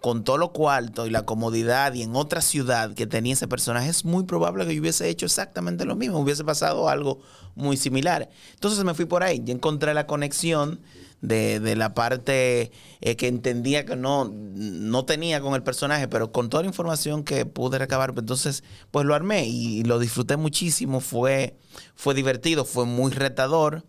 con 0.00 0.24
todo 0.24 0.38
lo 0.38 0.52
cuarto 0.52 1.06
y 1.06 1.10
la 1.10 1.24
comodidad 1.26 1.92
y 1.94 2.02
en 2.02 2.16
otra 2.16 2.40
ciudad 2.40 2.94
que 2.94 3.06
tenía 3.06 3.34
ese 3.34 3.48
personaje, 3.48 3.90
es 3.90 4.04
muy 4.04 4.24
probable 4.24 4.66
que 4.66 4.74
yo 4.74 4.80
hubiese 4.80 5.08
hecho 5.08 5.26
exactamente 5.26 5.84
lo 5.84 5.94
mismo, 5.96 6.18
hubiese 6.18 6.44
pasado 6.44 6.88
algo 6.88 7.20
muy 7.54 7.76
similar. 7.76 8.30
Entonces 8.54 8.82
me 8.84 8.94
fui 8.94 9.04
por 9.04 9.22
ahí, 9.22 9.42
y 9.46 9.50
encontré 9.50 9.92
la 9.92 10.06
conexión 10.06 10.80
de, 11.20 11.60
de 11.60 11.76
la 11.76 11.92
parte 11.92 12.72
eh, 13.02 13.16
que 13.16 13.28
entendía 13.28 13.84
que 13.84 13.94
no, 13.94 14.30
no 14.32 15.04
tenía 15.04 15.42
con 15.42 15.54
el 15.54 15.62
personaje, 15.62 16.08
pero 16.08 16.32
con 16.32 16.48
toda 16.48 16.62
la 16.62 16.68
información 16.68 17.22
que 17.24 17.44
pude 17.44 17.78
recabar, 17.78 18.14
pues 18.14 18.22
entonces 18.22 18.64
pues 18.90 19.04
lo 19.04 19.14
armé 19.14 19.46
y 19.46 19.82
lo 19.84 19.98
disfruté 19.98 20.38
muchísimo, 20.38 21.00
fue, 21.00 21.58
fue 21.94 22.14
divertido, 22.14 22.64
fue 22.64 22.86
muy 22.86 23.12
retador, 23.12 23.84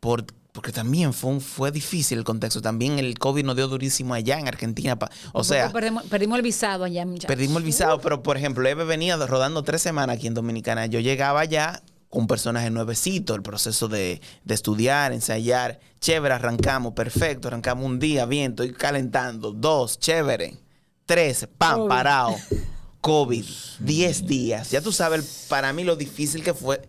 por- 0.00 0.26
porque 0.56 0.72
también 0.72 1.12
fue, 1.12 1.30
un- 1.30 1.40
fue 1.40 1.70
difícil 1.70 2.18
el 2.18 2.24
contexto, 2.24 2.60
también 2.62 2.98
el 2.98 3.18
COVID 3.18 3.44
nos 3.44 3.54
dio 3.54 3.68
durísimo 3.68 4.14
allá 4.14 4.38
en 4.40 4.48
Argentina, 4.48 4.98
pa- 4.98 5.10
o 5.32 5.44
sea... 5.44 5.70
perdimos, 5.70 6.02
perdimos 6.04 6.36
el 6.38 6.42
visado 6.42 6.82
allá, 6.84 7.04
muchachos. 7.06 7.28
Perdimos 7.28 7.58
el 7.58 7.62
visado, 7.64 8.00
pero 8.00 8.22
por 8.22 8.36
ejemplo, 8.38 8.66
Eve 8.68 8.84
venía 8.84 9.16
rodando 9.18 9.62
tres 9.62 9.82
semanas 9.82 10.16
aquí 10.16 10.26
en 10.26 10.34
Dominicana. 10.34 10.86
Yo 10.86 10.98
llegaba 10.98 11.40
allá 11.40 11.82
con 12.08 12.22
un 12.22 12.26
personaje 12.26 12.70
nuevecito, 12.70 13.34
el 13.34 13.42
proceso 13.42 13.86
de, 13.88 14.20
de 14.44 14.54
estudiar, 14.54 15.12
ensayar. 15.12 15.78
Chévere, 16.00 16.34
arrancamos, 16.34 16.94
perfecto, 16.94 17.48
arrancamos 17.48 17.84
un 17.84 17.98
día, 17.98 18.24
bien, 18.26 18.52
estoy 18.52 18.72
calentando. 18.72 19.52
Dos, 19.52 19.98
chévere. 19.98 20.56
Tres, 21.04 21.46
pam, 21.58 21.80
COVID. 21.80 21.88
parado. 21.88 22.34
COVID, 23.02 23.44
diez 23.80 24.26
días. 24.26 24.70
Ya 24.70 24.80
tú 24.80 24.90
sabes 24.92 25.46
para 25.48 25.72
mí 25.72 25.84
lo 25.84 25.94
difícil 25.96 26.42
que 26.42 26.54
fue 26.54 26.80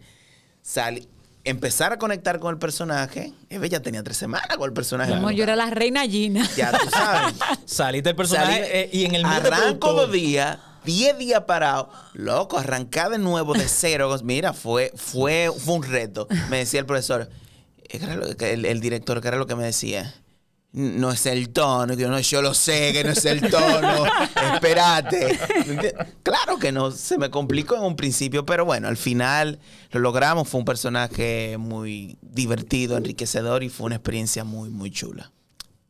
salir. 0.61 1.07
Empezar 1.49 1.93
a 1.93 1.97
conectar 1.97 2.39
con 2.39 2.53
el 2.53 2.59
personaje. 2.59 3.33
Eve 3.49 3.69
ya 3.69 3.79
tenía 3.81 4.03
tres 4.03 4.17
semanas 4.17 4.55
con 4.57 4.67
el 4.67 4.73
personaje. 4.73 5.11
Como 5.11 5.31
yo 5.31 5.43
era 5.43 5.55
la 5.55 5.69
reina 5.69 6.01
Gina. 6.07 6.47
Ya 6.55 6.71
tú 6.71 6.89
sabes. 6.89 7.35
Saliste 7.65 8.09
el 8.11 8.15
personaje 8.15 8.61
Salí- 8.61 8.67
eh, 8.71 8.89
y 8.91 9.05
en 9.05 9.15
el 9.15 9.25
Arranco 9.25 9.93
dos 9.93 10.11
días, 10.11 10.57
10 10.85 11.17
días 11.17 11.43
parado. 11.47 11.89
Loco, 12.13 12.57
arrancar 12.57 13.09
de 13.11 13.17
nuevo 13.17 13.53
de 13.53 13.67
cero. 13.67 14.15
Mira, 14.23 14.53
fue, 14.53 14.91
fue, 14.95 15.51
fue 15.57 15.73
un 15.75 15.83
reto. 15.83 16.27
Me 16.49 16.57
decía 16.59 16.79
el 16.81 16.85
profesor, 16.85 17.29
eh, 17.89 17.97
¿qué 17.99 18.05
era 18.05 18.15
lo 18.15 18.35
que- 18.37 18.53
el, 18.53 18.65
el 18.65 18.79
director, 18.79 19.21
¿qué 19.21 19.27
era 19.29 19.37
lo 19.37 19.47
que 19.47 19.55
me 19.55 19.63
decía? 19.63 20.13
No 20.80 21.11
es 21.11 21.25
el 21.25 21.49
tono. 21.49 21.93
Y 21.93 21.97
yo, 21.97 22.07
no, 22.07 22.19
yo 22.19 22.41
lo 22.43 22.53
sé 22.53 22.93
que 22.93 23.03
no 23.03 23.09
es 23.09 23.25
el 23.25 23.41
tono. 23.49 24.05
Espérate. 24.53 25.39
Claro 26.21 26.59
que 26.59 26.71
no, 26.71 26.91
se 26.91 27.17
me 27.17 27.32
complicó 27.32 27.75
en 27.78 27.82
un 27.84 27.95
principio, 27.95 28.45
pero 28.45 28.63
bueno, 28.63 28.88
al 28.88 28.95
final 28.97 29.57
lo 29.91 29.99
logramos. 30.01 30.47
Fue 30.47 30.59
un 30.59 30.65
personaje 30.65 31.57
muy 31.57 32.19
divertido, 32.21 32.95
enriquecedor 32.95 33.63
y 33.63 33.69
fue 33.69 33.88
una 33.88 33.95
experiencia 33.95 34.43
muy, 34.43 34.69
muy 34.69 34.91
chula. 34.91 35.32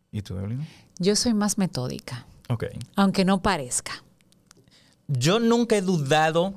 ¿Y 0.09 0.21
tú, 0.21 0.37
Evelyn? 0.37 0.65
Yo 0.99 1.17
soy 1.17 1.33
más 1.33 1.57
metódica, 1.57 2.25
Ok. 2.47 2.65
aunque 2.95 3.25
no 3.25 3.41
parezca. 3.41 4.03
Yo 5.09 5.39
nunca 5.39 5.75
he 5.75 5.81
dudado, 5.81 6.53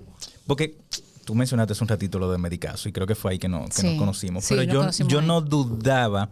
porque 0.47 0.79
tú 1.25 1.35
mencionaste 1.35 1.73
hace 1.73 1.83
un 1.83 1.89
ratito 1.89 2.19
lo 2.21 2.31
de 2.31 2.39
Medicazo 2.39 2.89
y 2.89 2.93
creo 2.93 3.07
que 3.09 3.17
fue 3.17 3.33
ahí 3.33 3.39
que, 3.41 3.49
no, 3.49 3.65
que 3.67 3.73
Sí, 3.73 3.89
nos 3.89 3.99
conocimos. 3.99 4.45
sí, 4.45 4.55
pero 4.55 4.73
yo, 4.73 4.79
conocimos 4.81 5.13
yo 5.13 5.19
ahí. 5.21 5.27
no 5.27 5.41
dudaba 5.41 6.29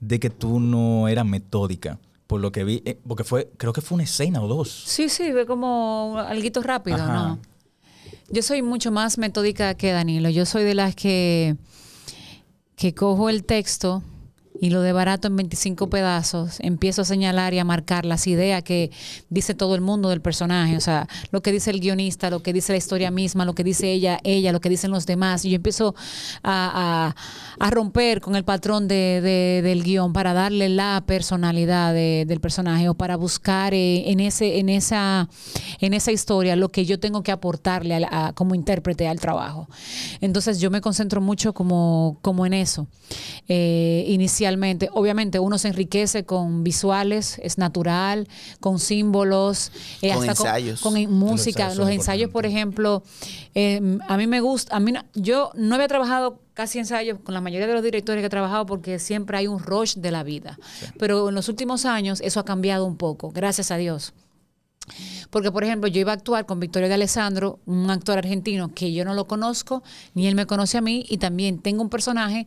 de 0.00 0.18
que 0.18 0.30
tú 0.30 0.60
no 0.60 1.08
eras 1.08 1.26
metódica, 1.26 1.98
por 2.26 2.40
lo 2.40 2.52
que 2.52 2.64
vi, 2.64 2.82
eh, 2.84 2.98
porque 3.06 3.24
fue, 3.24 3.50
creo 3.56 3.72
que 3.72 3.80
fue 3.80 3.96
una 3.96 4.04
escena 4.04 4.42
o 4.42 4.48
dos. 4.48 4.84
Sí, 4.86 5.08
sí, 5.08 5.30
ve 5.32 5.46
como 5.46 6.16
algo 6.18 6.62
rápido, 6.62 6.96
Ajá. 6.96 7.12
¿no? 7.12 7.38
Yo 8.30 8.42
soy 8.42 8.62
mucho 8.62 8.92
más 8.92 9.18
metódica 9.18 9.74
que 9.74 9.90
Danilo. 9.90 10.30
Yo 10.30 10.46
soy 10.46 10.62
de 10.62 10.74
las 10.74 10.94
que, 10.94 11.56
que 12.76 12.94
cojo 12.94 13.28
el 13.28 13.44
texto 13.44 14.02
y 14.58 14.70
lo 14.70 14.82
de 14.82 14.92
barato 14.92 15.28
en 15.28 15.36
25 15.36 15.88
pedazos, 15.90 16.58
empiezo 16.60 17.02
a 17.02 17.04
señalar 17.04 17.54
y 17.54 17.58
a 17.60 17.64
marcar 17.64 18.04
las 18.04 18.26
ideas 18.26 18.62
que 18.62 18.90
dice 19.28 19.54
todo 19.54 19.74
el 19.74 19.80
mundo 19.80 20.08
del 20.08 20.20
personaje, 20.20 20.76
o 20.76 20.80
sea, 20.80 21.06
lo 21.30 21.40
que 21.40 21.52
dice 21.52 21.70
el 21.70 21.80
guionista, 21.80 22.30
lo 22.30 22.42
que 22.42 22.52
dice 22.52 22.72
la 22.72 22.78
historia 22.78 23.10
misma, 23.10 23.44
lo 23.44 23.54
que 23.54 23.62
dice 23.64 23.92
ella, 23.92 24.18
ella, 24.24 24.52
lo 24.52 24.60
que 24.60 24.68
dicen 24.68 24.90
los 24.90 25.06
demás, 25.06 25.44
y 25.44 25.50
yo 25.50 25.56
empiezo 25.56 25.94
a, 26.42 27.14
a- 27.14 27.64
a 27.66 27.70
romper 27.70 28.20
con 28.20 28.34
el 28.36 28.44
patrón 28.44 28.88
de- 28.88 29.20
de- 29.22 29.60
del 29.62 29.82
guion 29.84 30.12
para 30.12 30.32
darle 30.32 30.68
la 30.68 31.04
personalidad 31.06 31.94
de- 31.94 32.24
del 32.26 32.40
personaje 32.40 32.88
o 32.88 32.94
para 32.94 33.16
buscar 33.16 33.72
eh, 33.72 34.10
en, 34.10 34.20
ese, 34.20 34.58
en, 34.58 34.68
esa, 34.68 35.28
en 35.80 35.94
esa 35.94 36.12
historia 36.12 36.56
lo 36.56 36.70
que 36.70 36.84
yo 36.86 36.98
tengo 36.98 37.22
que 37.22 37.32
aportarle 37.32 37.94
al- 37.94 38.08
a- 38.10 38.32
como 38.34 38.54
intérprete 38.54 39.06
al 39.08 39.20
trabajo. 39.20 39.68
Entonces 40.20 40.58
yo 40.60 40.70
me 40.70 40.80
concentro 40.80 41.20
mucho 41.20 41.54
como, 41.54 42.18
como 42.20 42.46
en 42.46 42.54
eso. 42.54 42.88
Eh, 43.48 44.04
inicialmente, 44.40 44.88
obviamente 44.94 45.38
uno 45.38 45.58
se 45.58 45.68
enriquece 45.68 46.24
con 46.24 46.64
visuales, 46.64 47.38
es 47.42 47.58
natural, 47.58 48.26
con 48.58 48.78
símbolos, 48.78 49.70
eh, 50.00 50.14
Con 50.14 50.28
hasta 50.30 50.30
ensayos. 50.48 50.80
con, 50.80 50.94
música. 51.12 51.64
ensayos 51.64 51.76
Los 51.78 51.90
ensayos, 51.90 52.30
por 52.30 52.46
ejemplo, 52.46 53.02
eh, 53.54 53.98
a 54.08 54.16
mí 54.16 54.26
me 54.26 54.40
gusta, 54.40 54.74
a 54.76 54.80
mí 54.80 54.92
no- 54.92 55.04
yo 55.14 55.50
no 55.54 55.74
había 55.74 55.88
trabajado 55.88 56.40
casi 56.54 56.78
ensayos 56.78 57.18
con 57.22 57.34
la 57.34 57.42
mayoría 57.42 57.66
de 57.66 57.74
los 57.74 57.82
directores 57.82 58.22
que 58.22 58.26
he 58.26 58.30
trabajado 58.30 58.64
porque 58.64 58.98
siempre 58.98 59.36
hay 59.36 59.46
un 59.46 59.58
rush 59.58 59.96
de 59.96 60.10
la 60.10 60.22
vida. 60.22 60.58
Pero 60.98 61.28
en 61.28 61.34
los 61.34 61.48
últimos 61.50 61.84
años 61.84 62.20
eso 62.22 62.40
ha 62.40 62.44
cambiado 62.46 62.86
un 62.86 62.96
poco, 62.96 63.30
gracias 63.30 63.70
a 63.70 63.76
Dios. 63.76 64.14
Porque, 65.30 65.52
por 65.52 65.62
ejemplo, 65.62 65.86
yo 65.88 66.00
iba 66.00 66.10
a 66.10 66.16
actuar 66.16 66.46
con 66.46 66.58
Victorio 66.58 66.88
de 66.88 66.94
Alessandro, 66.94 67.60
un 67.66 67.88
actor 67.90 68.18
argentino 68.18 68.74
que 68.74 68.92
yo 68.92 69.04
no 69.04 69.14
lo 69.14 69.26
conozco, 69.28 69.84
ni 70.14 70.26
él 70.26 70.34
me 70.34 70.46
conoce 70.46 70.78
a 70.78 70.80
mí, 70.80 71.04
y 71.08 71.18
también 71.18 71.60
tengo 71.60 71.82
un 71.82 71.90
personaje 71.90 72.46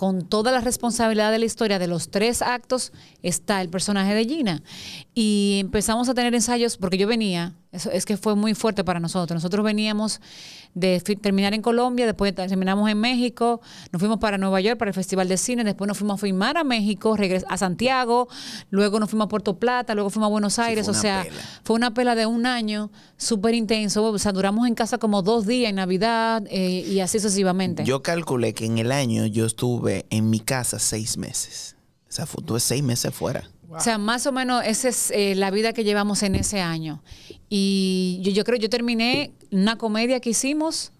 con 0.00 0.26
toda 0.26 0.50
la 0.50 0.62
responsabilidad 0.62 1.30
de 1.30 1.38
la 1.38 1.44
historia 1.44 1.78
de 1.78 1.86
los 1.86 2.10
tres 2.10 2.40
actos, 2.40 2.90
está 3.22 3.60
el 3.60 3.68
personaje 3.68 4.14
de 4.14 4.24
Gina. 4.24 4.62
Y 5.12 5.58
empezamos 5.60 6.08
a 6.08 6.14
tener 6.14 6.34
ensayos, 6.34 6.78
porque 6.78 6.96
yo 6.96 7.06
venía, 7.06 7.52
eso 7.72 7.90
es 7.92 8.04
que 8.04 8.16
fue 8.16 8.34
muy 8.34 8.54
fuerte 8.54 8.82
para 8.82 8.98
nosotros. 8.98 9.36
Nosotros 9.36 9.64
veníamos 9.64 10.20
de 10.74 11.00
terminar 11.20 11.54
en 11.54 11.62
Colombia, 11.62 12.04
después 12.04 12.34
terminamos 12.34 12.90
en 12.90 12.98
México, 12.98 13.60
nos 13.92 14.00
fuimos 14.00 14.18
para 14.18 14.38
Nueva 14.38 14.60
York 14.60 14.78
para 14.78 14.90
el 14.90 14.94
Festival 14.94 15.28
de 15.28 15.36
Cine, 15.36 15.62
después 15.62 15.86
nos 15.86 15.98
fuimos 15.98 16.20
a 16.20 16.26
filmar 16.26 16.56
a 16.56 16.64
México, 16.64 17.16
regres 17.16 17.44
a 17.48 17.56
Santiago, 17.56 18.28
luego 18.70 18.98
nos 18.98 19.10
fuimos 19.10 19.26
a 19.26 19.28
Puerto 19.28 19.58
Plata, 19.58 19.94
luego 19.94 20.10
fuimos 20.10 20.28
a 20.28 20.30
Buenos 20.30 20.58
Aires, 20.58 20.88
o 20.88 20.94
sea, 20.94 21.22
pela. 21.24 21.42
fue 21.62 21.76
una 21.76 21.94
pela 21.94 22.14
de 22.14 22.26
un 22.26 22.46
año 22.46 22.90
súper 23.16 23.54
intenso, 23.54 24.04
o 24.04 24.18
sea, 24.18 24.32
duramos 24.32 24.66
en 24.66 24.74
casa 24.74 24.98
como 24.98 25.22
dos 25.22 25.46
días 25.46 25.70
en 25.70 25.76
Navidad 25.76 26.42
eh, 26.50 26.84
y 26.86 27.00
así 27.00 27.18
sucesivamente. 27.18 27.84
Yo 27.84 28.02
calculé 28.02 28.52
que 28.52 28.64
en 28.64 28.78
el 28.78 28.90
año 28.90 29.26
yo 29.26 29.46
estuve 29.46 30.06
en 30.10 30.28
mi 30.30 30.40
casa 30.40 30.78
seis 30.78 31.16
meses. 31.16 31.76
O 32.08 32.12
sea, 32.12 32.24
estuve 32.24 32.58
seis 32.58 32.82
meses 32.82 33.14
fuera. 33.14 33.48
O 33.70 33.80
sea, 33.80 33.98
más 33.98 34.26
o 34.26 34.32
menos 34.32 34.64
esa 34.66 34.88
es 34.88 35.10
eh, 35.12 35.34
la 35.36 35.50
vida 35.50 35.72
que 35.72 35.84
llevamos 35.84 36.22
en 36.24 36.34
ese 36.34 36.60
año. 36.60 37.02
Y 37.48 38.20
yo, 38.22 38.32
yo 38.32 38.44
creo, 38.44 38.58
yo 38.58 38.68
terminé 38.68 39.32
una 39.52 39.76
comedia 39.76 40.20
que 40.20 40.30
hicimos 40.30 40.92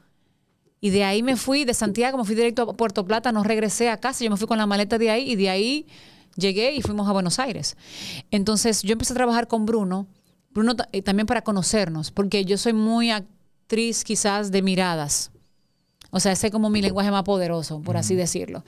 y 0.80 0.90
de 0.90 1.04
ahí 1.04 1.22
me 1.22 1.36
fui 1.36 1.64
de 1.64 1.74
Santiago, 1.74 2.16
me 2.16 2.24
fui 2.24 2.34
directo 2.34 2.62
a 2.62 2.76
Puerto 2.76 3.04
Plata, 3.04 3.32
no 3.32 3.42
regresé 3.42 3.90
a 3.90 3.98
casa, 3.98 4.24
yo 4.24 4.30
me 4.30 4.36
fui 4.36 4.46
con 4.46 4.56
la 4.56 4.66
maleta 4.66 4.98
de 4.98 5.10
ahí 5.10 5.30
y 5.32 5.36
de 5.36 5.50
ahí 5.50 5.86
llegué 6.36 6.72
y 6.72 6.80
fuimos 6.80 7.08
a 7.08 7.12
Buenos 7.12 7.38
Aires. 7.38 7.76
Entonces 8.30 8.82
yo 8.82 8.92
empecé 8.92 9.12
a 9.12 9.16
trabajar 9.16 9.48
con 9.48 9.66
Bruno, 9.66 10.06
Bruno 10.50 10.74
eh, 10.92 11.02
también 11.02 11.26
para 11.26 11.42
conocernos, 11.42 12.10
porque 12.10 12.44
yo 12.44 12.56
soy 12.56 12.72
muy 12.72 13.10
actriz 13.10 14.04
quizás 14.04 14.50
de 14.50 14.62
miradas. 14.62 15.30
O 16.12 16.18
sea, 16.18 16.32
ese 16.32 16.48
es 16.48 16.52
como 16.52 16.70
mi 16.70 16.82
lenguaje 16.82 17.10
más 17.10 17.22
poderoso, 17.22 17.80
por 17.82 17.96
así 17.96 18.16
decirlo. 18.16 18.64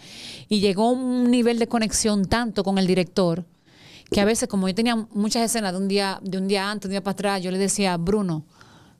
Y 0.48 0.61
llegó 0.61 0.90
un 0.90 1.30
nivel 1.30 1.59
de 1.59 1.66
conexión 1.66 2.24
tanto 2.26 2.62
con 2.62 2.78
el 2.78 2.86
director 2.86 3.44
que 4.13 4.21
a 4.21 4.25
veces, 4.25 4.49
como 4.49 4.69
yo 4.69 4.75
tenía 4.75 4.95
muchas 4.97 5.43
escenas 5.43 5.73
de 5.73 5.79
un 5.79 5.89
día, 5.89 6.21
de 6.23 6.39
un 6.39 6.47
día 6.49 6.71
antes, 6.71 6.87
un 6.87 6.91
día 6.91 7.03
para 7.03 7.13
atrás, 7.13 7.43
yo 7.43 7.51
le 7.51 7.59
decía, 7.59 7.97
Bruno, 7.97 8.45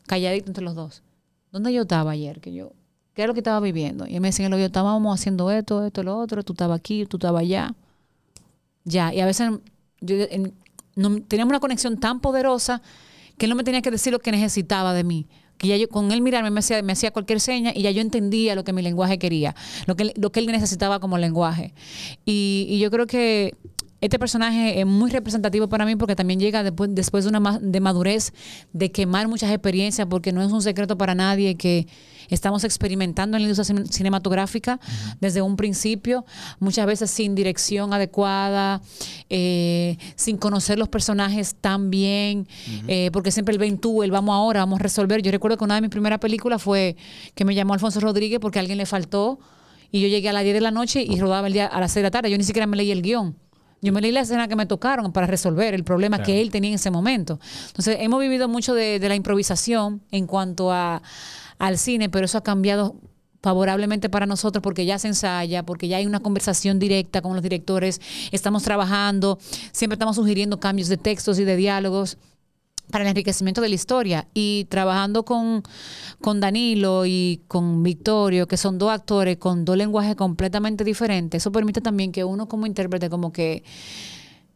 calladito 0.07 0.49
entre 0.49 0.65
los 0.65 0.75
dos, 0.75 1.03
¿dónde 1.51 1.73
yo 1.73 1.83
estaba 1.83 2.13
ayer? 2.13 2.41
Que 2.41 2.53
yo, 2.53 2.73
¿qué 3.15 3.23
era 3.23 3.29
lo 3.29 3.35
que 3.35 3.41
estaba 3.41 3.61
viviendo? 3.61 4.07
Y 4.07 4.15
él 4.15 4.21
me 4.21 4.29
decía, 4.29 4.49
yo 4.49 4.57
estábamos 4.57 5.19
haciendo 5.19 5.51
esto, 5.51 5.85
esto, 5.85 6.03
lo 6.03 6.19
otro, 6.19 6.43
tú 6.43 6.55
estabas 6.55 6.79
aquí, 6.79 7.05
tú 7.07 7.19
estabas 7.19 7.43
allá. 7.43 7.75
Ya, 8.85 9.13
y 9.15 9.21
a 9.21 9.27
veces 9.27 9.51
yo, 10.01 10.17
no- 10.97 11.21
teníamos 11.23 11.51
una 11.51 11.61
conexión 11.61 11.99
tan 11.99 12.21
poderosa 12.21 12.83
que 13.39 13.47
él 13.47 13.51
no 13.51 13.57
me 13.57 13.65
tenía 13.65 13.83
que 13.83 13.91
decir 13.91 14.13
lo 14.13 14.19
que 14.19 14.33
necesitaba 14.33 14.95
de 14.95 15.05
mí. 15.05 15.27
Que 15.59 15.69
ya 15.69 15.77
yo, 15.77 15.89
con 15.89 16.11
él 16.11 16.23
mirarme 16.23 16.51
me 16.51 16.61
hacía, 16.61 16.83
me 16.83 16.93
hacía 16.93 17.13
cualquier 17.13 17.39
seña 17.39 17.73
y 17.75 17.83
ya 17.83 17.91
yo 17.91 18.01
entendía 18.01 18.55
lo 18.55 18.65
que 18.65 18.73
mi 18.73 18.83
lenguaje 18.83 19.19
quería, 19.19 19.55
lo 19.87 19.95
que, 19.95 20.13
lo 20.17 20.33
que 20.33 20.41
él 20.41 20.47
necesitaba 20.47 20.99
como 20.99 21.19
lenguaje. 21.19 21.75
Y 22.25 22.79
yo 22.81 22.91
creo 22.91 23.07
que 23.07 23.55
este 24.03 24.18
personaje 24.18 24.80
es 24.80 24.84
muy 24.86 25.11
representativo 25.11 25.68
para 25.68 25.86
mí 25.86 25.96
porque 25.96 26.14
también 26.14 26.38
llega 26.40 26.62
después, 26.62 26.90
después 26.92 27.24
de 27.24 27.30
una 27.30 27.40
ma- 27.40 27.59
de 27.61 27.80
madurez, 27.80 28.32
de 28.74 28.90
quemar 28.92 29.28
muchas 29.28 29.50
experiencias, 29.50 30.07
porque 30.11 30.32
no 30.32 30.42
es 30.42 30.53
un 30.53 30.61
secreto 30.61 30.98
para 30.98 31.14
nadie 31.14 31.55
que 31.55 31.86
estamos 32.28 32.64
experimentando 32.64 33.36
en 33.36 33.42
la 33.44 33.48
industria 33.48 33.76
cin- 33.76 33.86
cinematográfica 33.90 34.80
desde 35.20 35.40
un 35.40 35.57
principio, 35.57 36.24
muchas 36.61 36.84
veces 36.86 37.11
sin 37.11 37.34
dirección 37.34 37.94
adecuada, 37.94 38.80
eh, 39.30 39.96
sin 40.16 40.36
conocer 40.36 40.78
los 40.78 40.88
personajes 40.88 41.55
tan 41.61 41.90
bien, 41.90 42.46
eh, 42.88 43.11
porque 43.12 43.30
siempre 43.30 43.53
el 43.53 43.59
ven 43.59 43.78
tú, 43.78 44.03
el 44.03 44.11
vamos 44.11 44.34
ahora, 44.34 44.61
vamos 44.61 44.80
a 44.80 44.82
resolver. 44.82 45.22
Yo 45.22 45.30
recuerdo 45.30 45.57
que 45.57 45.64
una 45.64 45.76
de 45.76 45.80
mis 45.80 45.90
primeras 45.90 46.18
películas 46.18 46.61
fue 46.62 46.96
que 47.34 47.44
me 47.44 47.55
llamó 47.55 47.74
Alfonso 47.74 48.00
Rodríguez 48.00 48.40
porque 48.40 48.59
a 48.59 48.61
alguien 48.61 48.78
le 48.78 48.86
faltó 48.86 49.38
y 49.92 50.00
yo 50.00 50.09
llegué 50.09 50.28
a 50.28 50.32
las 50.32 50.42
10 50.42 50.55
de 50.55 50.61
la 50.61 50.70
noche 50.70 51.05
y 51.07 51.20
rodaba 51.20 51.46
el 51.46 51.53
día 51.53 51.66
a 51.66 51.78
las 51.80 51.92
6 51.92 52.03
de 52.03 52.07
la 52.09 52.11
tarde. 52.11 52.30
Yo 52.30 52.38
ni 52.38 52.44
siquiera 52.44 52.66
me 52.66 52.76
leí 52.76 52.90
el 52.90 53.03
guion. 53.03 53.36
Yo 53.83 53.93
me 53.93 54.01
leí 54.01 54.12
la 54.12 54.20
escena 54.20 54.49
que 54.49 54.57
me 54.57 54.64
tocaron 54.64 55.12
para 55.12 55.26
resolver 55.26 55.74
el 55.74 55.85
problema 55.85 56.18
Claro. 56.18 56.26
que 56.26 56.41
él 56.41 56.51
tenía 56.51 56.70
en 56.70 56.76
ese 56.76 56.91
momento. 56.91 57.39
Entonces, 57.66 57.97
hemos 58.01 58.20
vivido 58.20 58.49
mucho 58.49 58.74
de, 58.74 58.99
de 58.99 59.09
la 59.09 59.16
improvisación 59.16 60.01
en 60.12 60.26
cuanto 60.26 60.70
a, 60.72 61.03
al 61.59 61.76
cine, 61.78 62.09
pero 62.09 62.24
eso 62.26 62.39
ha 62.39 62.43
cambiado 62.43 62.95
favorablemente 63.43 64.09
para 64.09 64.24
nosotros 64.24 64.62
porque 64.62 64.87
ya 64.87 65.01
se 65.01 65.09
ensaya, 65.09 65.64
porque 65.64 65.89
ya 65.89 65.97
hay 65.97 66.07
una 66.07 66.20
conversación 66.20 66.78
directa 66.78 67.22
con 67.22 67.35
los 67.35 67.43
directores, 67.43 68.01
estamos 68.30 68.62
trabajando, 68.62 69.39
siempre 69.72 69.97
estamos 69.97 70.14
sugiriendo 70.14 70.61
cambios 70.61 70.87
de 70.89 70.97
textos 70.97 71.41
y 71.41 71.45
de 71.45 71.57
diálogos 71.57 72.18
para 72.93 73.03
el 73.03 73.11
enriquecimiento 73.11 73.61
de 73.61 73.68
la 73.68 73.74
historia 73.74 74.28
y 74.34 74.66
trabajando 74.68 75.24
con, 75.24 75.64
con 76.20 76.38
Danilo 76.38 77.05
y 77.07 77.40
con 77.49 77.82
Victorio, 77.82 78.47
que 78.47 78.57
son 78.57 78.78
dos 78.78 78.90
actores 78.93 79.38
con 79.38 79.64
dos 79.64 79.76
lenguajes 79.76 80.14
completamente 80.14 80.84
diferentes, 80.84 81.43
eso 81.43 81.51
permite 81.51 81.80
también 81.80 82.12
que 82.12 82.22
uno 82.22 82.47
como 82.47 82.66
intérprete 82.66 83.11
como 83.11 83.32
que 83.32 83.64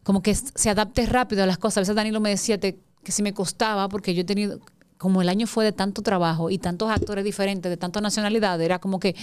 como 0.04 0.22
que 0.22 0.36
se 0.36 0.70
adapte 0.70 1.04
rápido 1.06 1.42
a 1.42 1.46
las 1.46 1.58
cosas. 1.58 1.78
A 1.78 1.80
veces 1.80 1.96
Danilo 1.96 2.20
me 2.20 2.30
decía 2.30 2.60
que 2.60 2.78
si 3.08 3.24
me 3.24 3.34
costaba, 3.34 3.88
porque 3.88 4.14
yo 4.14 4.20
he 4.20 4.24
tenido, 4.24 4.60
como 4.98 5.20
el 5.22 5.28
año 5.28 5.46
fue 5.46 5.64
de 5.64 5.72
tanto 5.72 6.02
trabajo 6.02 6.50
y 6.50 6.58
tantos 6.58 6.90
actores 6.90 7.24
diferentes, 7.24 7.68
de 7.70 7.76
tantas 7.76 8.02
nacionalidades, 8.02 8.64
era 8.64 8.78
como 8.78 8.98
que 8.98 9.14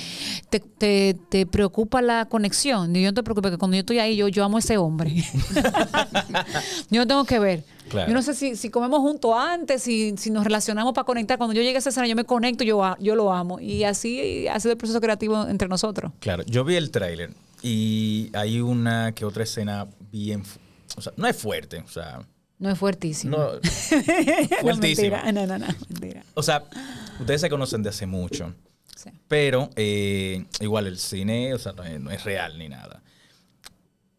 te, 0.50 0.60
te- 0.60 1.16
te 1.30 1.46
preocupa 1.46 2.02
la 2.02 2.26
conexión. 2.26 2.96
Y 2.96 3.02
yo 3.04 3.10
no 3.10 3.14
te 3.16 3.24
preocupes, 3.24 3.52
que 3.52 3.58
cuando 3.58 3.76
yo 3.76 3.80
estoy 3.82 4.00
ahí, 4.00 4.16
yo, 4.16 4.28
yo 4.28 4.44
amo 4.44 4.58
a 4.58 4.60
ese 4.60 4.78
hombre. 4.78 5.14
yo 6.90 7.02
no 7.02 7.08
tengo 7.08 7.26
que 7.26 7.40
ver. 7.40 7.64
Claro. 7.90 8.08
Yo 8.10 8.14
no 8.14 8.22
sé 8.22 8.34
si, 8.34 8.56
si 8.56 8.70
comemos 8.70 9.00
juntos 9.00 9.34
antes, 9.38 9.84
si, 9.84 10.16
si 10.18 10.30
nos 10.32 10.44
relacionamos 10.44 10.94
para 10.94 11.06
conectar. 11.06 11.38
Cuando 11.38 11.54
yo 11.54 11.62
llegue 11.62 11.76
a 11.76 11.80
esa 11.80 11.90
escena, 11.90 12.08
yo 12.08 12.16
me 12.16 12.24
conecto, 12.24 12.64
yo, 12.64 12.82
yo 13.00 13.16
lo 13.16 13.32
amo. 13.34 13.60
Y 13.60 13.84
así 13.84 14.48
ha 14.48 14.60
sido 14.60 14.72
el 14.72 14.78
proceso 14.78 15.02
creativo 15.02 15.48
entre 15.48 15.68
nosotros. 15.68 16.12
Claro, 16.20 16.44
yo 16.46 16.64
vi 16.64 16.76
el 16.76 16.92
tráiler 16.92 17.32
y 17.62 18.30
hay 18.34 18.60
una 18.62 19.12
que 19.14 19.26
otra 19.26 19.44
escena 19.44 19.88
bien, 20.12 20.44
o 20.98 21.02
sea, 21.02 21.14
no 21.18 21.28
es 21.28 21.36
fuerte, 21.36 21.80
o 21.80 21.88
sea, 21.90 22.20
No 22.64 22.70
es 22.72 22.80
fuertísimo. 22.80 23.38
no, 23.38 23.52
No, 23.56 23.60
fuertísimo. 24.62 24.72
mentira. 25.18 25.32
No, 25.34 25.46
no, 25.46 25.58
no, 25.60 25.68
mentira. 25.90 26.24
O 26.34 26.42
sea, 26.42 26.64
ustedes 27.20 27.42
se 27.42 27.50
conocen 27.50 27.84
de 27.84 27.90
hace 27.90 28.06
mucho. 28.06 28.54
Pero 29.28 29.70
eh, 29.76 30.46
igual 30.62 30.88
el 30.88 30.98
cine, 30.98 31.54
o 31.54 31.60
sea, 31.60 31.74
no 31.74 31.84
es, 31.84 32.00
no 32.00 32.10
es 32.10 32.24
real 32.24 32.58
ni 32.58 32.70
nada. 32.70 33.02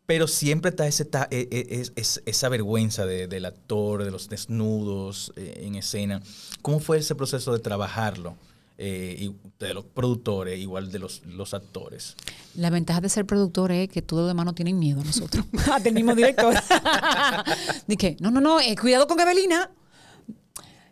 Pero 0.04 0.26
siempre 0.28 0.68
está 0.68 0.86
ese, 0.86 1.06
ta- 1.06 1.26
e- 1.30 1.48
e- 1.50 1.80
es- 1.80 1.92
es- 1.96 2.22
esa 2.26 2.50
vergüenza 2.50 3.06
de- 3.06 3.26
del 3.26 3.46
actor, 3.46 4.04
de 4.04 4.10
los 4.10 4.28
desnudos 4.28 5.32
eh, 5.36 5.62
en 5.64 5.76
escena. 5.76 6.20
¿Cómo 6.60 6.80
fue 6.80 6.98
ese 6.98 7.14
proceso 7.14 7.54
de 7.54 7.60
trabajarlo? 7.60 8.36
Eh, 8.76 9.16
y 9.20 9.32
de 9.60 9.72
los 9.72 9.84
productores, 9.84 10.58
igual 10.58 10.90
de 10.90 10.98
los, 10.98 11.24
los 11.26 11.54
actores. 11.54 12.16
La 12.56 12.70
ventaja 12.70 13.00
de 13.00 13.08
ser 13.08 13.24
productor 13.24 13.70
es 13.70 13.88
que 13.88 14.02
todos 14.02 14.22
los 14.22 14.30
demás 14.30 14.46
no 14.46 14.52
tienen 14.52 14.78
miedo 14.80 15.00
a 15.00 15.04
nosotros. 15.04 15.44
Hasta 15.72 15.88
el 15.88 15.94
mismo 15.94 16.14
director. 16.14 16.54
Dije, 17.86 18.16
no, 18.20 18.30
no, 18.32 18.40
no, 18.40 18.60
eh, 18.60 18.74
cuidado 18.76 19.06
con 19.06 19.18
Evelina. 19.20 19.70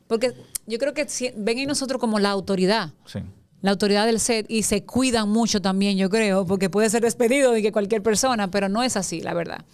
Porque 0.06 0.32
yo 0.66 0.78
creo 0.78 0.94
que 0.94 1.08
si- 1.08 1.32
ven 1.36 1.58
en 1.58 1.68
nosotros 1.68 2.00
como 2.00 2.18
la 2.18 2.30
autoridad. 2.30 2.92
Sí. 3.06 3.18
La 3.62 3.70
autoridad 3.70 4.06
del 4.06 4.18
set 4.20 4.46
y 4.48 4.64
se 4.64 4.84
cuidan 4.84 5.28
mucho 5.28 5.60
también, 5.62 5.96
yo 5.96 6.10
creo, 6.10 6.44
porque 6.46 6.68
puede 6.68 6.90
ser 6.90 7.02
despedido 7.02 7.52
de 7.52 7.62
que 7.62 7.72
cualquier 7.72 8.02
persona, 8.02 8.50
pero 8.50 8.68
no 8.68 8.82
es 8.82 8.96
así, 8.96 9.20
la 9.20 9.34
verdad. 9.34 9.64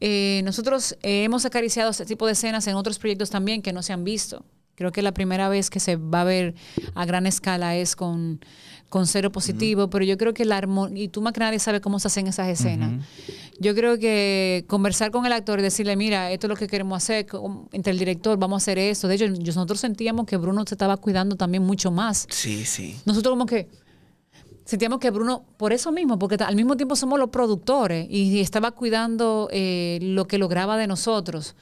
Eh, 0.00 0.42
nosotros 0.44 0.96
eh, 1.02 1.22
hemos 1.24 1.44
acariciado 1.44 1.90
ese 1.92 2.04
tipo 2.04 2.26
de 2.26 2.32
escenas 2.32 2.66
en 2.66 2.74
otros 2.74 2.98
proyectos 2.98 3.30
también 3.30 3.62
que 3.62 3.72
no 3.72 3.82
se 3.82 3.92
han 3.92 4.02
visto. 4.02 4.44
Creo 4.74 4.90
que 4.92 5.02
la 5.02 5.12
primera 5.12 5.48
vez 5.48 5.70
que 5.70 5.80
se 5.80 5.96
va 5.96 6.22
a 6.22 6.24
ver 6.24 6.54
a 6.94 7.04
gran 7.04 7.26
escala 7.26 7.76
es 7.76 7.94
con, 7.94 8.40
con 8.88 9.06
cero 9.06 9.30
positivo, 9.30 9.88
pero 9.90 10.04
yo 10.04 10.16
creo 10.16 10.34
que 10.34 10.44
la 10.44 10.56
armonía, 10.56 11.04
y 11.04 11.08
tú 11.08 11.22
más 11.22 11.32
que 11.32 11.40
nadie 11.40 11.58
sabe 11.58 11.80
cómo 11.80 11.98
se 11.98 12.08
hacen 12.08 12.26
esas 12.26 12.48
escenas. 12.48 13.04
Yo 13.58 13.74
creo 13.74 13.98
que 13.98 14.64
conversar 14.66 15.10
con 15.10 15.24
el 15.26 15.32
actor 15.32 15.58
y 15.60 15.62
decirle, 15.62 15.94
mira, 15.96 16.30
esto 16.30 16.46
es 16.46 16.48
lo 16.48 16.56
que 16.56 16.66
queremos 16.66 16.96
hacer, 16.96 17.26
entre 17.72 17.92
el 17.92 17.98
director, 17.98 18.38
vamos 18.38 18.62
a 18.62 18.64
hacer 18.64 18.78
esto. 18.78 19.08
De 19.08 19.14
hecho, 19.14 19.28
nosotros 19.28 19.78
sentíamos 19.78 20.26
que 20.26 20.36
Bruno 20.36 20.64
se 20.66 20.74
estaba 20.74 20.96
cuidando 20.96 21.36
también 21.36 21.62
mucho 21.62 21.90
más. 21.90 22.26
Sí, 22.30 22.64
sí. 22.64 22.96
Nosotros 23.04 23.32
como 23.32 23.46
que 23.46 23.68
sentíamos 24.64 25.00
que 25.00 25.10
Bruno, 25.10 25.44
por 25.56 25.72
eso 25.72 25.92
mismo, 25.92 26.18
porque 26.18 26.36
al 26.42 26.56
mismo 26.56 26.76
tiempo 26.76 26.96
somos 26.96 27.18
los 27.18 27.30
productores 27.30 28.06
y, 28.08 28.30
y 28.30 28.40
estaba 28.40 28.70
cuidando 28.70 29.48
eh, 29.52 29.98
lo 30.02 30.26
que 30.26 30.38
lograba 30.38 30.76
de 30.76 30.86
nosotros. 30.86 31.54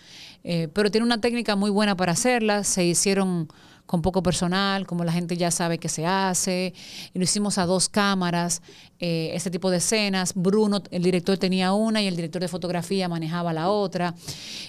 Eh, 0.44 0.68
pero 0.72 0.90
tiene 0.90 1.06
una 1.06 1.20
técnica 1.20 1.56
muy 1.56 1.70
buena 1.70 1.96
para 1.96 2.12
hacerla. 2.12 2.64
Se 2.64 2.84
hicieron 2.84 3.48
con 3.90 4.02
poco 4.02 4.22
personal, 4.22 4.86
como 4.86 5.02
la 5.02 5.10
gente 5.10 5.36
ya 5.36 5.50
sabe 5.50 5.78
que 5.78 5.88
se 5.88 6.06
hace. 6.06 6.74
Y 7.12 7.18
lo 7.18 7.24
hicimos 7.24 7.58
a 7.58 7.66
dos 7.66 7.88
cámaras, 7.88 8.62
eh, 9.00 9.32
ese 9.34 9.50
tipo 9.50 9.68
de 9.68 9.78
escenas. 9.78 10.32
Bruno, 10.36 10.80
el 10.92 11.02
director, 11.02 11.36
tenía 11.38 11.72
una 11.72 12.00
y 12.00 12.06
el 12.06 12.14
director 12.14 12.40
de 12.40 12.46
fotografía 12.46 13.08
manejaba 13.08 13.52
la 13.52 13.68
otra. 13.68 14.14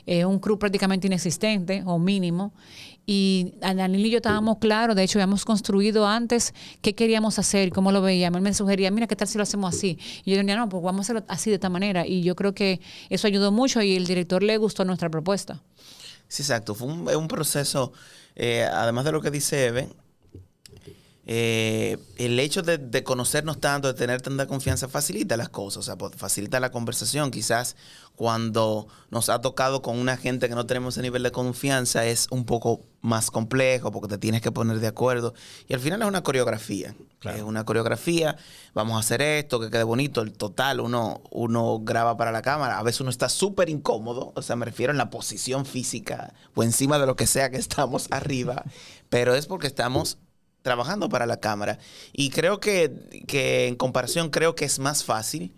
Eh, 0.07 0.25
un 0.25 0.39
crew 0.39 0.57
prácticamente 0.57 1.05
inexistente 1.05 1.83
o 1.85 1.99
mínimo. 1.99 2.51
Y 3.05 3.55
Daniel 3.59 4.05
y 4.05 4.09
yo 4.09 4.17
estábamos 4.17 4.59
claros, 4.59 4.95
de 4.95 5.03
hecho, 5.03 5.17
habíamos 5.17 5.43
construido 5.43 6.07
antes 6.07 6.53
qué 6.81 6.93
queríamos 6.93 7.39
hacer, 7.39 7.71
cómo 7.71 7.91
lo 7.91 8.01
veíamos. 8.01 8.37
Él 8.37 8.43
me 8.43 8.53
sugería, 8.53 8.91
mira, 8.91 9.07
¿qué 9.07 9.15
tal 9.15 9.27
si 9.27 9.37
lo 9.37 9.43
hacemos 9.43 9.75
así? 9.75 9.97
Y 10.23 10.31
yo 10.31 10.37
decía, 10.37 10.55
no, 10.55 10.69
pues 10.69 10.83
vamos 10.83 10.99
a 10.99 11.01
hacerlo 11.03 11.23
así, 11.27 11.49
de 11.49 11.55
esta 11.55 11.69
manera. 11.69 12.05
Y 12.05 12.21
yo 12.21 12.35
creo 12.35 12.53
que 12.53 12.79
eso 13.09 13.27
ayudó 13.27 13.51
mucho 13.51 13.81
y 13.81 13.95
el 13.95 14.05
director 14.05 14.43
le 14.43 14.57
gustó 14.57 14.85
nuestra 14.85 15.09
propuesta. 15.09 15.61
Sí, 16.27 16.43
exacto. 16.43 16.75
Fue 16.75 16.87
un, 16.87 17.27
proceso, 17.27 17.91
eh, 18.35 18.63
además 18.71 19.03
de 19.05 19.11
lo 19.11 19.21
que 19.21 19.31
dice 19.31 19.65
Eve, 19.65 19.89
eh, 21.27 21.97
el 22.17 22.39
hecho 22.39 22.63
de, 22.63 22.77
de 22.77 23.03
conocernos 23.03 23.59
tanto, 23.59 23.87
de 23.87 23.93
tener 23.93 24.21
tanta 24.21 24.47
confianza, 24.47 24.87
facilita 24.87 25.37
las 25.37 25.49
cosas, 25.49 25.87
o 25.87 25.95
sea, 25.95 26.09
facilita 26.15 26.59
la 26.59 26.71
conversación. 26.71 27.29
Quizás 27.29 27.75
cuando 28.15 28.87
nos 29.09 29.29
ha 29.29 29.39
tocado 29.41 29.81
con 29.81 29.97
una 29.97 30.17
gente 30.17 30.49
que 30.49 30.55
no 30.55 30.65
tenemos 30.65 30.95
ese 30.95 31.01
nivel 31.01 31.23
de 31.23 31.31
confianza 31.31 32.05
es 32.05 32.27
un 32.31 32.45
poco 32.45 32.81
más 33.01 33.31
complejo 33.31 33.91
porque 33.91 34.07
te 34.07 34.17
tienes 34.17 34.41
que 34.41 34.51
poner 34.51 34.79
de 34.79 34.87
acuerdo. 34.87 35.33
Y 35.67 35.73
al 35.73 35.79
final 35.79 36.01
es 36.01 36.07
una 36.07 36.23
coreografía. 36.23 36.95
Es 37.23 37.43
una 37.43 37.65
coreografía, 37.65 38.35
vamos 38.73 38.95
a 38.95 38.99
hacer 38.99 39.21
esto, 39.21 39.59
que 39.59 39.69
quede 39.69 39.83
bonito. 39.83 40.21
El 40.21 40.33
total, 40.33 40.79
uno, 40.79 41.21
uno 41.29 41.79
graba 41.81 42.17
para 42.17 42.31
la 42.31 42.41
cámara. 42.41 42.79
A 42.79 42.83
veces 42.83 43.01
uno 43.01 43.11
está 43.11 43.29
súper 43.29 43.69
incómodo, 43.69 44.33
o 44.35 44.41
sea, 44.41 44.55
me 44.55 44.65
refiero 44.65 44.91
en 44.91 44.97
la 44.97 45.11
posición 45.11 45.65
física 45.65 46.33
o 46.55 46.63
encima 46.63 46.97
de 46.97 47.05
lo 47.05 47.15
que 47.15 47.27
sea 47.27 47.51
que 47.51 47.57
estamos 47.57 48.07
arriba, 48.11 48.63
pero 49.09 49.35
es 49.35 49.45
porque 49.45 49.67
estamos 49.67 50.17
trabajando 50.61 51.09
para 51.09 51.25
la 51.25 51.39
cámara. 51.39 51.79
Y 52.13 52.29
creo 52.29 52.59
que, 52.59 53.23
que 53.27 53.67
en 53.67 53.75
comparación, 53.75 54.29
creo 54.29 54.55
que 54.55 54.65
es 54.65 54.79
más 54.79 55.03
fácil, 55.03 55.53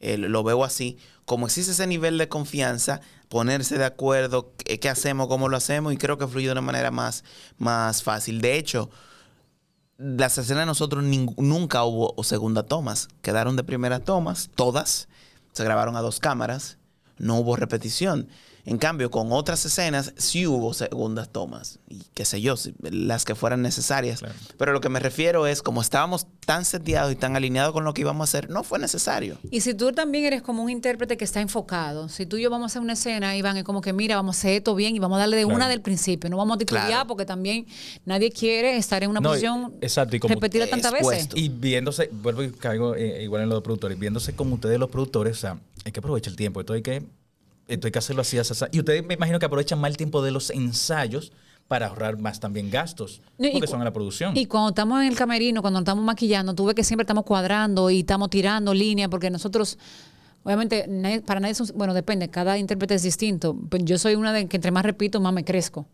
eh, 0.00 0.18
lo 0.18 0.42
veo 0.42 0.64
así, 0.64 0.98
como 1.24 1.46
existe 1.46 1.72
ese 1.72 1.86
nivel 1.86 2.18
de 2.18 2.28
confianza, 2.28 3.00
ponerse 3.28 3.78
de 3.78 3.84
acuerdo, 3.84 4.52
qué, 4.58 4.80
qué 4.80 4.88
hacemos, 4.88 5.28
cómo 5.28 5.48
lo 5.48 5.56
hacemos, 5.56 5.92
y 5.92 5.96
creo 5.96 6.18
que 6.18 6.26
fluye 6.26 6.46
de 6.46 6.52
una 6.52 6.60
manera 6.60 6.90
más, 6.90 7.24
más 7.58 8.02
fácil. 8.02 8.40
De 8.40 8.58
hecho, 8.58 8.90
las 9.98 10.36
escenas 10.38 10.62
de 10.62 10.66
nosotros 10.66 11.04
nunca 11.04 11.84
hubo 11.84 12.20
segunda 12.24 12.64
tomas, 12.64 13.08
quedaron 13.22 13.54
de 13.54 13.62
primeras 13.62 14.02
tomas, 14.02 14.50
todas, 14.54 15.08
se 15.52 15.64
grabaron 15.64 15.96
a 15.96 16.00
dos 16.00 16.18
cámaras, 16.18 16.78
no 17.18 17.36
hubo 17.36 17.54
repetición. 17.54 18.28
En 18.64 18.78
cambio, 18.78 19.10
con 19.10 19.32
otras 19.32 19.64
escenas 19.66 20.12
sí 20.16 20.46
hubo 20.46 20.72
segundas 20.72 21.28
tomas, 21.30 21.80
y 21.88 22.02
qué 22.14 22.24
sé 22.24 22.40
yo, 22.40 22.54
las 22.80 23.24
que 23.24 23.34
fueran 23.34 23.60
necesarias. 23.60 24.22
Pero 24.56 24.72
lo 24.72 24.80
que 24.80 24.88
me 24.88 25.00
refiero 25.00 25.48
es, 25.48 25.62
como 25.62 25.80
estábamos 25.82 26.28
tan 26.46 26.64
seteados 26.64 27.10
y 27.12 27.16
tan 27.16 27.34
alineados 27.34 27.72
con 27.72 27.82
lo 27.84 27.92
que 27.92 28.02
íbamos 28.02 28.20
a 28.20 28.24
hacer, 28.30 28.50
no 28.50 28.62
fue 28.62 28.78
necesario. 28.78 29.36
Y 29.50 29.62
si 29.62 29.74
tú 29.74 29.90
también 29.90 30.24
eres 30.26 30.42
como 30.42 30.62
un 30.62 30.70
intérprete 30.70 31.16
que 31.16 31.24
está 31.24 31.40
enfocado, 31.40 32.08
si 32.08 32.24
tú 32.24 32.36
y 32.36 32.42
yo 32.42 32.50
vamos 32.50 32.66
a 32.66 32.66
hacer 32.66 32.82
una 32.82 32.92
escena, 32.92 33.36
Iván, 33.36 33.56
es 33.56 33.64
como 33.64 33.80
que 33.80 33.92
mira, 33.92 34.14
vamos 34.14 34.36
a 34.36 34.38
hacer 34.38 34.52
esto 34.54 34.76
bien 34.76 34.94
y 34.94 35.00
vamos 35.00 35.16
a 35.16 35.20
darle 35.20 35.36
de 35.38 35.42
Claro. 35.42 35.56
una 35.56 35.68
del 35.68 35.80
principio, 35.80 36.30
no 36.30 36.36
vamos 36.36 36.54
a 36.54 36.58
titubear 36.58 36.86
Claro. 36.86 37.08
porque 37.08 37.24
también 37.24 37.66
nadie 38.04 38.30
quiere 38.30 38.76
estar 38.76 39.02
en 39.02 39.10
una 39.10 39.18
No, 39.20 39.30
posición 39.30 39.74
exacto, 39.80 40.14
y 40.14 40.20
como 40.20 40.34
repetida 40.34 40.68
tantas 40.68 40.92
veces. 40.92 41.28
Y 41.34 41.48
viéndose, 41.48 42.10
vuelvo 42.12 42.44
y 42.44 42.52
caigo 42.52 42.94
eh, 42.94 43.24
igual 43.24 43.42
en 43.42 43.48
los 43.48 43.60
productores, 43.62 43.98
viéndose 43.98 44.34
como 44.36 44.54
ustedes 44.54 44.78
los 44.78 44.88
productores, 44.88 45.36
o 45.38 45.40
sea, 45.40 45.58
hay 45.84 45.90
que 45.90 45.98
aprovechar 45.98 46.30
el 46.30 46.36
tiempo, 46.36 46.60
esto 46.60 46.74
hay 46.74 46.82
que, 46.82 47.02
esto 47.68 47.86
hay 47.86 47.92
que 47.92 47.98
hacerlo 47.98 48.22
así, 48.22 48.38
así, 48.38 48.52
así. 48.52 48.64
Y 48.72 48.78
ustedes 48.80 49.04
me 49.04 49.14
imagino 49.14 49.38
que 49.38 49.46
aprovechan 49.46 49.80
más 49.80 49.90
el 49.90 49.96
tiempo 49.96 50.22
de 50.22 50.30
los 50.30 50.50
ensayos 50.50 51.32
para 51.68 51.86
ahorrar 51.86 52.18
más 52.18 52.38
también 52.40 52.70
gastos, 52.70 53.22
No, 53.38 53.48
porque 53.52 53.66
son 53.66 53.80
en 53.80 53.84
la 53.84 53.92
producción. 53.92 54.36
Y 54.36 54.46
cuando 54.46 54.70
estamos 54.70 55.00
en 55.00 55.08
el 55.08 55.16
camerino, 55.16 55.62
cuando 55.62 55.78
estamos 55.78 56.04
maquillando, 56.04 56.54
tú 56.54 56.66
ves 56.66 56.74
que 56.74 56.84
siempre 56.84 57.04
estamos 57.04 57.24
cuadrando 57.24 57.88
y 57.88 58.00
estamos 58.00 58.28
tirando 58.30 58.74
líneas, 58.74 59.08
porque 59.08 59.30
nosotros, 59.30 59.78
obviamente, 60.42 60.86
para 61.24 61.40
nadie, 61.40 61.52
es 61.52 61.60
un- 61.60 61.70
bueno, 61.76 61.94
depende, 61.94 62.28
cada 62.28 62.58
intérprete 62.58 62.94
es 62.96 63.02
distinto. 63.04 63.56
Pero 63.70 63.84
yo 63.84 63.96
soy 63.96 64.16
una 64.16 64.32
de 64.34 64.46
que 64.48 64.56
entre 64.56 64.70
más 64.70 64.84
repito, 64.84 65.20
más 65.20 65.32
me 65.32 65.44
crezco. 65.44 65.86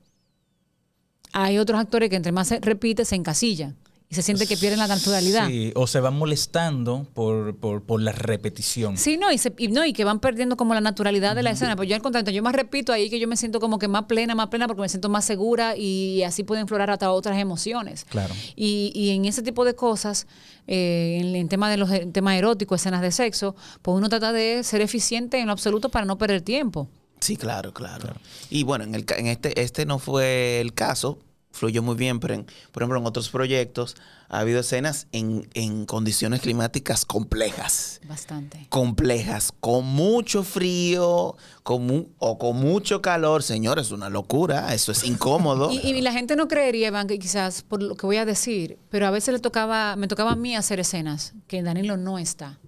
Hay 1.33 1.59
otros 1.59 1.79
actores 1.79 2.09
que 2.11 2.17
entre 2.17 2.33
más 2.33 2.49
se 2.49 2.59
repite, 2.61 3.05
se 3.05 3.15
encasillan 3.15 3.77
y 4.11 4.15
se 4.15 4.23
siente 4.23 4.47
que 4.47 4.57
pierden 4.57 4.79
la 4.79 4.87
naturalidad. 4.87 5.47
Sí, 5.49 5.71
o 5.75 5.87
se 5.87 6.01
van 6.01 6.17
molestando 6.17 7.07
por, 7.13 7.55
por, 7.57 7.83
por 7.83 8.01
la 8.01 8.13
repetición. 8.13 8.97
Sí, 8.97 9.19
no 9.19 9.31
y, 9.31 9.37
se- 9.37 9.53
y 9.59 9.69
no, 9.69 9.85
y 9.85 9.93
que 9.93 10.05
van 10.05 10.19
perdiendo 10.19 10.57
como 10.57 10.73
la 10.73 10.81
naturalidad 10.81 11.37
de 11.37 11.43
la 11.43 11.51
escena. 11.51 11.77
Pero 11.77 11.85
yo 11.85 11.95
al 11.95 12.01
contrario, 12.01 12.33
yo 12.33 12.43
más 12.43 12.55
repito 12.55 12.93
ahí 12.93 13.11
que 13.11 13.19
yo 13.21 13.29
me 13.29 13.37
siento 13.37 13.61
como 13.61 13.79
que 13.79 13.87
más 13.87 14.05
plena, 14.05 14.35
más 14.35 14.47
plena, 14.49 14.67
porque 14.67 14.81
me 14.83 14.89
siento 14.89 15.09
más 15.11 15.27
segura 15.27 15.77
y 15.77 16.23
así 16.23 16.43
pueden 16.43 16.67
florar 16.69 16.91
hasta 16.91 17.11
otras 17.11 17.39
emociones. 17.39 18.07
Claro. 18.09 18.33
Y, 18.57 18.93
y 18.95 19.11
en 19.11 19.27
ese 19.27 19.43
tipo 19.43 19.65
de 19.67 19.75
cosas, 19.75 20.27
eh, 20.67 21.19
en 21.21 21.35
el 21.37 21.49
tema 21.49 21.71
de 21.71 21.77
los 21.77 21.91
en 21.91 22.13
tema 22.13 22.37
erótico, 22.37 22.75
escenas 22.75 23.03
de 23.03 23.13
sexo, 23.13 23.55
pues 23.83 23.95
uno 23.97 24.09
trata 24.09 24.33
de 24.33 24.63
ser 24.65 24.81
eficiente 24.81 25.39
en 25.39 25.47
lo 25.47 25.53
absoluto 25.53 25.91
para 25.91 26.07
no 26.07 26.17
perder 26.17 26.41
tiempo. 26.41 26.89
Sí, 27.21 27.37
claro, 27.37 27.75
claro. 27.75 28.15
Y 28.49 28.63
bueno, 28.63 28.85
en, 28.85 28.95
el, 28.95 29.05
ca- 29.05 29.17
en 29.17 29.27
este, 29.27 29.61
este 29.61 29.85
no 29.85 29.99
fue 29.99 30.61
el 30.61 30.73
caso, 30.73 31.19
fluyó 31.59 31.83
muy 31.83 31.97
bien, 31.97 32.21
pero 32.21 32.35
en, 32.35 32.47
por 32.73 32.83
ejemplo 32.83 32.99
en 32.99 33.07
otros 33.07 33.29
proyectos 33.29 33.97
ha 34.29 34.41
habido 34.41 34.61
escenas 34.61 35.07
en, 35.13 35.49
en 35.55 35.87
condiciones 35.87 36.41
climáticas 36.41 37.05
complejas. 37.05 38.01
Bastante. 38.07 38.67
Complejas, 38.69 39.53
con 39.61 39.85
mucho 39.87 40.43
frío 40.45 41.37
con 41.63 41.87
mu- 41.87 42.07
o 42.19 42.39
con 42.39 42.57
mucho 42.57 43.03
calor. 43.03 43.43
Señores, 43.43 43.91
una 43.91 44.09
locura, 44.09 44.73
eso 44.75 44.93
es 44.93 45.05
incómodo. 45.05 45.71
Y, 45.73 45.79
y 45.79 46.01
la 46.01 46.13
gente 46.13 46.37
no 46.37 46.49
creería, 46.49 46.89
Iván, 46.89 47.07
que 47.07 47.19
quizás 47.19 47.63
por 47.63 47.83
lo 47.83 47.95
que 47.97 48.07
voy 48.07 48.17
a 48.17 48.25
decir, 48.25 48.79
pero 48.91 49.07
a 49.07 49.11
veces 49.11 49.33
le 49.35 49.41
tocaba, 49.41 49.97
me 49.97 50.09
tocaba 50.09 50.33
a 50.33 50.37
mí 50.37 50.57
hacer 50.57 50.81
escenas 50.81 51.35
que 51.47 51.63
Danilo 51.63 51.97
no 51.97 52.19
está. 52.19 52.59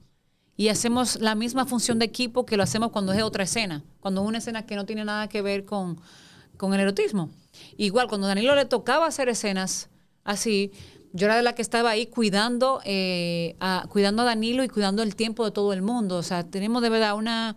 Y 0.57 0.69
hacemos 0.69 1.17
la 1.21 1.35
misma 1.35 1.65
función 1.65 1.99
de 1.99 2.05
equipo 2.05 2.45
que 2.45 2.59
lo 2.59 2.63
hacemos 2.63 2.91
cuando 2.91 3.13
es 3.15 3.23
otra 3.23 3.45
escena, 3.45 3.83
cuando 4.01 4.21
es 4.23 4.29
una 4.29 4.39
escena 4.39 4.67
que 4.67 4.77
no 4.77 4.85
tiene 4.85 5.05
nada 5.07 5.27
que 5.29 5.41
ver 5.41 5.65
con, 5.65 5.99
con 6.59 6.75
el 6.75 6.81
erotismo. 6.81 7.31
Igual, 7.77 8.09
cuando 8.09 8.27
a 8.27 8.29
Danilo 8.29 8.55
le 8.55 8.65
tocaba 8.65 9.07
hacer 9.07 9.29
escenas 9.29 9.91
así, 10.25 10.73
yo 11.13 11.27
era 11.27 11.37
de 11.37 11.43
la 11.43 11.55
que 11.55 11.63
estaba 11.63 11.91
ahí 11.91 12.07
cuidando, 12.07 12.81
eh, 12.85 13.57
a, 13.61 13.87
cuidando 13.89 14.23
a 14.23 14.25
Danilo 14.25 14.63
y 14.63 14.69
cuidando 14.69 15.03
el 15.03 15.17
tiempo 15.17 15.45
de 15.45 15.51
todo 15.51 15.73
el 15.73 15.83
mundo. 15.83 16.17
O 16.17 16.23
sea, 16.23 16.49
tenemos 16.49 16.83
de 16.83 16.89
verdad 16.89 17.15
una, 17.15 17.57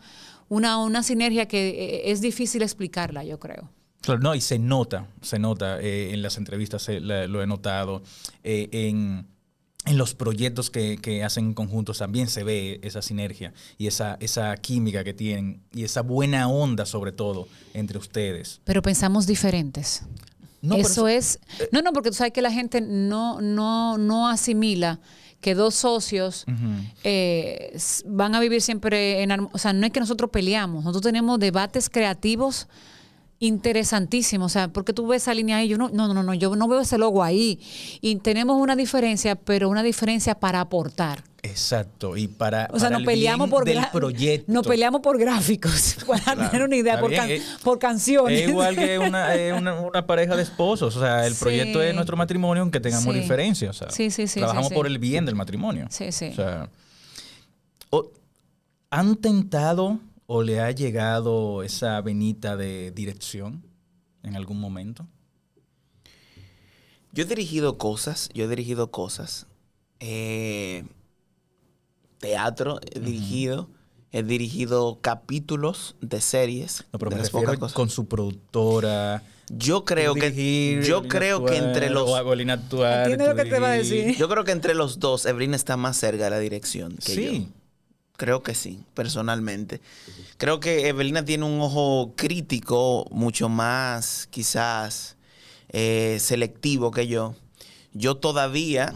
una, 0.49 0.77
una 0.77 1.03
sinergia 1.03 1.47
que 1.47 1.69
eh, 1.69 2.11
es 2.11 2.21
difícil 2.21 2.61
explicarla, 2.61 3.23
yo 3.23 3.39
creo. 3.39 3.69
Claro, 4.01 4.19
no, 4.19 4.35
y 4.35 4.41
se 4.41 4.59
nota, 4.59 5.07
se 5.21 5.39
nota 5.39 5.79
eh, 5.79 6.13
en 6.13 6.21
las 6.21 6.37
entrevistas, 6.37 6.89
lo 6.89 7.41
he 7.41 7.47
notado, 7.47 8.03
en, 8.43 9.27
en 9.85 9.97
los 9.97 10.13
proyectos 10.13 10.69
que, 10.69 10.97
que 10.97 11.23
hacen 11.23 11.47
en 11.47 11.53
conjuntos 11.53 11.97
también 11.97 12.27
se 12.27 12.43
ve 12.43 12.79
esa 12.83 13.01
sinergia 13.01 13.53
y 13.77 13.87
esa, 13.87 14.17
esa 14.21 14.55
química 14.57 15.03
que 15.03 15.13
tienen 15.13 15.61
y 15.73 15.83
esa 15.83 16.01
buena 16.01 16.47
onda 16.47 16.85
sobre 16.85 17.11
todo 17.11 17.47
entre 17.73 17.97
ustedes. 17.97 18.61
Pero 18.63 18.81
pensamos 18.81 19.27
diferentes. 19.27 20.03
No, 20.61 20.75
eso 20.75 21.09
es. 21.09 21.39
No, 21.73 21.81
no, 21.81 21.91
porque 21.91 22.09
tú 22.09 22.15
sabes 22.15 22.31
que 22.31 22.41
la 22.41 22.51
gente 22.51 22.79
no, 22.79 23.41
no, 23.41 23.97
no 23.97 24.29
asimila 24.29 25.01
que 25.41 25.55
dos 25.55 25.75
socios 25.75 26.45
eh, 27.03 27.77
van 28.05 28.33
a 28.33 28.39
vivir 28.39 28.61
siempre 28.61 29.21
en 29.21 29.31
O 29.51 29.57
sea, 29.57 29.73
no 29.73 29.85
es 29.85 29.91
que 29.91 29.99
nosotros 29.99 30.31
peleamos, 30.31 30.85
nosotros 30.85 31.11
tenemos 31.11 31.37
debates 31.37 31.89
creativos 31.89 32.67
interesantísimos. 33.45 34.51
O 34.51 34.53
sea, 34.53 34.67
porque 34.69 34.93
tú 34.93 35.07
ves 35.07 35.23
esa 35.23 35.33
línea 35.33 35.57
ahí, 35.57 35.67
yo 35.67 35.77
no, 35.77 35.89
no, 35.89 36.13
no, 36.13 36.23
no, 36.23 36.33
yo 36.33 36.55
no 36.55 36.67
veo 36.67 36.81
ese 36.81 36.97
logo 36.97 37.23
ahí. 37.23 37.59
Y 38.01 38.15
tenemos 38.17 38.59
una 38.61 38.75
diferencia, 38.75 39.35
pero 39.35 39.69
una 39.69 39.83
diferencia 39.83 40.35
para 40.35 40.61
aportar. 40.61 41.23
Exacto, 41.45 42.15
y 42.15 42.29
para, 42.29 42.69
O 42.71 42.79
sea, 42.79 42.87
para 42.87 42.89
nos 42.91 42.99
el 43.01 43.05
peleamos 43.05 43.49
por 43.49 43.65
del 43.65 43.85
proyecto. 43.91 44.49
Nos 44.49 44.65
peleamos 44.65 45.01
por 45.01 45.17
gráficos, 45.17 45.97
para 46.07 46.49
tener 46.49 46.65
una 46.65 46.75
idea, 46.77 46.97
por, 47.01 47.13
can- 47.13 47.29
por 47.63 47.79
canciones. 47.79 48.41
Es 48.43 48.47
igual 48.49 48.75
que 48.77 48.97
una, 48.97 49.35
eh, 49.35 49.51
una, 49.51 49.77
una 49.81 50.05
pareja 50.07 50.37
de 50.37 50.43
esposos. 50.43 50.95
O 50.95 50.99
sea, 51.01 51.27
el 51.27 51.33
Sí. 51.33 51.39
proyecto 51.41 51.81
es 51.81 51.93
nuestro 51.93 52.15
matrimonio, 52.15 52.61
aunque 52.61 52.79
tengamos 52.79 53.13
Sí. 53.13 53.19
diferencias. 53.19 53.75
O 53.75 53.77
sea, 53.77 53.91
Sí, 53.91 54.09
sí, 54.09 54.27
sí, 54.27 54.39
Trabajamos 54.39 54.69
sí, 54.69 54.73
por 54.75 54.87
el 54.87 54.99
bien 54.99 55.25
del 55.25 55.35
matrimonio. 55.35 55.87
Sí, 55.89 56.13
sí. 56.13 56.27
O 56.31 56.33
sea, 56.35 56.69
¿han 58.89 59.15
tentado 59.17 59.99
o 60.25 60.41
le 60.43 60.59
ha 60.61 60.71
llegado 60.71 61.63
esa 61.63 61.99
venita 62.01 62.55
de 62.57 62.91
dirección 62.91 63.65
en 64.23 64.35
algún 64.35 64.59
momento? 64.59 65.07
Yo 67.11 67.23
he 67.23 67.27
dirigido 67.27 67.77
cosas, 67.77 68.29
yo 68.33 68.45
he 68.45 68.47
dirigido 68.47 68.89
cosas. 68.91 69.45
Eh, 69.99 70.83
teatro 72.19 72.79
he 72.93 72.99
dirigido. 72.99 73.69
He 74.15 74.21
dirigido 74.21 74.99
capítulos 75.01 75.95
de 75.99 76.21
series. 76.21 76.85
No, 76.93 76.99
pero 76.99 77.09
de 77.09 77.15
me 77.15 77.21
las 77.23 77.31
refiero 77.31 77.47
pocas 77.47 77.59
cosas. 77.59 77.73
con 77.75 77.89
su 77.89 78.05
productora. 78.07 79.23
Yo 79.49 79.85
creo 79.85 80.13
que 80.13 80.29
dirigir, 80.29 80.83
yo 80.83 80.97
Evelyn 80.97 81.09
creo 81.09 81.45
que 81.45 81.57
entre 81.57 81.89
los 81.89 82.09
actuar, 82.15 83.09
Entiendo 83.09 83.25
lo 83.25 83.35
que 83.43 83.49
te 83.49 83.59
va 83.59 83.69
a 83.69 83.71
decir. 83.71 84.15
yo 84.15 84.29
creo 84.29 84.43
que 84.43 84.51
entre 84.51 84.73
los 84.75 84.99
dos 84.99 85.25
Evelyn 85.25 85.53
está 85.55 85.77
más 85.77 85.97
cerca 85.97 86.25
de 86.25 86.29
la 86.29 86.39
dirección 86.39 86.95
que 86.97 87.13
Sí. 87.13 87.47
yo. 87.51 87.62
Creo 88.15 88.43
que 88.43 88.53
sí, 88.53 88.83
personalmente. 88.93 89.81
Creo 90.37 90.59
que 90.59 90.87
Evelina 90.87 91.25
tiene 91.25 91.45
un 91.45 91.59
ojo 91.61 92.13
crítico 92.15 93.07
mucho 93.09 93.49
más 93.49 94.27
quizás 94.29 95.17
eh, 95.69 96.17
selectivo 96.19 96.91
que 96.91 97.07
yo. 97.07 97.35
Yo 97.93 98.15
todavía 98.17 98.93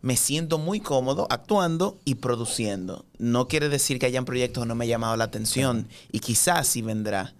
me 0.00 0.16
siento 0.16 0.58
muy 0.58 0.80
cómodo 0.80 1.26
actuando 1.30 1.98
y 2.04 2.16
produciendo. 2.16 3.04
No 3.18 3.48
quiere 3.48 3.68
decir 3.68 3.98
que 3.98 4.06
hayan 4.06 4.24
proyectos 4.24 4.64
que 4.64 4.68
no 4.68 4.74
me 4.74 4.84
han 4.84 4.90
llamado 4.90 5.16
la 5.16 5.24
atención 5.24 5.88
y 6.10 6.20
quizás 6.20 6.68
sí 6.68 6.80
vendrá. 6.80 7.34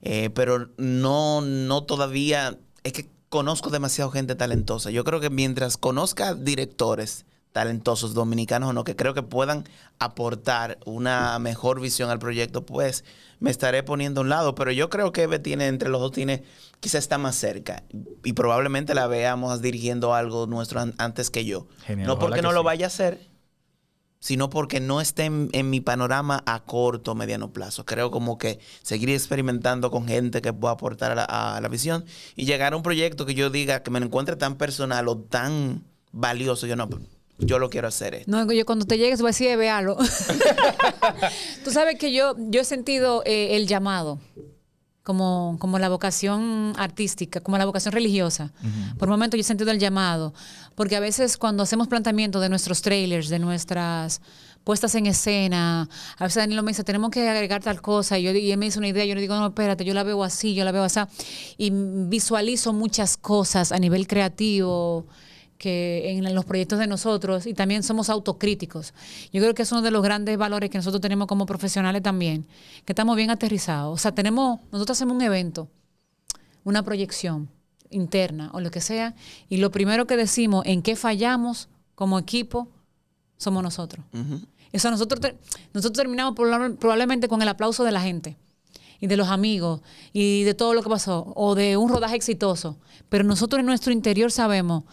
Eh, 0.00 0.30
pero 0.30 0.70
no, 0.78 1.42
no 1.42 1.82
todavía, 1.84 2.58
es 2.84 2.92
que 2.94 3.08
conozco 3.28 3.68
demasiada 3.68 4.10
gente 4.12 4.34
talentosa. 4.34 4.90
Yo 4.90 5.04
creo 5.04 5.20
que 5.20 5.28
mientras 5.28 5.76
conozca 5.76 6.34
directores 6.34 7.26
talentosos 7.52 8.14
dominicanos 8.14 8.70
o 8.70 8.72
no, 8.72 8.84
que 8.84 8.94
creo 8.96 9.14
que 9.14 9.22
puedan 9.22 9.64
aportar 9.98 10.78
una 10.84 11.38
mejor 11.38 11.80
visión 11.80 12.10
al 12.10 12.18
proyecto, 12.18 12.64
pues 12.64 13.04
me 13.40 13.50
estaré 13.50 13.82
poniendo 13.82 14.20
a 14.20 14.24
un 14.24 14.28
lado. 14.28 14.54
Pero 14.54 14.70
yo 14.70 14.90
creo 14.90 15.12
que 15.12 15.22
Eve 15.22 15.38
tiene, 15.38 15.66
entre 15.66 15.88
los 15.88 16.00
dos, 16.00 16.12
tiene, 16.12 16.44
quizás 16.80 17.00
está 17.04 17.18
más 17.18 17.36
cerca. 17.36 17.82
Y 18.24 18.32
probablemente 18.34 18.94
la 18.94 19.06
veamos 19.06 19.60
dirigiendo 19.62 20.14
algo 20.14 20.46
nuestro 20.46 20.80
an- 20.80 20.94
antes 20.98 21.30
que 21.30 21.44
yo. 21.44 21.66
Genial, 21.84 22.06
no 22.06 22.18
porque 22.18 22.36
que 22.36 22.42
no 22.42 22.52
lo 22.52 22.62
vaya 22.62 22.86
a 22.86 22.88
hacer, 22.88 23.26
sino 24.20 24.50
porque 24.50 24.80
no 24.80 25.00
esté 25.00 25.24
en, 25.26 25.48
en 25.52 25.70
mi 25.70 25.80
panorama 25.80 26.42
a 26.46 26.64
corto 26.64 27.12
o 27.12 27.14
mediano 27.14 27.52
plazo. 27.52 27.84
Creo 27.86 28.10
como 28.10 28.36
que 28.38 28.58
seguir 28.82 29.10
experimentando 29.10 29.90
con 29.92 30.08
gente 30.08 30.42
que 30.42 30.52
pueda 30.52 30.74
aportar 30.74 31.12
a 31.12 31.14
la, 31.14 31.24
a 31.24 31.60
la 31.60 31.68
visión 31.68 32.04
y 32.34 32.44
llegar 32.44 32.72
a 32.72 32.76
un 32.76 32.82
proyecto 32.82 33.26
que 33.26 33.34
yo 33.34 33.48
diga 33.50 33.82
que 33.82 33.90
me 33.92 34.00
encuentre 34.00 34.34
tan 34.36 34.56
personal 34.56 35.06
o 35.08 35.16
tan 35.18 35.84
valioso. 36.10 36.66
Yo 36.66 36.74
no, 36.74 36.88
yo 37.38 37.58
lo 37.58 37.70
quiero 37.70 37.88
hacer. 37.88 38.14
esto. 38.14 38.30
No, 38.30 38.50
yo 38.52 38.66
cuando 38.66 38.84
te 38.84 38.98
llegues 38.98 39.20
voy 39.20 39.28
a 39.28 39.30
decir, 39.30 39.56
véalo. 39.56 39.96
Tú 41.64 41.70
sabes 41.70 41.98
que 41.98 42.12
yo, 42.12 42.34
yo 42.38 42.60
he 42.60 42.64
sentido 42.64 43.22
eh, 43.24 43.56
el 43.56 43.66
llamado, 43.66 44.20
como, 45.02 45.56
como 45.58 45.78
la 45.78 45.88
vocación 45.88 46.74
artística, 46.76 47.40
como 47.40 47.56
la 47.56 47.64
vocación 47.64 47.92
religiosa. 47.92 48.52
Por 48.98 49.08
momentos 49.08 49.38
yo 49.38 49.42
he 49.42 49.44
sentido 49.44 49.70
el 49.70 49.78
llamado, 49.78 50.34
porque 50.74 50.96
a 50.96 51.00
veces 51.00 51.36
cuando 51.36 51.62
hacemos 51.62 51.88
planteamiento 51.88 52.40
de 52.40 52.48
nuestros 52.48 52.82
trailers, 52.82 53.28
de 53.28 53.38
nuestras 53.38 54.20
puestas 54.64 54.94
en 54.96 55.06
escena, 55.06 55.88
a 56.18 56.24
veces 56.24 56.42
Danilo 56.42 56.62
me 56.62 56.72
dice, 56.72 56.84
tenemos 56.84 57.10
que 57.10 57.26
agregar 57.26 57.62
tal 57.62 57.80
cosa, 57.80 58.18
y, 58.18 58.24
yo, 58.24 58.32
y 58.32 58.52
él 58.52 58.58
me 58.58 58.66
dice 58.66 58.78
una 58.78 58.88
idea, 58.88 59.06
yo 59.06 59.14
le 59.14 59.22
digo, 59.22 59.34
no, 59.34 59.46
espérate, 59.46 59.82
yo 59.82 59.94
la 59.94 60.02
veo 60.02 60.22
así, 60.22 60.54
yo 60.54 60.62
la 60.66 60.72
veo 60.72 60.82
así, 60.82 61.00
y 61.56 61.70
visualizo 61.72 62.74
muchas 62.74 63.16
cosas 63.16 63.72
a 63.72 63.78
nivel 63.78 64.06
creativo, 64.06 65.06
que 65.58 66.12
en 66.12 66.34
los 66.34 66.44
proyectos 66.44 66.78
de 66.78 66.86
nosotros 66.86 67.46
y 67.46 67.52
también 67.52 67.82
somos 67.82 68.08
autocríticos. 68.08 68.94
Yo 69.32 69.42
creo 69.42 69.54
que 69.54 69.62
es 69.62 69.72
uno 69.72 69.82
de 69.82 69.90
los 69.90 70.02
grandes 70.02 70.38
valores 70.38 70.70
que 70.70 70.78
nosotros 70.78 71.00
tenemos 71.00 71.26
como 71.26 71.46
profesionales 71.46 72.02
también, 72.02 72.46
que 72.84 72.92
estamos 72.92 73.16
bien 73.16 73.30
aterrizados. 73.30 73.92
O 73.92 73.98
sea, 73.98 74.12
tenemos, 74.12 74.60
nosotros 74.70 74.96
hacemos 74.96 75.16
un 75.16 75.22
evento, 75.22 75.68
una 76.64 76.82
proyección 76.82 77.50
interna 77.90 78.50
o 78.52 78.60
lo 78.60 78.70
que 78.70 78.80
sea, 78.80 79.14
y 79.48 79.56
lo 79.56 79.70
primero 79.70 80.06
que 80.06 80.16
decimos 80.16 80.64
en 80.66 80.82
qué 80.82 80.94
fallamos 80.94 81.68
como 81.94 82.18
equipo 82.18 82.68
somos 83.36 83.62
nosotros. 83.62 84.04
Eso 84.70 84.90
nosotros, 84.90 85.32
nosotros 85.72 85.96
terminamos 85.96 86.34
proba- 86.34 86.76
probablemente 86.76 87.26
con 87.28 87.42
el 87.42 87.48
aplauso 87.48 87.84
de 87.84 87.92
la 87.92 88.00
gente 88.00 88.36
y 89.00 89.06
de 89.06 89.16
los 89.16 89.28
amigos 89.28 89.80
y 90.12 90.42
de 90.42 90.54
todo 90.54 90.74
lo 90.74 90.82
que 90.82 90.90
pasó 90.90 91.32
o 91.34 91.54
de 91.54 91.76
un 91.76 91.88
rodaje 91.88 92.16
exitoso. 92.16 92.78
Pero 93.08 93.24
nosotros 93.24 93.60
en 93.60 93.66
nuestro 93.66 93.92
interior 93.92 94.30
sabemos, 94.30 94.84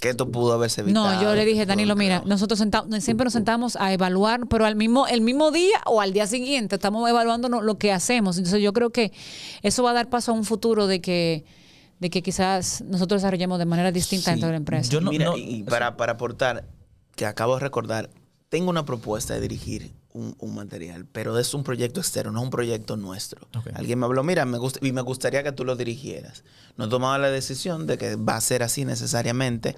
Que 0.00 0.10
esto 0.10 0.30
pudo 0.30 0.52
haberse 0.52 0.82
evitado. 0.82 1.12
no, 1.14 1.22
yo 1.22 1.34
le 1.34 1.44
dije, 1.46 1.64
Danilo, 1.64 1.96
mira, 1.96 2.22
nosotros 2.26 2.58
senta- 2.58 2.84
siempre 3.00 3.24
nos 3.24 3.32
sentamos 3.32 3.76
a 3.76 3.92
evaluar, 3.92 4.46
pero 4.48 4.66
al 4.66 4.76
mismo, 4.76 5.06
el 5.06 5.22
mismo 5.22 5.50
día 5.50 5.80
o 5.86 6.00
al 6.02 6.12
día 6.12 6.26
siguiente 6.26 6.74
estamos 6.76 7.08
evaluando 7.08 7.48
lo 7.48 7.78
que 7.78 7.90
hacemos. 7.92 8.36
Entonces 8.36 8.60
yo 8.60 8.72
creo 8.74 8.90
que 8.90 9.12
eso 9.62 9.82
va 9.82 9.92
a 9.92 9.94
dar 9.94 10.10
paso 10.10 10.32
a 10.32 10.34
un 10.34 10.44
futuro 10.44 10.86
de 10.86 11.00
que, 11.00 11.44
de 12.00 12.10
que 12.10 12.22
quizás 12.22 12.82
nosotros 12.86 13.22
desarrollemos 13.22 13.58
de 13.58 13.64
manera 13.64 13.90
distinta 13.92 14.30
dentro 14.32 14.48
de 14.48 14.52
la 14.52 14.58
empresa. 14.58 15.00
Mira, 15.00 15.30
y 15.36 15.62
para, 15.62 15.96
para 15.96 16.12
aportar, 16.12 16.66
que 17.16 17.24
acabo 17.24 17.54
de 17.54 17.60
recordar, 17.60 18.10
tengo 18.50 18.68
una 18.68 18.84
propuesta 18.84 19.32
de 19.32 19.40
dirigir 19.40 19.92
un, 20.12 20.34
un 20.38 20.54
material, 20.54 21.06
pero 21.10 21.38
es 21.38 21.54
un 21.54 21.64
proyecto 21.64 22.00
externo, 22.00 22.32
no 22.32 22.40
es 22.40 22.44
un 22.44 22.50
proyecto 22.50 22.96
nuestro. 22.96 23.46
Alguien 23.74 23.98
me 23.98 24.06
habló, 24.06 24.22
mira, 24.22 24.44
me 24.44 24.58
gusta, 24.58 24.78
y 24.82 24.92
me 24.92 25.00
gustaría 25.00 25.42
que 25.42 25.52
tú 25.52 25.64
lo 25.64 25.76
dirigieras. 25.76 26.44
No 26.76 26.86
he 26.86 26.88
tomado 26.88 27.18
la 27.18 27.30
decisión 27.30 27.86
de 27.86 27.98
que 27.98 28.16
va 28.16 28.36
a 28.36 28.40
ser 28.40 28.62
así 28.62 28.84
necesariamente, 28.84 29.76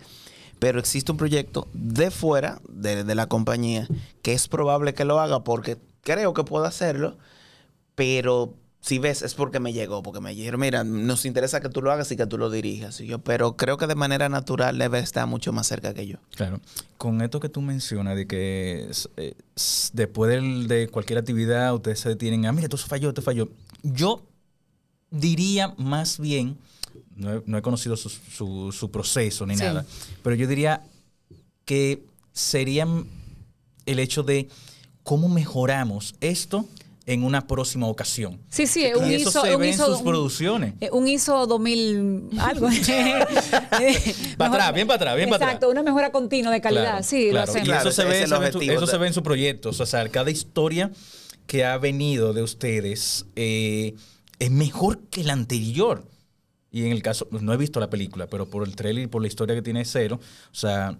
pero 0.58 0.78
existe 0.78 1.12
un 1.12 1.18
proyecto 1.18 1.68
de 1.72 2.10
fuera 2.10 2.60
de, 2.68 3.04
de 3.04 3.14
la 3.14 3.26
compañía 3.26 3.88
que 4.22 4.32
es 4.32 4.48
probable 4.48 4.94
que 4.94 5.04
lo 5.04 5.20
haga 5.20 5.44
porque 5.44 5.78
creo 6.02 6.34
que 6.34 6.44
puedo 6.44 6.64
hacerlo, 6.64 7.16
pero 7.94 8.54
si 8.84 8.98
ves 8.98 9.22
es 9.22 9.32
porque 9.32 9.60
me 9.60 9.72
llegó, 9.72 10.02
porque 10.02 10.20
me 10.20 10.34
dijeron, 10.34 10.60
mira, 10.60 10.84
nos 10.84 11.24
interesa 11.24 11.60
que 11.62 11.70
tú 11.70 11.80
lo 11.80 11.90
hagas 11.90 12.12
y 12.12 12.16
que 12.16 12.26
tú 12.26 12.36
lo 12.36 12.50
dirijas. 12.50 13.00
Y 13.00 13.06
yo, 13.06 13.18
pero 13.18 13.56
creo 13.56 13.78
que 13.78 13.86
de 13.86 13.94
manera 13.94 14.28
natural 14.28 14.76
debe 14.76 14.98
estar 14.98 15.26
mucho 15.26 15.54
más 15.54 15.66
cerca 15.66 15.94
que 15.94 16.06
yo. 16.06 16.18
Claro. 16.36 16.60
Con 16.98 17.22
esto 17.22 17.40
que 17.40 17.48
tú 17.48 17.62
mencionas 17.62 18.14
de 18.14 18.26
que 18.26 18.90
eh, 19.16 19.34
después 19.94 20.30
del- 20.30 20.68
de 20.68 20.88
cualquier 20.88 21.18
actividad 21.18 21.72
ustedes 21.74 22.00
se 22.00 22.10
detienen, 22.10 22.44
ah, 22.44 22.52
mira, 22.52 22.64
esto 22.66 22.76
falló, 22.76 23.08
esto 23.08 23.22
falló. 23.22 23.48
Yo 23.82 24.22
diría 25.10 25.74
más 25.78 26.18
bien, 26.18 26.58
no 27.16 27.32
he, 27.38 27.42
no 27.46 27.56
he 27.56 27.62
conocido 27.62 27.96
su, 27.96 28.10
su- 28.10 28.70
su 28.70 28.90
proceso 28.90 29.46
ni 29.46 29.56
Sí. 29.56 29.62
nada, 29.64 29.86
pero 30.22 30.36
yo 30.36 30.46
diría 30.46 30.82
que 31.64 32.04
sería 32.34 32.86
el 33.86 33.98
hecho 33.98 34.22
de 34.22 34.48
cómo 35.02 35.28
mejoramos 35.30 36.14
esto 36.20 36.66
en 37.06 37.22
una 37.22 37.46
próxima 37.46 37.86
ocasión. 37.86 38.40
Sí, 38.48 38.66
sí, 38.66 38.86
Y 38.86 38.94
un 38.98 39.04
eso 39.10 39.28
ISO, 39.28 39.42
se 39.42 39.54
un 39.54 39.60
ve 39.60 39.68
en 39.68 39.74
ISO- 39.74 39.86
sus 39.86 39.98
un- 39.98 40.04
producciones. 40.04 40.74
eh, 40.80 40.88
Un 40.90 41.06
ISO 41.06 41.46
2000 41.46 42.30
algo. 42.38 42.68
Para 44.38 44.50
atrás, 44.52 44.74
bien 44.74 44.86
para 44.86 44.96
atrás, 44.96 45.16
bien 45.16 45.28
para 45.28 45.36
atrás. 45.36 45.50
Exacto, 45.50 45.70
una 45.70 45.82
mejora 45.82 46.10
continua 46.12 46.52
de 46.52 46.60
calidad. 46.60 46.82
Claro, 46.84 47.02
sí, 47.04 47.28
claro. 47.30 47.52
lo 47.52 47.58
Y 47.58 47.60
hacemos. 47.60 47.80
eso, 47.80 47.92
se 47.92 48.04
ve, 48.04 48.14
se 48.14 48.22
en 48.22 48.28
su- 48.52 48.60
eso 48.62 48.80
de- 48.80 48.86
se 48.86 48.98
ve 48.98 49.06
en 49.06 49.12
sus 49.14 49.22
proyectos. 49.22 49.80
O 49.80 49.86
sea, 49.86 50.08
cada 50.08 50.30
historia 50.30 50.90
que 51.46 51.64
ha 51.64 51.76
venido 51.78 52.32
de 52.32 52.42
ustedes 52.42 53.26
eh, 53.36 53.94
es 54.38 54.50
mejor 54.50 55.00
que 55.10 55.24
la 55.24 55.32
anterior. 55.34 56.04
Y 56.70 56.86
en 56.86 56.92
el 56.92 57.02
caso, 57.02 57.28
no 57.30 57.52
he 57.52 57.56
visto 57.56 57.78
la 57.80 57.88
película, 57.90 58.26
pero 58.26 58.46
por 58.50 58.66
el 58.66 58.74
trailer 58.74 59.04
y 59.04 59.06
por 59.06 59.22
la 59.22 59.28
historia 59.28 59.54
que 59.54 59.62
tiene 59.62 59.84
Cero, 59.84 60.18
o 60.50 60.54
sea, 60.54 60.98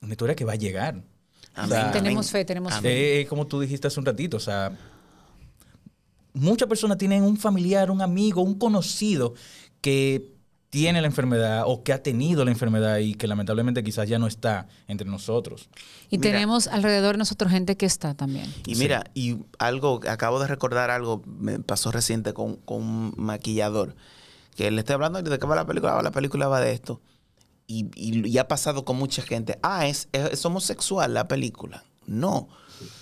una 0.00 0.12
historia 0.12 0.36
que 0.36 0.44
va 0.44 0.52
a 0.52 0.56
llegar. 0.56 0.96
O 0.96 1.60
Amén. 1.62 1.70
sea, 1.70 1.90
Tenemos 1.90 2.30
fe, 2.30 2.44
tenemos 2.44 2.72
fe. 2.74 2.88
eh, 2.88 3.20
eh, 3.22 3.26
como 3.26 3.46
tú 3.48 3.60
dijiste 3.60 3.88
hace 3.88 3.98
un 3.98 4.06
ratito, 4.06 4.36
o 4.36 4.40
sea, 4.40 4.70
muchas 6.34 6.68
personas 6.68 6.98
tienen 6.98 7.22
un 7.22 7.36
familiar, 7.36 7.90
un 7.90 8.02
amigo, 8.02 8.42
un 8.42 8.58
conocido 8.58 9.34
que 9.80 10.32
tiene 10.70 11.00
la 11.00 11.08
enfermedad 11.08 11.64
o 11.66 11.82
que 11.82 11.92
ha 11.92 12.00
tenido 12.00 12.44
la 12.44 12.52
enfermedad 12.52 12.98
y 12.98 13.14
que 13.14 13.26
lamentablemente 13.26 13.82
quizás 13.82 14.08
ya 14.08 14.20
no 14.20 14.28
está 14.28 14.68
entre 14.86 15.08
nosotros. 15.08 15.68
Y 16.10 16.18
Mira. 16.18 16.30
tenemos 16.30 16.68
alrededor 16.68 17.14
de 17.16 17.18
nosotros 17.18 17.50
gente 17.50 17.76
que 17.76 17.86
está 17.86 18.14
también. 18.14 18.46
Y 18.66 18.76
mira, 18.76 19.02
y 19.12 19.38
algo, 19.58 20.00
acabo 20.08 20.38
de 20.38 20.46
recordar 20.46 20.90
algo, 20.90 21.22
me 21.26 21.58
pasó 21.58 21.90
reciente 21.90 22.32
con, 22.34 22.54
con 22.56 22.82
un 22.82 23.14
maquillador, 23.16 23.96
que 24.54 24.70
le 24.70 24.78
estoy 24.80 24.94
hablando 24.94 25.20
de 25.22 25.38
qué 25.40 25.46
va 25.46 25.56
la 25.56 25.66
película, 25.66 25.98
"Ah, 25.98 26.02
la 26.02 26.12
película 26.12 26.46
va 26.46 26.60
de 26.60 26.72
esto. 26.72 27.00
Y, 27.66 27.86
y- 27.96 28.28
y 28.28 28.38
ha 28.38 28.46
pasado 28.46 28.84
con 28.84 28.96
mucha 28.96 29.22
gente, 29.22 29.58
ah, 29.62 29.88
es, 29.88 30.08
es 30.12 30.44
homosexual 30.44 31.12
la 31.14 31.26
película. 31.26 31.82
No, 32.06 32.48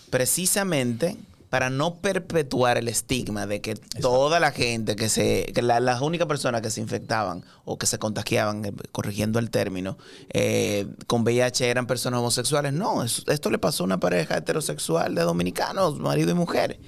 precisamente 0.08 1.16
para 1.50 1.70
no 1.70 2.00
perpetuar 2.00 2.76
el 2.78 2.88
estigma 2.88 3.46
de 3.46 3.60
que 3.60 3.74
toda 4.00 4.38
la 4.40 4.50
gente 4.52 4.96
que 4.96 5.08
se, 5.08 5.50
que 5.54 5.62
la- 5.62 5.80
las 5.80 6.00
únicas 6.02 6.26
personas 6.28 6.60
que 6.60 6.70
se 6.70 6.80
infectaban 6.80 7.44
o 7.64 7.78
que 7.78 7.86
se 7.86 7.98
contagiaban, 7.98 8.64
eh, 8.66 8.72
corrigiendo 8.92 9.38
el 9.38 9.50
término, 9.50 9.96
eh, 10.32 10.86
con 11.06 11.22
VIH 11.22 11.68
eran 11.70 11.86
personas 11.86 12.20
homosexuales. 12.20 12.72
No, 12.72 13.02
es- 13.02 13.24
esto 13.28 13.50
le 13.50 13.58
pasó 13.58 13.82
a 13.82 13.86
una 13.86 13.98
pareja 14.00 14.36
heterosexual 14.36 15.14
de 15.14 15.22
dominicanos, 15.22 15.98
marido 15.98 16.30
y 16.30 16.34
mujer. 16.34 16.78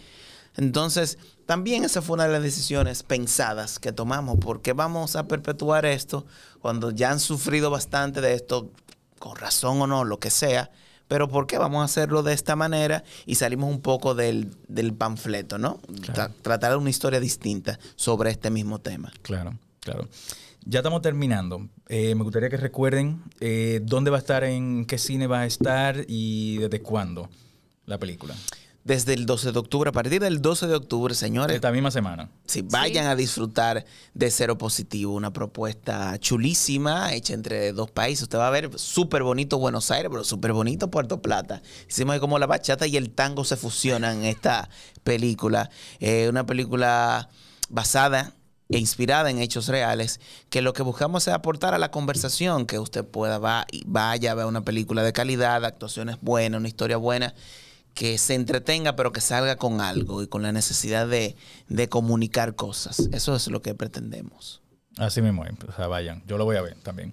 Entonces, 0.57 1.19
también 1.47 1.85
esa 1.85 2.03
fue 2.03 2.15
una 2.15 2.27
de 2.27 2.33
las 2.33 2.43
decisiones 2.43 3.03
pensadas 3.03 3.79
que 3.79 3.93
tomamos, 3.93 4.39
porque 4.41 4.73
vamos 4.73 5.17
a 5.17 5.27
perpetuar 5.27 5.87
esto 5.87 6.27
cuando 6.61 6.91
ya 6.91 7.11
han 7.11 7.21
sufrido 7.21 7.71
bastante 7.71 8.21
de 8.21 8.35
esto, 8.35 8.71
con 9.19 9.37
razón 9.37 9.81
o 9.81 9.87
no, 9.87 10.05
lo 10.05 10.19
que 10.19 10.31
sea, 10.31 10.71
pero 11.11 11.29
¿por 11.29 11.49
qué 11.49 11.59
vamos 11.59 11.83
a 11.83 11.85
hacerlo 11.87 12.23
de 12.23 12.33
esta 12.33 12.55
manera? 12.55 13.03
Y 13.27 13.35
salimos 13.35 13.69
un 13.69 13.81
poco 13.81 14.15
del, 14.15 14.55
del 14.69 14.95
panfleto, 14.95 15.59
¿no? 15.59 15.81
Tra- 15.89 16.31
tratar 16.41 16.77
una 16.77 16.89
historia 16.89 17.19
distinta 17.19 17.81
sobre 17.97 18.31
este 18.31 18.49
mismo 18.49 18.79
tema. 18.79 19.13
Claro, 19.23 19.59
claro. 19.81 20.07
Ya 20.65 20.79
estamos 20.79 21.03
terminando. 21.03 21.69
Eh, 21.89 22.15
me 22.15 22.23
gustaría 22.23 22.49
que 22.49 22.59
recuerden 22.59 23.23
eh, 23.41 23.81
dónde 23.83 24.13
va 24.13 24.19
a 24.19 24.21
estar, 24.21 24.45
en 24.45 24.85
qué 24.85 24.99
cine 24.99 25.27
va 25.27 25.41
a 25.41 25.47
estar 25.47 26.05
y 26.07 26.59
desde 26.59 26.81
cuándo 26.81 27.29
la 27.87 27.99
película. 27.99 28.37
Desde 28.83 29.13
el 29.13 29.27
12 29.27 29.53
de 29.53 29.59
octubre, 29.59 29.91
a 29.91 29.93
partir 29.93 30.23
del 30.23 30.41
12 30.41 30.67
de 30.67 30.75
octubre, 30.75 31.15
señores. 31.15 31.55
Esta 31.55 31.71
misma 31.71 31.91
semana. 31.91 32.31
Sí, 32.47 32.63
vayan 32.63 33.07
a 33.07 33.15
disfrutar 33.15 33.85
de 34.15 34.31
Cero 34.31 34.57
Positivo, 34.57 35.15
una 35.15 35.33
propuesta 35.33 36.19
chulísima 36.19 37.13
hecha 37.13 37.35
entre 37.35 37.73
dos 37.73 37.91
países. 37.91 38.23
Usted 38.23 38.39
va 38.39 38.49
a 38.49 38.51
ver 38.51 38.79
súper 38.79 39.23
bonito 39.23 39.59
Buenos 39.59 39.91
Aires, 39.91 40.09
pero 40.11 40.25
súper 40.25 40.55
bonito 40.55 40.91
Puerto 40.91 41.21
Plata. 41.21 41.61
Hicimos 41.89 42.15
ahí 42.15 42.21
como 42.21 42.39
la 42.39 42.47
bachata 42.47 42.87
y 42.87 42.97
el 42.97 43.11
tango 43.11 43.45
se 43.45 43.57
fusionan 43.57 44.21
en 44.21 44.25
esta 44.25 44.71
película. 45.05 45.71
Eh, 45.99 46.29
una 46.31 46.47
película 46.47 47.29
basada 47.69 48.35
e 48.71 48.79
inspirada 48.79 49.31
en 49.31 49.41
hechos 49.41 49.69
reales, 49.69 50.21
que 50.49 50.63
lo 50.63 50.73
que 50.73 50.83
buscamos 50.83 51.27
es 51.27 51.35
aportar 51.35 51.75
a 51.75 51.79
la 51.79 51.91
conversación, 51.91 52.67
que 52.67 52.79
usted 52.79 53.05
pueda 53.05 53.39
va, 53.39 53.67
y 53.71 53.83
vaya 53.87 54.31
a 54.31 54.35
ver 54.35 54.47
una 54.47 54.63
película 54.63 55.03
de 55.03 55.13
calidad, 55.13 55.65
actuaciones 55.65 56.17
buenas, 56.21 56.61
una 56.61 56.69
historia 56.69 56.97
buena, 56.97 57.35
que 58.01 58.17
se 58.17 58.33
entretenga, 58.35 58.97
pero 58.97 59.13
que 59.13 59.21
salga 59.21 59.57
con 59.57 59.83
algo 59.83 60.23
y 60.23 60.27
con 60.27 60.41
la 60.41 60.53
necesidad 60.53 61.07
de, 61.07 61.37
de 61.69 61.91
comunicar 61.91 62.55
cosas. 62.55 63.11
Eso 63.13 63.37
es 63.37 63.49
lo 63.49 63.61
que 63.61 63.75
pretendemos. 63.75 64.63
Así 64.97 65.21
mismo, 65.21 65.43
o 65.69 65.73
sea, 65.77 65.87
vayan. 65.87 66.23
Yo 66.27 66.39
lo 66.39 66.47
voy 66.47 66.57
a 66.57 66.63
ver 66.63 66.77
también. 66.83 67.13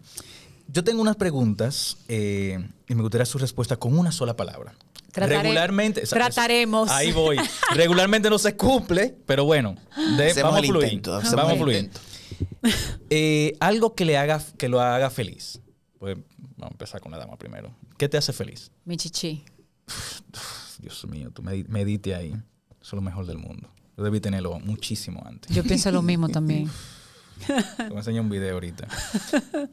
Yo 0.69 0.85
tengo 0.85 1.01
unas 1.01 1.17
preguntas 1.17 1.97
eh, 2.07 2.65
y 2.87 2.95
me 2.95 3.01
gustaría 3.01 3.25
su 3.25 3.37
respuesta 3.37 3.75
con 3.75 3.99
una 3.99 4.13
sola 4.13 4.37
palabra. 4.37 4.75
Tratare- 5.11 5.41
Regularmente. 5.41 6.03
trataremos. 6.07 6.89
Ahí 6.89 7.11
voy. 7.11 7.35
Regularmente 7.75 8.29
no 8.29 8.39
se 8.39 8.55
cumple, 8.55 9.13
pero 9.25 9.43
bueno. 9.43 9.75
de- 10.15 10.41
vamos 10.41 10.55
a 10.55 10.59
el 10.61 10.67
fluir. 10.67 10.85
intento, 10.93 11.11
Vamos 11.35 11.51
a 11.51 11.55
fluir. 11.57 11.77
intento. 11.79 11.99
Eh, 13.09 13.57
algo 13.59 13.93
que 13.93 14.05
le 14.05 14.17
haga, 14.17 14.41
que 14.57 14.69
lo 14.69 14.79
haga 14.79 15.09
feliz. 15.09 15.59
Pues 15.99 16.15
vamos 16.55 16.71
a 16.71 16.73
empezar 16.75 17.01
con 17.01 17.11
la 17.11 17.17
dama 17.17 17.35
primero. 17.37 17.75
¿Qué 17.97 18.07
te 18.07 18.15
hace 18.17 18.31
feliz? 18.31 18.71
Mi 18.85 18.95
chichi. 18.95 19.43
Dios 20.79 21.05
mío, 21.07 21.31
tú 21.31 21.41
medi- 21.43 21.67
medite 21.67 22.15
ahí. 22.15 22.31
Eso 22.31 22.81
es 22.81 22.93
lo 22.93 23.01
mejor 23.01 23.25
del 23.25 23.37
mundo. 23.37 23.69
Yo 23.97 24.03
debí 24.03 24.19
tenerlo 24.19 24.59
muchísimo 24.59 25.23
antes. 25.25 25.55
Yo 25.55 25.63
pienso 25.63 25.91
lo 25.91 26.01
mismo 26.01 26.29
también. 26.29 26.69
Te 27.47 27.53
voy 27.87 27.95
a 27.95 27.99
enseñar 27.99 28.21
un 28.21 28.29
video 28.29 28.53
ahorita. 28.55 28.87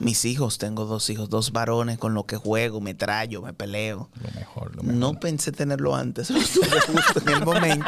Mis 0.00 0.24
hijos, 0.24 0.58
tengo 0.58 0.86
dos 0.86 1.08
hijos, 1.08 1.30
dos 1.30 1.52
varones 1.52 1.98
con 1.98 2.14
los 2.14 2.24
que 2.24 2.36
juego, 2.36 2.80
me 2.80 2.94
trayo, 2.94 3.42
me 3.42 3.52
peleo. 3.52 4.10
Lo 4.20 4.30
mejor, 4.40 4.74
lo 4.74 4.82
No 4.82 5.20
pensé 5.20 5.52
tenerlo 5.52 5.94
antes, 5.94 6.30
lo 6.30 6.40
tuve 6.40 6.80
justo 6.80 7.20
en 7.20 7.28
el 7.28 7.44
momento. 7.44 7.86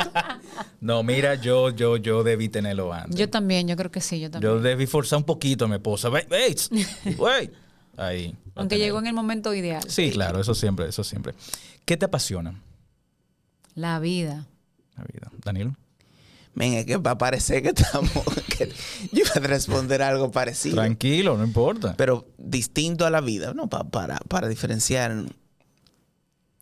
No, 0.80 1.02
mira, 1.02 1.34
yo, 1.34 1.70
yo, 1.70 1.96
yo 1.96 2.22
debí 2.22 2.48
tenerlo 2.48 2.92
antes. 2.92 3.18
Yo 3.18 3.28
también, 3.28 3.66
yo 3.66 3.76
creo 3.76 3.90
que 3.90 4.00
sí, 4.00 4.20
yo 4.20 4.30
también. 4.30 4.52
Yo 4.52 4.60
debí 4.60 4.86
forzar 4.86 5.16
un 5.18 5.24
poquito 5.24 5.64
a 5.64 5.68
mi 5.68 5.74
esposa. 5.74 6.08
Tss, 6.10 6.70
wey. 7.18 7.50
Ahí. 7.96 8.36
Aunque 8.54 8.78
llegó 8.78 9.00
en 9.00 9.08
el 9.08 9.12
momento 9.14 9.52
ideal. 9.52 9.82
Sí, 9.88 10.10
claro, 10.12 10.40
eso 10.40 10.54
siempre, 10.54 10.88
eso 10.88 11.02
siempre. 11.02 11.34
¿Qué 11.86 11.96
te 11.96 12.04
apasiona? 12.04 12.60
La 13.74 13.98
vida. 13.98 14.46
La 14.96 15.04
vida. 15.04 15.30
Danilo. 15.44 15.74
Men, 16.54 16.72
es 16.72 16.86
que 16.86 16.96
va 16.96 17.12
a 17.12 17.18
parecer 17.18 17.62
que 17.62 17.68
estamos, 17.68 18.10
que 18.58 18.68
yo 19.12 19.22
iba 19.24 19.30
a 19.34 19.40
responder 19.40 20.00
algo 20.02 20.30
parecido. 20.30 20.76
Tranquilo, 20.76 21.36
no 21.36 21.44
importa. 21.44 21.94
Pero 21.96 22.26
distinto 22.38 23.04
a 23.06 23.10
la 23.10 23.20
vida, 23.20 23.52
¿no? 23.54 23.68
Pa- 23.68 23.84
para, 23.84 24.18
para 24.20 24.48
diferenciar. 24.48 25.26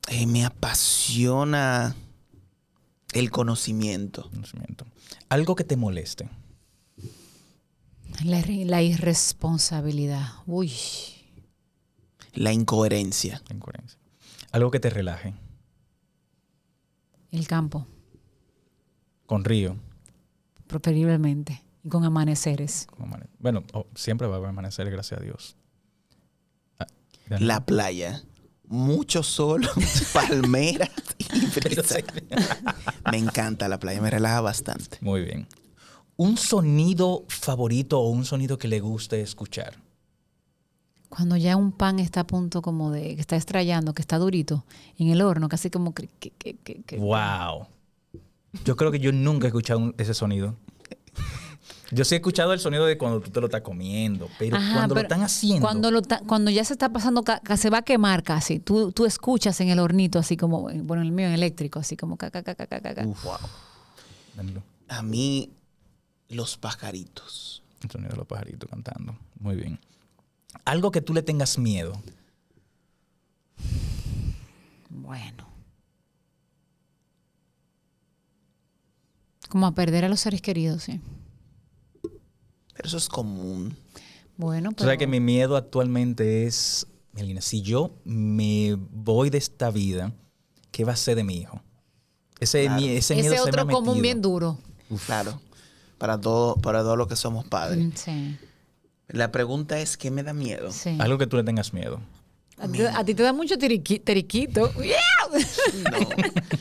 Eh, 0.08 0.26
me 0.26 0.44
apasiona 0.44 1.94
el 3.12 3.30
conocimiento. 3.30 4.28
Conocimiento. 4.30 4.84
Algo 5.28 5.54
que 5.54 5.64
te 5.64 5.76
moleste. 5.76 6.28
La, 8.24 8.44
la 8.46 8.82
irresponsabilidad. 8.82 10.28
Uy. 10.46 10.72
La 12.32 12.52
incoherencia. 12.52 13.40
La 13.48 13.54
incoherencia. 13.54 13.98
Algo 14.54 14.70
que 14.70 14.78
te 14.78 14.88
relaje. 14.88 15.34
El 17.32 17.48
campo, 17.48 17.88
Con 19.26 19.44
río. 19.44 19.76
preferiblemente. 20.68 21.60
Y 21.82 21.88
con 21.88 22.04
amaneceres. 22.04 22.86
con 22.86 23.06
amane- 23.10 23.26
Bueno, 23.40 23.64
oh, 23.72 23.86
siempre 23.96 24.28
va 24.28 24.36
a 24.36 24.48
amanecer, 24.48 24.88
gracias 24.90 25.20
a 25.20 25.24
Dios. 25.24 25.56
Ah. 26.78 26.86
La 27.40 27.66
playa. 27.66 28.22
Mucho 28.68 29.22
sol, 29.24 29.68
palmeras 30.14 30.88
y 31.18 31.46
brisa. 31.60 31.96
Me 33.10 33.18
encanta 33.18 33.66
la 33.68 33.78
playa, 33.80 34.00
me 34.00 34.08
relaja 34.10 34.40
bastante. 34.40 34.98
Muy 35.00 35.22
bien. 35.22 35.46
Un 36.16 36.36
sonido 36.38 37.24
favorito 37.28 37.98
o 38.00 38.08
un 38.08 38.24
sonido 38.24 38.56
que 38.56 38.68
le 38.68 38.78
guste 38.80 39.20
escuchar. 39.20 39.74
Cuando 41.14 41.36
ya 41.36 41.56
un 41.56 41.70
pan 41.70 42.00
está 42.00 42.20
a 42.20 42.26
punto 42.26 42.60
como 42.60 42.90
de 42.90 43.14
que 43.14 43.20
está 43.20 43.36
estrellando, 43.36 43.94
que 43.94 44.02
está 44.02 44.18
durito 44.18 44.64
en 44.98 45.08
el 45.10 45.20
horno, 45.22 45.48
casi 45.48 45.70
como 45.70 45.94
que, 45.94 46.08
que- 46.18 46.30
que- 46.32 46.56
que- 46.56 46.82
que- 46.82 46.96
Wow. 46.98 47.66
Yo 48.64 48.76
creo 48.76 48.90
que 48.90 48.98
yo 48.98 49.12
nunca 49.12 49.46
he 49.46 49.48
escuchado 49.48 49.78
un- 49.80 49.94
ese 49.98 50.12
sonido. 50.14 50.56
Yo 51.92 52.04
sí 52.04 52.14
he 52.14 52.18
escuchado 52.18 52.52
el 52.52 52.58
sonido 52.58 52.84
de 52.86 52.98
cuando 52.98 53.20
tú 53.20 53.30
te 53.30 53.40
lo 53.40 53.46
estás 53.46 53.60
comiendo, 53.60 54.28
pero 54.38 54.56
Ajá, 54.56 54.74
cuando 54.74 54.94
lo 54.96 55.00
están 55.02 55.22
haciendo. 55.22 55.60
Cuando, 55.60 55.90
lo 55.92 56.02
ta- 56.02 56.20
cuando 56.26 56.50
ya 56.50 56.64
se 56.64 56.72
está 56.72 56.88
pasando, 56.88 57.22
se 57.56 57.70
va 57.70 57.78
a 57.78 57.82
quemar 57.82 58.24
casi. 58.24 58.58
Tú, 58.58 58.90
tú 58.90 59.04
escuchas 59.06 59.60
en 59.60 59.68
el 59.68 59.78
hornito, 59.78 60.18
así 60.18 60.36
como, 60.36 60.62
bueno, 60.62 61.02
el 61.02 61.12
mío 61.12 61.26
en 61.28 61.34
eléctrico, 61.34 61.78
así 61.78 61.96
como 61.96 62.16
ca, 62.16 62.30
ca, 62.32 62.42
ca, 62.42 62.54
ca, 62.56 62.66
ca, 62.66 62.80
ca, 62.80 62.94
ca. 62.94 63.04
Danilo, 64.36 64.62
A 64.88 65.02
mí, 65.02 65.50
los 66.28 66.56
pajaritos. 66.56 67.62
El 67.82 67.90
sonido 67.90 68.10
de 68.10 68.16
los 68.16 68.26
pajaritos 68.26 68.68
cantando. 68.68 69.16
Muy 69.38 69.54
bien. 69.54 69.78
Algo 70.64 70.90
que 70.90 71.00
tú 71.00 71.12
le 71.14 71.22
tengas 71.22 71.58
miedo. 71.58 72.00
Bueno. 74.90 75.46
Como 79.48 79.66
a 79.66 79.74
perder 79.74 80.04
a 80.04 80.08
los 80.08 80.20
seres 80.20 80.40
queridos, 80.42 80.82
sí. 80.84 81.00
Pero 82.02 82.88
eso 82.88 82.96
es 82.96 83.08
común. 83.08 83.76
Bueno, 84.36 84.70
pero 84.72 84.84
sabes 84.86 84.98
que 84.98 85.06
mi 85.06 85.20
miedo 85.20 85.56
actualmente 85.56 86.46
es, 86.46 86.86
Melina, 87.12 87.40
si 87.40 87.62
yo 87.62 87.94
me 88.04 88.74
voy 88.76 89.30
de 89.30 89.38
esta 89.38 89.70
vida, 89.70 90.12
¿qué 90.72 90.84
va 90.84 90.92
a 90.92 90.96
ser 90.96 91.14
de 91.16 91.22
mi 91.24 91.36
hijo? 91.36 91.60
Ese, 92.40 92.64
Claro. 92.64 92.80
mi- 92.80 92.88
ese 92.88 93.14
miedo 93.14 93.28
ese 93.34 93.36
se 93.36 93.44
me 93.44 93.48
otro 93.50 93.62
ha 93.62 93.66
común 93.66 93.84
metido. 93.90 94.02
bien 94.02 94.22
duro. 94.22 94.58
Claro. 95.06 95.40
Para 95.98 96.20
todo, 96.20 96.56
para 96.56 96.80
todos 96.80 96.98
los 96.98 97.06
que 97.06 97.14
somos 97.16 97.44
padres. 97.46 97.92
Sí. 97.94 98.36
La 99.08 99.30
pregunta 99.32 99.78
es, 99.80 99.96
¿qué 99.96 100.10
me 100.10 100.22
da 100.22 100.32
miedo? 100.32 100.70
sí. 100.72 100.96
Algo 101.00 101.18
que 101.18 101.26
tú 101.26 101.36
le 101.36 101.44
tengas 101.44 101.72
miedo. 101.72 102.00
A, 102.58 102.68
ti- 102.68 102.82
a 102.82 103.04
ti 103.04 103.14
te 103.14 103.22
da 103.22 103.32
mucho 103.32 103.56
tiriqui- 103.56 104.02
teriquito. 104.02 104.70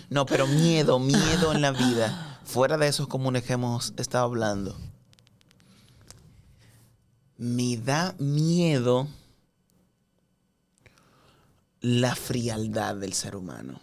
No, 0.10 0.26
pero 0.26 0.46
miedo, 0.48 1.00
miedo 1.00 1.54
en 1.54 1.62
la 1.62 1.72
vida. 1.72 2.40
Fuera 2.44 2.78
de 2.78 2.88
esos 2.88 3.08
comunes 3.08 3.44
que 3.44 3.54
hemos 3.54 3.94
estado 3.98 4.26
hablando. 4.26 4.76
Me 7.38 7.78
da 7.78 8.16
miedo 8.20 9.08
la 11.82 12.16
frialdad 12.16 12.96
del 12.96 13.14
ser 13.14 13.36
humano. 13.36 13.80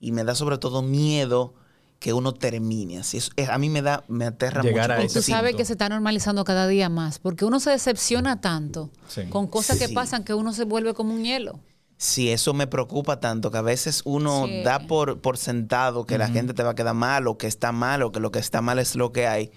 Y 0.00 0.12
me 0.12 0.24
da 0.24 0.34
sobre 0.34 0.58
todo 0.58 0.82
miedo 0.82 1.54
que 2.02 2.12
uno 2.12 2.32
termine 2.34 2.98
así. 2.98 3.18
Eso- 3.18 3.30
eh, 3.36 3.46
a 3.48 3.58
mí 3.58 3.70
me 3.70 3.80
da, 3.80 4.02
me 4.08 4.24
aterra 4.24 4.60
Llegar 4.62 4.90
mucho. 4.90 5.02
a 5.02 5.04
ese 5.04 5.20
tú 5.20 5.22
sabes 5.22 5.54
que 5.54 5.64
se 5.64 5.72
está 5.74 5.88
normalizando 5.88 6.42
cada 6.42 6.66
día 6.66 6.88
más, 6.88 7.20
porque 7.20 7.44
uno 7.44 7.60
se 7.60 7.70
decepciona 7.70 8.40
tanto 8.40 8.90
Sí. 9.06 9.22
con 9.28 9.46
cosas 9.46 9.78
que 9.78 9.86
Sí. 9.86 9.94
pasan 9.94 10.24
que 10.24 10.34
uno 10.34 10.52
se 10.52 10.64
vuelve 10.64 10.94
como 10.94 11.14
un 11.14 11.22
hielo. 11.24 11.60
Sí, 11.98 12.30
eso 12.30 12.54
me 12.54 12.66
preocupa 12.66 13.20
tanto 13.20 13.52
que 13.52 13.58
a 13.58 13.62
veces 13.62 14.02
uno 14.04 14.46
Sí. 14.46 14.62
da 14.64 14.80
por, 14.88 15.20
por 15.20 15.38
sentado 15.38 16.04
que 16.04 16.18
la 16.18 16.24
Ujú. 16.24 16.34
gente 16.34 16.54
te 16.54 16.64
va 16.64 16.70
a 16.70 16.74
quedar 16.74 16.94
mal 16.94 17.28
o 17.28 17.38
que 17.38 17.46
está 17.46 17.70
mal 17.70 18.02
o 18.02 18.10
que 18.10 18.18
lo 18.18 18.32
que 18.32 18.40
está 18.40 18.60
mal 18.60 18.80
es 18.80 18.96
lo 18.96 19.12
que 19.12 19.28
hay 19.28 19.52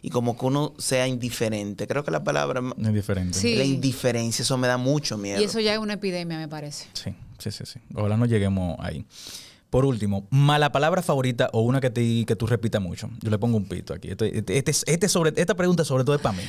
y 0.00 0.08
como 0.08 0.38
que 0.38 0.46
uno 0.46 0.72
sea 0.78 1.06
indiferente. 1.06 1.86
Creo 1.86 2.02
que 2.02 2.10
la 2.10 2.24
palabra 2.24 2.62
Es 2.82 2.94
diferente. 2.94 3.38
Sí. 3.38 3.56
la 3.56 3.64
indiferencia, 3.64 4.42
eso 4.42 4.56
me 4.56 4.66
da 4.68 4.78
mucho 4.78 5.18
miedo. 5.18 5.38
Y 5.38 5.44
eso 5.44 5.60
ya 5.60 5.74
es 5.74 5.78
una 5.78 5.92
epidemia, 5.92 6.38
me 6.38 6.48
parece. 6.48 6.86
Sí, 6.94 7.14
sí, 7.38 7.50
sí, 7.50 7.64
sí. 7.66 7.78
Ojalá 7.94 8.16
no 8.16 8.24
lleguemos 8.24 8.76
ahí. 8.80 9.04
Por 9.70 9.84
último, 9.84 10.26
mala 10.30 10.72
palabra 10.72 11.00
favorita 11.00 11.48
o 11.52 11.60
una 11.62 11.80
que, 11.80 11.90
te, 11.90 12.24
que 12.26 12.34
tú 12.36 12.46
repitas 12.46 12.82
mucho. 12.82 13.08
Yo 13.20 13.30
le 13.30 13.38
pongo 13.38 13.56
un 13.56 13.66
pito 13.66 13.94
aquí. 13.94 14.08
Este, 14.10 14.36
este- 14.38 14.58
este 14.58 14.70
es- 14.72 14.84
este 14.86 15.08
sobre, 15.08 15.32
esta 15.40 15.54
pregunta 15.54 15.84
sobre 15.84 16.02
todo 16.04 16.16
es 16.16 16.20
para 16.22 16.36
mí. 16.36 16.42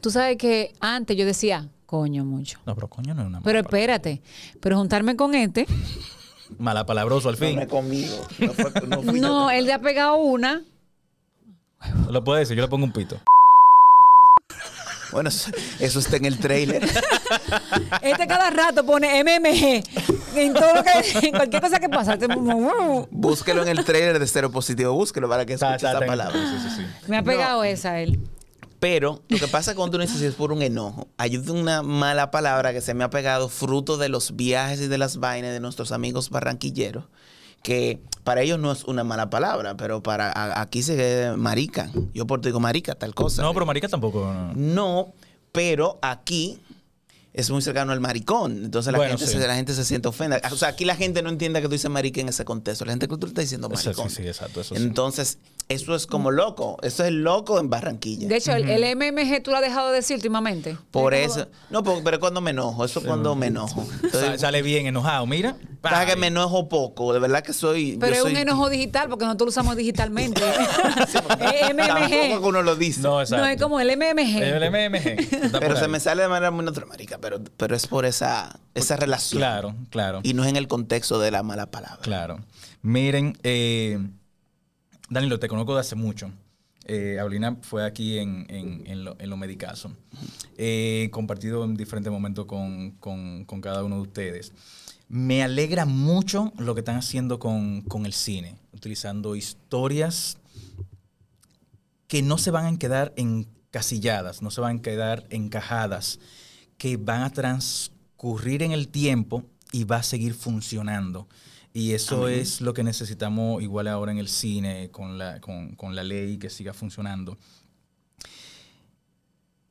Tú 0.00 0.10
sabes 0.10 0.36
que 0.36 0.72
antes 0.80 1.16
yo 1.16 1.24
decía, 1.24 1.68
coño, 1.86 2.24
mucho. 2.24 2.58
No, 2.66 2.74
pero 2.74 2.88
coño 2.88 3.14
no 3.14 3.22
es 3.22 3.26
una 3.28 3.38
mala 3.40 3.44
Pero 3.44 3.62
palabra. 3.62 3.94
espérate, 3.94 4.22
pero 4.60 4.76
juntarme 4.76 5.14
con 5.16 5.34
este, 5.36 5.66
Mala 6.58 6.84
palabroso 6.86 7.28
al 7.28 7.36
fin. 7.36 7.56
no 7.60 7.68
conmigo. 7.68 8.16
No, 8.38 8.52
fue- 8.54 8.72
no 8.88 9.02
fui 9.02 9.20
yo. 9.20 9.26
no, 9.28 9.50
él 9.50 9.64
le 9.66 9.72
ha 9.72 9.80
pegado 9.80 10.16
una. 10.16 10.62
Lo 12.10 12.24
puedo 12.24 12.38
decir, 12.38 12.56
yo 12.56 12.62
le 12.62 12.68
pongo 12.68 12.84
un 12.86 12.92
pito. 12.92 13.20
Bueno, 15.12 15.28
eso, 15.30 15.50
eso 15.80 16.00
está 16.00 16.16
en 16.16 16.24
el 16.26 16.38
trailer. 16.38 16.82
Este 18.02 18.26
cada 18.26 18.50
rato 18.50 18.84
pone 18.84 19.22
MMG 19.24 19.82
en 20.46 20.54
todo 20.54 20.74
lo 20.74 20.82
que, 20.82 20.90
en 21.28 21.32
cualquier 21.34 21.62
cosa 21.62 21.78
que 21.80 21.88
pasa. 21.88 22.16
Búsquelo 23.10 23.62
en 23.62 23.68
el 23.68 23.84
trailer 23.84 24.18
de 24.18 24.26
Cero 24.26 24.50
Positivo, 24.50 24.92
búsquelo 24.92 25.28
para 25.28 25.44
que 25.46 25.54
escuche 25.54 25.74
Está- 25.76 25.88
está- 25.92 25.98
esa 25.98 26.06
palabra. 26.06 26.32
sí, 26.34 26.68
sí, 26.68 26.76
sí. 26.76 26.86
Me 27.08 27.16
ha 27.18 27.22
pegado 27.22 27.64
esa 27.64 28.00
él. 28.00 28.18
Pero 28.80 29.22
lo 29.28 29.38
que 29.38 29.48
pasa 29.48 29.74
cuando 29.74 29.96
tú 29.98 30.02
dices 30.02 30.20
es 30.22 30.34
por 30.34 30.52
un 30.52 30.62
enojo. 30.62 31.08
Hay 31.16 31.36
una 31.36 31.82
mala 31.82 32.30
palabra 32.30 32.72
que 32.72 32.80
se 32.80 32.94
me 32.94 33.02
ha 33.02 33.10
pegado 33.10 33.48
fruto 33.48 33.96
de 33.96 34.08
los 34.08 34.36
viajes 34.36 34.80
y 34.80 34.86
de 34.86 34.98
las 34.98 35.16
vainas 35.16 35.50
de 35.52 35.58
nuestros 35.60 35.90
amigos 35.90 36.30
barranquilleros. 36.30 37.04
Que 37.62 37.98
para 38.22 38.42
ellos 38.42 38.60
no 38.60 38.70
es 38.70 38.84
una 38.84 39.02
mala 39.02 39.30
palabra, 39.30 39.76
pero 39.76 40.00
para 40.00 40.30
a- 40.30 40.60
aquí 40.60 40.84
se 40.84 41.32
marica. 41.36 41.90
Yo 42.14 42.24
por 42.28 42.40
digo 42.40 42.60
marica, 42.60 42.94
tal 42.94 43.16
cosa. 43.16 43.42
No, 43.42 43.52
pero 43.52 43.66
marica 43.66 43.88
tampoco. 43.88 44.32
no. 44.32 44.52
No, 44.54 45.12
pero 45.50 45.98
aquí 46.00 46.60
es 47.38 47.50
muy 47.50 47.62
cercano 47.62 47.92
al 47.92 48.00
maricón. 48.00 48.64
Entonces 48.64 48.90
la, 48.92 48.98
Bueno, 48.98 49.16
gente, 49.16 49.32
sí. 49.32 49.38
se, 49.38 49.46
la 49.46 49.54
gente 49.54 49.72
se 49.72 49.84
siente 49.84 50.08
ofenda. 50.08 50.40
O 50.50 50.56
sea, 50.56 50.68
aquí 50.68 50.84
la 50.84 50.96
gente 50.96 51.22
no 51.22 51.30
entiende 51.30 51.60
que 51.60 51.68
tú 51.68 51.72
dices 51.72 51.88
marica 51.88 52.20
en 52.20 52.28
ese 52.28 52.44
contexto. 52.44 52.84
La 52.84 52.92
gente 52.92 53.06
que 53.06 53.16
tú 53.16 53.28
estás 53.28 53.44
diciendo 53.44 53.68
Eso 53.72 53.84
maricón. 53.90 54.10
sí, 54.10 54.22
sí, 54.22 54.28
exacto. 54.28 54.60
Eso 54.60 54.74
sí. 54.74 54.82
Eso 55.68 55.94
es 55.94 56.06
como 56.06 56.30
loco. 56.30 56.78
Eso 56.82 57.04
es 57.04 57.12
loco 57.12 57.60
en 57.60 57.68
Barranquilla. 57.68 58.26
De 58.26 58.36
hecho, 58.36 58.52
el, 58.52 58.68
el 58.70 58.96
MMG 58.96 59.42
tú 59.42 59.50
lo 59.50 59.58
has 59.58 59.62
dejado 59.62 59.88
de 59.90 59.96
decir 59.96 60.16
últimamente. 60.16 60.78
Por 60.90 61.12
eso. 61.12 61.46
No, 61.68 61.82
por- 61.82 62.02
pero 62.02 62.18
cuando 62.20 62.40
me 62.40 62.52
enojo. 62.52 62.84
Eso 62.86 63.00
es 63.00 63.06
cuando 63.06 63.34
me 63.34 63.48
enojo. 63.48 63.86
Entonces, 64.02 64.40
sale 64.40 64.62
bien 64.62 64.86
enojado, 64.86 65.26
mira. 65.26 65.56
pasa 65.82 66.06
que 66.06 66.16
me 66.16 66.28
enojo 66.28 66.68
poco. 66.70 67.12
De 67.12 67.18
verdad 67.18 67.42
que 67.42 67.52
soy. 67.52 67.98
Pero 68.00 68.12
yo 68.12 68.16
es 68.16 68.22
soy- 68.22 68.32
un 68.32 68.38
enojo 68.38 68.70
digital 68.70 69.10
porque 69.10 69.26
nosotros 69.26 69.46
lo 69.48 69.50
usamos 69.50 69.76
digitalmente. 69.76 70.40
MMG. 71.74 72.08
que 72.08 72.38
uno 72.42 72.62
lo 72.62 72.76
dice. 72.76 73.00
No, 73.02 73.20
exacto. 73.20 73.44
No, 73.44 73.50
es 73.50 73.60
como 73.60 73.80
el 73.80 73.88
MMG. 73.96 74.42
El 74.42 74.70
MMG. 74.70 75.50
pero 75.60 75.76
se 75.76 75.88
me 75.88 76.00
sale 76.00 76.22
de 76.22 76.28
manera 76.28 76.50
muy 76.50 76.64
natural, 76.64 76.88
marica. 76.88 77.18
Pero, 77.18 77.40
pero 77.56 77.76
es 77.76 77.86
por 77.86 78.04
esa, 78.06 78.58
esa 78.74 78.96
relación. 78.96 79.38
Claro, 79.40 79.74
claro. 79.90 80.20
Y 80.22 80.34
no 80.34 80.44
es 80.44 80.48
en 80.48 80.56
el 80.56 80.68
contexto 80.68 81.18
de 81.18 81.30
la 81.30 81.42
mala 81.42 81.66
palabra. 81.70 81.98
Claro. 82.02 82.38
Miren, 82.82 83.36
eh, 83.42 83.98
Danilo, 85.08 85.38
te 85.38 85.48
conozco 85.48 85.74
de 85.74 85.80
hace 85.80 85.96
mucho. 85.96 86.30
Eh, 86.84 87.18
fue 87.62 87.84
aquí 87.84 88.18
en, 88.18 88.46
en, 88.48 88.84
en 88.86 89.30
lo, 89.30 89.36
Medicazo. 89.36 89.92
He 90.56 91.08
compartido 91.12 91.64
en 91.64 91.76
diferentes 91.76 92.10
momentos 92.10 92.46
con 92.46 93.60
cada 93.60 93.84
uno 93.84 93.96
de 93.96 94.02
ustedes. 94.02 94.52
Me 95.08 95.42
alegra 95.42 95.86
mucho 95.86 96.52
lo 96.58 96.74
que 96.74 96.80
están 96.80 96.96
haciendo 96.96 97.38
con, 97.38 97.80
con 97.82 98.04
el 98.04 98.12
cine, 98.12 98.56
utilizando 98.72 99.36
historias 99.36 100.36
que 102.08 102.20
no 102.22 102.36
se 102.36 102.50
van 102.50 102.66
a 102.66 102.78
quedar 102.78 103.14
encasilladas, 103.16 104.42
no 104.42 104.50
se 104.50 104.60
van 104.60 104.78
a 104.78 104.82
quedar 104.82 105.26
encajadas, 105.30 106.20
que 106.76 106.98
van 106.98 107.22
a 107.22 107.30
transcurrir 107.30 108.62
en 108.62 108.72
el 108.72 108.88
tiempo 108.88 109.44
y 109.72 109.84
va 109.84 109.96
a 109.96 110.02
seguir 110.02 110.34
funcionando. 110.34 111.26
Y 111.78 111.92
eso 111.92 112.24
Amén. 112.24 112.40
es 112.40 112.60
lo 112.60 112.74
que 112.74 112.82
necesitamos 112.82 113.62
igual 113.62 113.86
ahora 113.86 114.10
en 114.10 114.18
el 114.18 114.26
cine, 114.28 114.90
con 114.90 115.16
la, 115.16 115.40
con, 115.40 115.76
con 115.76 115.94
la 115.94 116.02
ley 116.02 116.36
que 116.36 116.50
siga 116.50 116.74
funcionando. 116.74 117.38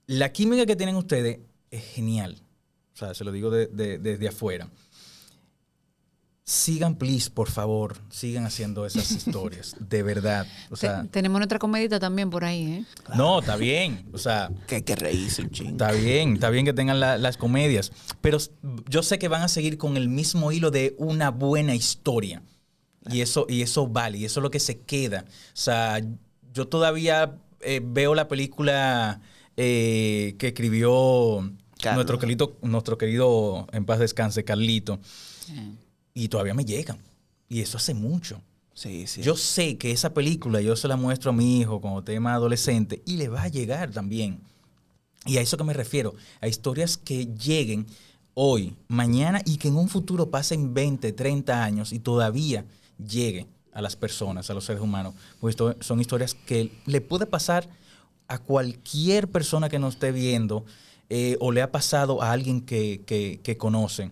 La 0.05 0.31
química 0.31 0.65
que 0.65 0.77
tienen 0.77 0.95
ustedes 0.95 1.39
es 1.69 1.83
genial. 1.83 2.37
O 2.93 2.97
sea, 2.97 3.13
se 3.13 3.25
lo 3.25 3.31
digo 3.33 3.49
de- 3.49 3.67
de- 3.67 3.97
desde 3.97 4.29
afuera. 4.29 4.69
Sigan, 6.49 6.95
please, 6.95 7.29
por 7.29 7.49
favor, 7.51 7.97
sigan 8.09 8.45
haciendo 8.45 8.85
esas 8.85 9.11
historias, 9.17 9.75
de 9.79 10.01
verdad. 10.01 10.47
O 10.71 10.77
sea, 10.77 11.01
Te- 11.03 11.09
tenemos 11.09 11.39
nuestra 11.39 11.59
comedita 11.59 11.99
también 11.99 12.29
por 12.29 12.45
ahí, 12.45 12.63
¿eh? 12.63 12.85
no, 13.15 13.39
está 13.39 13.57
bien. 13.57 14.05
O 14.13 14.17
sea, 14.17 14.49
Que 14.65 14.75
hay 14.75 14.81
que 14.83 14.95
reírse 14.95 15.41
un 15.41 15.49
chingo. 15.51 15.71
Está 15.71 15.91
bien, 15.91 16.33
está 16.35 16.49
bien 16.49 16.63
que 16.63 16.71
tengan 16.71 17.01
la- 17.01 17.17
las 17.17 17.35
comedias, 17.35 17.91
pero 18.21 18.37
yo 18.89 19.03
sé 19.03 19.19
que 19.19 19.27
van 19.27 19.41
a 19.41 19.49
seguir 19.49 19.77
con 19.77 19.97
el 19.97 20.07
mismo 20.07 20.53
hilo 20.53 20.71
de 20.71 20.95
una 20.97 21.31
buena 21.31 21.75
historia. 21.75 22.41
Y 23.11 23.19
eso, 23.21 23.45
y 23.49 23.61
eso 23.61 23.87
vale, 23.87 24.17
y 24.19 24.25
eso 24.25 24.39
es 24.39 24.43
lo 24.43 24.51
que 24.51 24.59
se 24.61 24.79
queda. 24.79 25.25
O 25.27 25.31
sea, 25.53 26.01
yo 26.53 26.67
todavía 26.69 27.35
eh, 27.59 27.81
veo 27.83 28.15
la 28.15 28.29
película 28.29 29.19
eh, 29.57 30.35
que 30.39 30.47
escribió 30.47 31.51
nuestro 31.93 32.19
querido, 32.19 32.57
nuestro 32.61 32.97
querido, 32.97 33.67
en 33.73 33.85
paz 33.85 33.99
descanse, 33.99 34.43
Carlito, 34.45 34.99
y 36.17 36.29
todavía 36.29 36.55
me 36.55 36.65
llegan. 36.65 36.97
Y 37.47 37.61
eso 37.61 37.77
hace 37.77 37.93
mucho. 37.93 38.41
Sí, 38.73 39.07
sí. 39.07 39.21
Yo 39.21 39.35
sé 39.35 39.77
que 39.77 39.91
esa 39.91 40.13
película 40.13 40.61
yo 40.61 40.75
se 40.75 40.87
la 40.87 40.97
muestro 40.97 41.29
a 41.29 41.33
mi 41.33 41.59
hijo 41.59 41.79
cuando 41.79 42.03
tema 42.03 42.33
adolescente 42.33 43.01
y 43.05 43.17
le 43.17 43.27
va 43.27 43.43
a 43.43 43.47
llegar 43.47 43.91
también. 43.91 44.39
Y 45.25 45.37
a 45.37 45.41
eso 45.41 45.57
que 45.57 45.63
me 45.63 45.73
refiero, 45.73 46.15
a 46.41 46.47
historias 46.47 46.97
que 46.97 47.27
lleguen 47.27 47.85
hoy, 48.33 48.75
mañana 48.87 49.41
y 49.45 49.57
que 49.57 49.67
en 49.67 49.77
un 49.77 49.89
futuro 49.89 50.29
pasen 50.29 50.73
20, 50.73 51.11
30 51.11 51.63
años 51.63 51.93
y 51.93 51.99
todavía 51.99 52.65
llegue 52.97 53.45
a 53.71 53.81
las 53.81 53.95
personas, 53.95 54.49
a 54.49 54.53
los 54.53 54.65
seres 54.65 54.81
humanos. 54.81 55.13
Pues 55.39 55.53
esto 55.53 55.75
son 55.81 55.99
historias 55.99 56.33
que 56.33 56.71
le 56.85 57.01
puede 57.01 57.27
pasar 57.27 57.69
a 58.27 58.39
cualquier 58.39 59.27
persona 59.27 59.69
que 59.69 59.79
nos 59.79 59.95
esté 59.95 60.11
viendo 60.11 60.65
eh, 61.09 61.37
o 61.39 61.51
le 61.51 61.61
ha 61.61 61.71
pasado 61.71 62.21
a 62.21 62.31
alguien 62.31 62.61
que, 62.61 63.01
que, 63.05 63.39
que 63.43 63.57
conocen. 63.57 64.11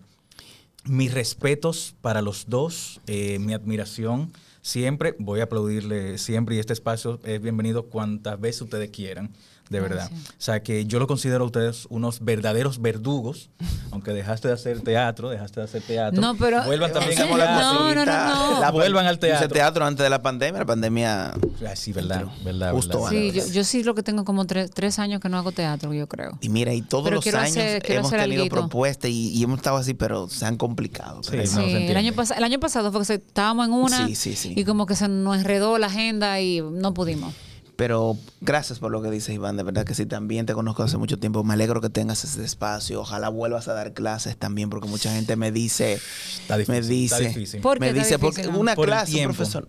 Mis 0.88 1.12
respetos 1.12 1.96
para 2.00 2.22
los 2.22 2.48
dos, 2.48 3.00
eh, 3.08 3.40
mi 3.40 3.54
admiración. 3.54 4.32
Siempre 4.62 5.16
voy 5.18 5.40
a 5.40 5.44
aplaudirle 5.44 6.16
siempre 6.16 6.54
y 6.54 6.58
este 6.60 6.74
espacio 6.74 7.18
es 7.24 7.42
bienvenido 7.42 7.86
cuantas 7.86 8.40
veces 8.40 8.62
ustedes 8.62 8.90
quieran, 8.90 9.32
de 9.70 9.80
verdad. 9.80 10.10
O 10.12 10.32
sea 10.38 10.62
que 10.62 10.86
yo 10.86 10.98
lo 10.98 11.06
considero 11.06 11.44
a 11.44 11.46
ustedes 11.46 11.86
unos 11.90 12.20
verdaderos 12.24 12.80
verdugos, 12.80 13.50
aunque 13.90 14.12
dejaste 14.12 14.48
de 14.48 14.54
hacer 14.54 14.80
teatro, 14.82 15.30
dejaste 15.30 15.60
de 15.60 15.64
hacer 15.64 15.82
teatro. 15.82 16.20
No, 16.20 16.36
pero- 16.36 16.62
vuelvan 16.64 16.92
también 16.92 17.18
Hacemos 17.18 17.32
al 17.40 17.46
la 17.46 17.58
teatro. 17.58 17.72
No, 17.74 17.94
no, 17.94 18.04
no, 18.04 18.54
no. 18.54 18.60
La- 18.60 18.70
Vuelvan 18.76 19.06
al 19.06 19.14
Hice 19.16 19.26
teatro. 19.26 19.48
teatro 19.48 19.84
antes 19.86 20.04
de 20.04 20.10
la 20.10 20.22
pandemia. 20.22 20.60
La 20.60 20.66
pandemia. 20.66 21.32
Ah, 21.66 21.74
sí, 21.76 21.92
verdad, 21.92 22.24
verdad. 22.44 22.72
Justo 22.72 22.98
verdad. 23.04 23.10
Sí, 23.10 23.32
yo, 23.32 23.46
yo 23.46 23.64
sí 23.64 23.82
lo 23.82 23.94
que 23.94 24.02
tengo 24.02 24.24
como 24.24 24.44
tres, 24.46 24.70
tres 24.70 24.98
años 24.98 25.20
que 25.20 25.28
no 25.28 25.38
hago 25.38 25.52
teatro, 25.52 25.92
yo 25.94 26.06
creo. 26.08 26.38
Y 26.40 26.48
mira, 26.48 26.72
y 26.74 26.82
todos 26.82 27.04
Pero 27.04 27.16
los 27.16 27.26
años 27.34 27.56
hacer- 27.56 27.82
hemos 27.90 28.10
tenido 28.10 28.22
alguito. 28.42 28.54
propuestas 28.56 29.10
y, 29.10 29.30
y 29.30 29.42
hemos 29.42 29.58
estado 29.58 29.76
así, 29.78 29.94
pero 29.94 30.28
se 30.28 30.44
han 30.46 30.56
complicado. 30.56 31.22
Sí, 31.22 31.36
no, 31.36 31.42
Sí, 31.42 31.48
se 31.48 31.90
el, 31.90 31.96
año 31.96 32.12
el 32.36 32.44
año 32.44 32.60
pasado 32.60 32.92
fue 32.92 33.04
que 33.06 33.14
estábamos 33.14 33.66
en 33.66 33.72
una 33.72 34.06
Sí, 34.06 34.14
sí, 34.14 34.36
sí. 34.36 34.52
y 34.56 34.64
como 34.64 34.86
que 34.86 34.94
se 34.94 35.08
nos 35.08 35.36
enredó 35.38 35.78
la 35.78 35.86
agenda 35.86 36.40
y 36.40 36.60
no 36.60 36.92
pudimos. 36.94 37.34
Pero 37.76 38.16
gracias 38.40 38.78
por 38.78 38.90
lo 38.90 39.02
que 39.02 39.10
dices, 39.10 39.34
Iván. 39.34 39.56
De 39.58 39.62
verdad 39.62 39.84
que 39.84 39.94
sí, 39.94 40.06
también 40.06 40.46
te 40.46 40.54
conozco 40.54 40.82
hace 40.82 40.96
mucho 40.96 41.18
tiempo. 41.18 41.44
Me 41.44 41.52
alegro 41.54 41.80
que 41.82 41.90
tengas 41.90 42.24
ese 42.24 42.42
espacio. 42.42 43.02
Ojalá 43.02 43.28
vuelvas 43.28 43.68
a 43.68 43.74
dar 43.74 43.92
clases 43.92 44.36
también, 44.38 44.70
porque 44.70 44.88
mucha 44.88 45.12
gente 45.12 45.36
me 45.36 45.52
dice, 45.52 46.00
Está 46.40 46.56
difícil, 46.56 46.72
me 46.72 46.78
está 47.04 47.18
dice, 47.18 47.28
difícil. 47.28 47.60
¿Por 47.60 47.74
qué 47.76 47.80
me 47.80 47.86
está 47.88 47.98
dice, 47.98 48.16
difícil, 48.16 48.20
porque 48.44 48.52
no? 48.52 48.58
una 48.60 48.74
Por 48.74 48.86
clase, 48.86 49.18
un 49.18 49.34
profesor. 49.34 49.68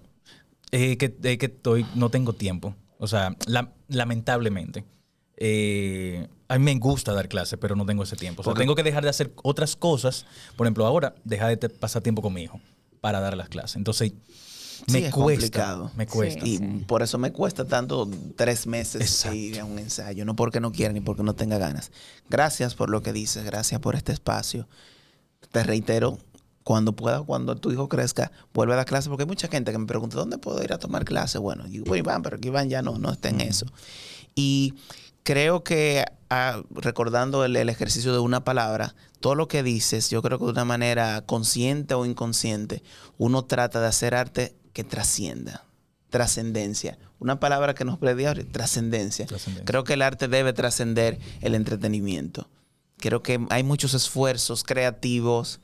Eh, 0.71 0.97
que, 0.97 1.17
eh, 1.23 1.37
que 1.37 1.45
estoy, 1.47 1.85
no 1.95 2.09
tengo 2.09 2.31
tiempo. 2.33 2.75
O 2.97 3.07
sea, 3.07 3.35
la- 3.45 3.73
lamentablemente. 3.89 4.85
Eh, 5.35 6.27
a 6.47 6.57
mí 6.57 6.63
me 6.63 6.75
gusta 6.79 7.13
dar 7.13 7.27
clases, 7.27 7.59
pero 7.59 7.75
no 7.75 7.85
tengo 7.85 8.03
ese 8.03 8.15
tiempo. 8.15 8.41
O 8.41 8.43
sea, 8.43 8.51
Porque- 8.51 8.63
tengo 8.63 8.75
que 8.75 8.83
dejar 8.83 9.03
de 9.03 9.09
hacer 9.09 9.33
otras 9.43 9.75
cosas. 9.75 10.25
Por 10.55 10.65
ejemplo, 10.65 10.85
ahora, 10.85 11.13
dejar 11.25 11.57
de 11.59 11.69
pasar 11.69 12.01
tiempo 12.01 12.21
con 12.21 12.33
mi 12.33 12.43
hijo 12.43 12.59
para 13.01 13.19
dar 13.19 13.35
las 13.37 13.49
clases. 13.49 13.75
Entonces, 13.75 14.13
me 14.87 14.99
Sí, 14.99 15.05
es 15.05 15.13
cuesta. 15.13 15.41
complicado. 15.41 15.91
Me 15.95 16.07
cuesta. 16.07 16.45
Y 16.45 16.59
por 16.87 17.01
eso 17.03 17.17
me 17.17 17.31
cuesta 17.31 17.65
tanto 17.65 18.09
tres 18.35 18.67
meses 18.67 19.25
ir 19.33 19.59
a 19.59 19.65
un 19.65 19.79
ensayo. 19.79 20.23
No 20.25 20.35
porque 20.35 20.59
no 20.59 20.71
quiera 20.71 20.93
ni 20.93 21.01
porque 21.01 21.23
no 21.23 21.35
tenga 21.35 21.57
ganas. 21.57 21.91
Gracias 22.29 22.73
por 22.75 22.89
lo 22.89 23.01
que 23.01 23.13
dices. 23.13 23.43
Gracias 23.45 23.79
por 23.81 23.95
este 23.95 24.11
espacio. 24.13 24.67
Te 25.51 25.63
reitero, 25.63 26.17
cuando 26.63 26.93
pueda, 26.93 27.21
cuando 27.21 27.55
tu 27.55 27.71
hijo 27.71 27.87
crezca, 27.87 28.31
vuelve 28.53 28.73
a 28.73 28.77
dar 28.77 28.85
clases. 28.85 29.09
Porque 29.09 29.23
hay 29.23 29.27
mucha 29.27 29.47
gente 29.47 29.71
que 29.71 29.77
me 29.77 29.85
pregunta, 29.87 30.17
¿dónde 30.17 30.37
puedo 30.37 30.61
ir 30.63 30.73
a 30.73 30.77
tomar 30.79 31.05
clases? 31.05 31.39
Bueno, 31.41 31.65
yo 31.67 31.83
digo, 31.83 31.95
Iván, 31.95 32.21
pero 32.23 32.39
que 32.39 32.47
Iván 32.49 32.69
ya 32.69 32.81
no, 32.81 32.97
no 32.97 33.11
está 33.11 33.29
en 33.29 33.41
eso. 33.41 33.65
Y 34.35 34.73
creo 35.23 35.63
que 35.63 36.05
ah, 36.29 36.61
recordando 36.71 37.43
el, 37.45 37.55
el 37.55 37.69
ejercicio 37.69 38.13
de 38.13 38.19
una 38.19 38.43
palabra, 38.43 38.95
todo 39.19 39.35
lo 39.35 39.47
que 39.47 39.63
dices, 39.63 40.09
yo 40.09 40.21
creo 40.21 40.37
que 40.39 40.45
de 40.45 40.51
una 40.51 40.65
manera 40.65 41.23
consciente 41.25 41.93
o 41.93 42.05
inconsciente, 42.05 42.83
uno 43.17 43.45
trata 43.45 43.79
de 43.81 43.87
hacer 43.87 44.13
arte 44.13 44.55
que 44.77 44.83
trascienda, 44.83 45.65
trascendencia. 46.11 46.99
Una 47.17 47.39
palabra 47.39 47.73
que 47.73 47.83
nos 47.83 47.97
predía 47.97 48.35
trascendencia. 48.51 49.25
Creo 49.65 49.83
que 49.83 49.93
el 49.93 50.03
arte 50.03 50.27
debe 50.27 50.53
trascender 50.53 51.17
el 51.41 51.55
entretenimiento. 51.55 52.47
Creo 52.97 53.23
que 53.23 53.43
hay 53.49 53.63
muchos 53.63 53.95
esfuerzos 53.95 54.63
creativos, 54.63 55.61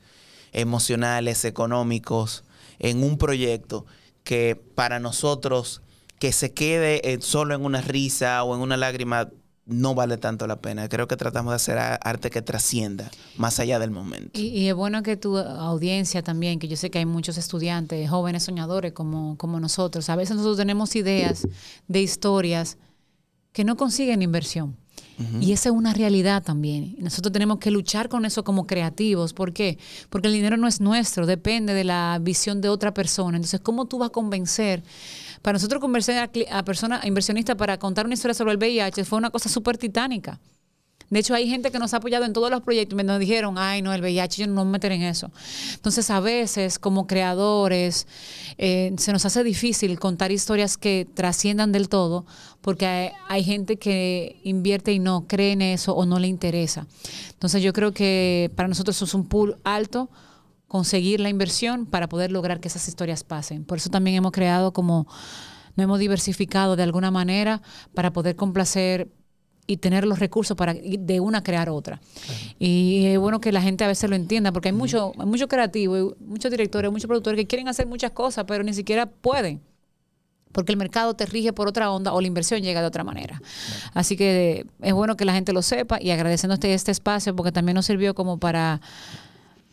emocionales, 0.50 1.44
económicos 1.44 2.42
en 2.80 3.04
un 3.04 3.16
proyecto 3.16 3.86
que 4.24 4.56
para 4.56 4.98
nosotros 4.98 5.80
que 6.18 6.32
se 6.32 6.52
quede 6.52 7.12
eh, 7.12 7.20
solo 7.20 7.54
en 7.54 7.64
una 7.64 7.82
risa 7.82 8.42
o 8.42 8.56
en 8.56 8.62
una 8.62 8.76
lágrima 8.76 9.30
no 9.66 9.94
vale 9.94 10.18
tanto 10.18 10.46
la 10.46 10.60
pena. 10.60 10.88
Creo 10.88 11.08
que 11.08 11.16
tratamos 11.16 11.52
de 11.52 11.56
hacer 11.56 11.78
arte 11.78 12.30
que 12.30 12.42
trascienda 12.42 13.10
más 13.36 13.58
allá 13.60 13.78
del 13.78 13.90
momento. 13.90 14.38
Y, 14.38 14.46
y 14.48 14.68
es 14.68 14.74
bueno 14.74 15.02
que 15.02 15.16
tu 15.16 15.38
audiencia 15.38 16.22
también, 16.22 16.58
que 16.58 16.68
yo 16.68 16.76
sé 16.76 16.90
que 16.90 16.98
hay 16.98 17.06
muchos 17.06 17.38
estudiantes, 17.38 18.08
jóvenes 18.10 18.42
soñadores 18.42 18.92
como, 18.92 19.36
como 19.38 19.60
nosotros, 19.60 20.08
a 20.10 20.16
veces 20.16 20.36
nosotros 20.36 20.58
tenemos 20.58 20.94
ideas 20.96 21.46
de 21.88 22.02
historias 22.02 22.76
que 23.52 23.64
no 23.64 23.76
consiguen 23.76 24.22
inversión. 24.22 24.76
Y 25.40 25.52
esa 25.52 25.68
es 25.68 25.74
una 25.74 25.94
realidad 25.94 26.42
también. 26.42 26.96
Nosotros 26.98 27.32
tenemos 27.32 27.58
que 27.58 27.70
luchar 27.70 28.08
con 28.08 28.24
eso 28.24 28.42
como 28.42 28.66
creativos. 28.66 29.32
¿Por 29.32 29.52
qué? 29.52 29.78
Porque 30.10 30.26
el 30.26 30.34
dinero 30.34 30.56
no 30.56 30.66
es 30.66 30.80
nuestro, 30.80 31.24
depende 31.24 31.72
de 31.72 31.84
la 31.84 32.18
visión 32.20 32.60
de 32.60 32.68
otra 32.68 32.92
persona. 32.92 33.36
Entonces, 33.36 33.60
¿cómo 33.60 33.84
tú 33.84 33.98
vas 33.98 34.08
a 34.08 34.12
convencer? 34.12 34.82
Para 35.44 35.56
nosotros 35.56 35.78
convencer 35.78 36.30
a, 36.50 36.64
personas, 36.64 37.04
inversionistas 37.04 37.54
para 37.56 37.78
contar 37.78 38.06
una 38.06 38.14
historia 38.14 38.32
sobre 38.32 38.52
el 38.52 38.56
VIH 38.56 39.04
fue 39.04 39.18
una 39.18 39.28
cosa 39.28 39.50
súper 39.50 39.76
titánica. 39.76 40.40
De 41.10 41.20
hecho, 41.20 41.34
hay 41.34 41.46
gente 41.46 41.70
que 41.70 41.78
nos 41.78 41.92
ha 41.92 41.98
apoyado 41.98 42.24
en 42.24 42.32
todos 42.32 42.50
los 42.50 42.62
proyectos 42.62 42.98
y 42.98 43.04
nos 43.04 43.20
dijeron, 43.20 43.56
ay, 43.58 43.82
no, 43.82 43.92
el 43.92 44.00
VIH, 44.00 44.40
yo 44.40 44.46
no 44.46 44.64
me 44.64 44.70
meter 44.70 44.92
en 44.92 45.02
eso. 45.02 45.30
Entonces, 45.74 46.08
a 46.08 46.20
veces, 46.20 46.78
como 46.78 47.06
creadores, 47.06 48.06
eh, 48.56 48.94
se 48.96 49.12
nos 49.12 49.26
hace 49.26 49.44
difícil 49.44 49.98
contar 49.98 50.32
historias 50.32 50.78
que 50.78 51.06
trasciendan 51.12 51.72
del 51.72 51.90
todo, 51.90 52.24
porque 52.62 52.86
hay, 52.86 53.10
hay 53.28 53.44
gente 53.44 53.76
que 53.76 54.40
invierte 54.44 54.94
y 54.94 54.98
no 54.98 55.26
cree 55.28 55.52
en 55.52 55.60
eso 55.60 55.92
o 55.94 56.06
no 56.06 56.18
le 56.18 56.28
interesa. 56.28 56.86
Entonces, 57.32 57.62
yo 57.62 57.74
creo 57.74 57.92
que 57.92 58.50
para 58.56 58.66
nosotros 58.66 58.96
eso 58.96 59.04
es 59.04 59.12
un 59.12 59.28
pool 59.28 59.58
alto 59.62 60.08
conseguir 60.74 61.20
la 61.20 61.28
inversión 61.28 61.86
para 61.86 62.08
poder 62.08 62.32
lograr 62.32 62.58
que 62.58 62.66
esas 62.66 62.88
historias 62.88 63.22
pasen. 63.22 63.64
Por 63.64 63.78
eso 63.78 63.90
también 63.90 64.16
hemos 64.16 64.32
creado 64.32 64.72
como, 64.72 65.06
nos 65.76 65.84
hemos 65.84 66.00
diversificado 66.00 66.74
de 66.74 66.82
alguna 66.82 67.12
manera 67.12 67.62
para 67.94 68.12
poder 68.12 68.34
complacer 68.34 69.08
y 69.68 69.76
tener 69.76 70.04
los 70.04 70.18
recursos 70.18 70.56
para 70.56 70.74
de 70.74 71.20
una 71.20 71.44
crear 71.44 71.68
otra. 71.68 72.00
Y 72.58 73.06
es 73.06 73.20
bueno 73.20 73.40
que 73.40 73.52
la 73.52 73.62
gente 73.62 73.84
a 73.84 73.86
veces 73.86 74.10
lo 74.10 74.16
entienda, 74.16 74.50
porque 74.50 74.70
hay 74.70 74.74
mucho, 74.74 75.12
hay 75.16 75.26
mucho 75.26 75.46
creativo, 75.46 76.16
muchos 76.18 76.50
directores, 76.50 76.90
muchos 76.90 77.06
productores 77.06 77.38
que 77.38 77.46
quieren 77.46 77.68
hacer 77.68 77.86
muchas 77.86 78.10
cosas, 78.10 78.44
pero 78.44 78.64
ni 78.64 78.74
siquiera 78.74 79.06
pueden. 79.06 79.60
Porque 80.50 80.72
el 80.72 80.76
mercado 80.76 81.14
te 81.14 81.24
rige 81.24 81.52
por 81.52 81.68
otra 81.68 81.88
onda 81.92 82.12
o 82.12 82.20
la 82.20 82.26
inversión 82.26 82.62
llega 82.62 82.80
de 82.80 82.88
otra 82.88 83.04
manera. 83.04 83.40
Así 83.92 84.16
que 84.16 84.66
es 84.82 84.92
bueno 84.92 85.16
que 85.16 85.24
la 85.24 85.34
gente 85.34 85.52
lo 85.52 85.62
sepa 85.62 86.02
y 86.02 86.10
agradeciéndote 86.10 86.74
este 86.74 86.90
espacio 86.90 87.36
porque 87.36 87.52
también 87.52 87.76
nos 87.76 87.86
sirvió 87.86 88.16
como 88.16 88.38
para, 88.38 88.80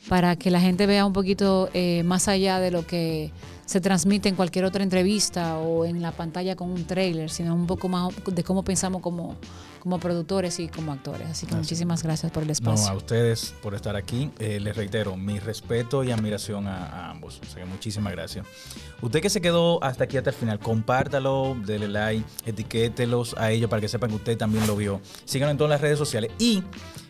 para 0.08 0.36
que 0.36 0.52
la 0.52 0.60
gente 0.60 0.86
vea 0.86 1.06
un 1.06 1.14
poquito 1.14 1.70
eh, 1.74 2.04
más 2.04 2.28
allá 2.28 2.60
de 2.60 2.72
lo 2.72 2.86
que 2.86 3.32
se 3.72 3.80
transmite 3.80 4.28
en 4.28 4.36
cualquier 4.36 4.66
otra 4.66 4.84
entrevista 4.84 5.58
o 5.58 5.86
en 5.86 6.02
la 6.02 6.12
pantalla 6.12 6.56
con 6.58 6.70
un 6.72 6.84
trailer, 6.86 7.30
sino 7.30 7.56
un 7.56 7.66
poco 7.68 7.88
más 7.88 8.14
de 8.26 8.44
cómo 8.44 8.64
pensamos 8.64 9.02
como, 9.02 9.38
como 9.80 9.98
productores 9.98 10.60
y 10.60 10.68
como 10.68 10.92
actores. 10.92 11.30
Así 11.30 11.46
que 11.48 11.56
muchísimas 11.56 12.04
gracias 12.04 12.32
por 12.34 12.44
el 12.44 12.48
No, 12.48 12.52
espacio. 12.54 12.90
a 12.90 12.94
ustedes 12.96 13.54
por 13.62 13.74
estar 13.74 13.96
aquí. 13.96 14.30
Eh, 14.40 14.60
les 14.60 14.76
reitero 14.76 15.16
mi 15.16 15.40
respeto 15.40 16.04
y 16.04 16.12
admiración 16.12 16.68
a, 16.68 16.86
a 16.86 17.12
ambos. 17.12 17.40
O 17.42 17.46
sea, 17.46 17.64
que 17.64 17.70
muchísimas 17.70 18.12
gracias. 18.12 18.46
Usted 19.02 19.22
que 19.22 19.30
se 19.30 19.40
quedó 19.42 19.82
hasta 19.84 20.04
aquí, 20.04 20.18
hasta 20.18 20.32
el 20.32 20.36
final, 20.36 20.60
compártalo, 20.60 21.56
dele 21.66 21.88
like, 21.88 22.26
etiquételos 22.46 23.36
a 23.38 23.52
ellos 23.52 23.70
para 23.70 23.80
que 23.82 23.88
sepan 23.88 24.10
que 24.10 24.18
usted 24.18 24.38
también 24.38 24.68
lo 24.68 24.76
vio. 24.76 25.00
Síganlo 25.26 25.52
en 25.52 25.58
todas 25.58 25.72
las 25.72 25.82
redes 25.82 25.98
sociales 25.98 26.30
y 26.40 26.62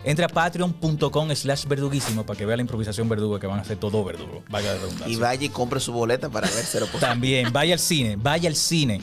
entre 0.04 0.26
a 0.26 0.28
patreon.com 0.30 1.30
slash 1.36 1.66
verduguísimo 1.66 2.26
para 2.26 2.38
que 2.38 2.46
vea 2.46 2.56
la 2.56 2.62
improvisación 2.62 3.10
verdugo 3.10 3.40
que 3.40 3.48
van 3.48 3.60
a 3.60 3.62
hacer 3.64 3.78
todo 3.78 4.04
verdugo. 4.04 4.44
Vaya 4.50 4.74
de 4.74 4.80
redundancia. 4.80 5.08
Y 5.10 5.16
vaya 5.18 5.46
y 5.46 5.50
compre 5.50 5.80
su 5.80 5.92
boleta 5.92 6.30
para 6.30 6.48
ver. 6.54 7.00
También, 7.00 7.52
vaya 7.52 7.74
al 7.74 7.80
cine, 7.80 8.16
vaya 8.18 8.50
al 8.50 8.56
cine. 8.56 9.02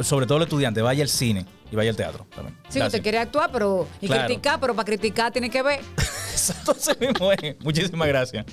Sobre 0.00 0.26
todo 0.26 0.38
los 0.38 0.46
estudiantes, 0.46 0.82
vaya 0.82 1.02
al 1.02 1.08
cine 1.08 1.46
y 1.70 1.76
vaya 1.76 1.90
al 1.90 1.96
teatro 1.96 2.26
también. 2.34 2.56
Sí, 2.68 2.80
usted 2.80 3.02
quiere 3.02 3.18
actuar 3.18 3.50
pero 3.52 3.88
y 4.00 4.08
criticar, 4.08 4.60
pero 4.60 4.74
para 4.74 4.86
criticar 4.86 5.32
tiene 5.32 5.50
que 5.50 5.62
ver. 5.62 5.80
Exacto, 6.32 6.72
Entonces 6.72 7.00
mismo 7.00 7.32
es. 7.32 7.56
Muchísimas 7.60 8.08
gracias. 8.08 8.46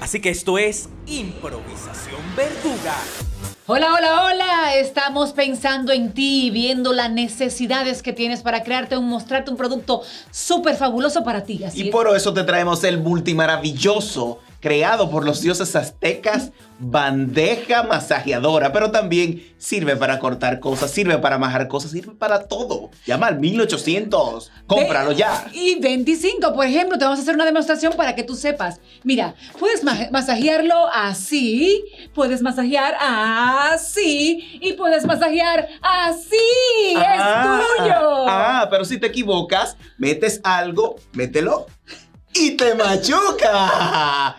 Así 0.00 0.20
que 0.20 0.30
esto 0.30 0.56
es 0.56 0.88
improvisación 1.06 2.20
verduga. 2.36 2.94
Hola, 3.68 3.94
hola, 3.94 4.26
hola. 4.26 4.76
Estamos 4.76 5.32
pensando 5.32 5.90
en 5.90 6.12
ti, 6.12 6.50
viendo 6.52 6.92
las 6.92 7.10
necesidades 7.10 8.00
que 8.00 8.12
tienes 8.12 8.42
para 8.42 8.62
crearte 8.62 8.96
un, 8.96 9.08
mostrarte 9.08 9.50
un 9.50 9.56
producto 9.56 10.02
súper 10.30 10.76
fabuloso 10.76 11.24
para 11.24 11.42
ti. 11.42 11.64
Así 11.64 11.88
Y 11.88 11.90
por 11.90 12.14
eso 12.14 12.32
te 12.32 12.44
traemos 12.44 12.84
el 12.84 12.98
multimaravilloso, 12.98 14.38
creado 14.66 15.08
por 15.08 15.24
los 15.24 15.42
dioses 15.42 15.76
aztecas, 15.76 16.50
bandeja 16.80 17.84
masajeadora. 17.84 18.72
Pero 18.72 18.90
también 18.90 19.46
sirve 19.58 19.94
para 19.94 20.18
cortar 20.18 20.58
cosas, 20.58 20.90
sirve 20.90 21.18
para 21.18 21.38
majar 21.38 21.68
cosas, 21.68 21.92
sirve 21.92 22.14
para 22.14 22.48
todo. 22.48 22.90
Llama 23.06 23.28
al 23.28 23.38
1800. 23.38 24.50
Cómpralo 24.66 25.12
ya. 25.12 25.46
Y 25.52 25.78
25, 25.78 26.52
por 26.52 26.66
ejemplo, 26.66 26.98
te 26.98 27.04
vamos 27.04 27.20
a 27.20 27.22
hacer 27.22 27.36
una 27.36 27.44
demostración 27.44 27.92
para 27.92 28.16
que 28.16 28.24
tú 28.24 28.34
sepas. 28.34 28.80
Mira, 29.04 29.36
puedes 29.60 29.84
ma- 29.84 30.08
masajearlo 30.10 30.88
así, 30.92 31.84
puedes 32.12 32.42
masajear 32.42 32.96
así 33.00 34.58
y 34.60 34.72
puedes 34.72 35.04
masajear 35.06 35.68
así. 35.80 36.96
Ah, 36.96 37.60
¡Es 37.62 37.78
tuyo! 37.84 37.94
Ah, 38.28 38.66
pero 38.68 38.84
si 38.84 38.98
te 38.98 39.06
equivocas, 39.06 39.76
metes 39.96 40.40
algo, 40.42 40.96
mételo 41.12 41.66
y 42.34 42.50
te 42.56 42.74
machuca. 42.74 44.36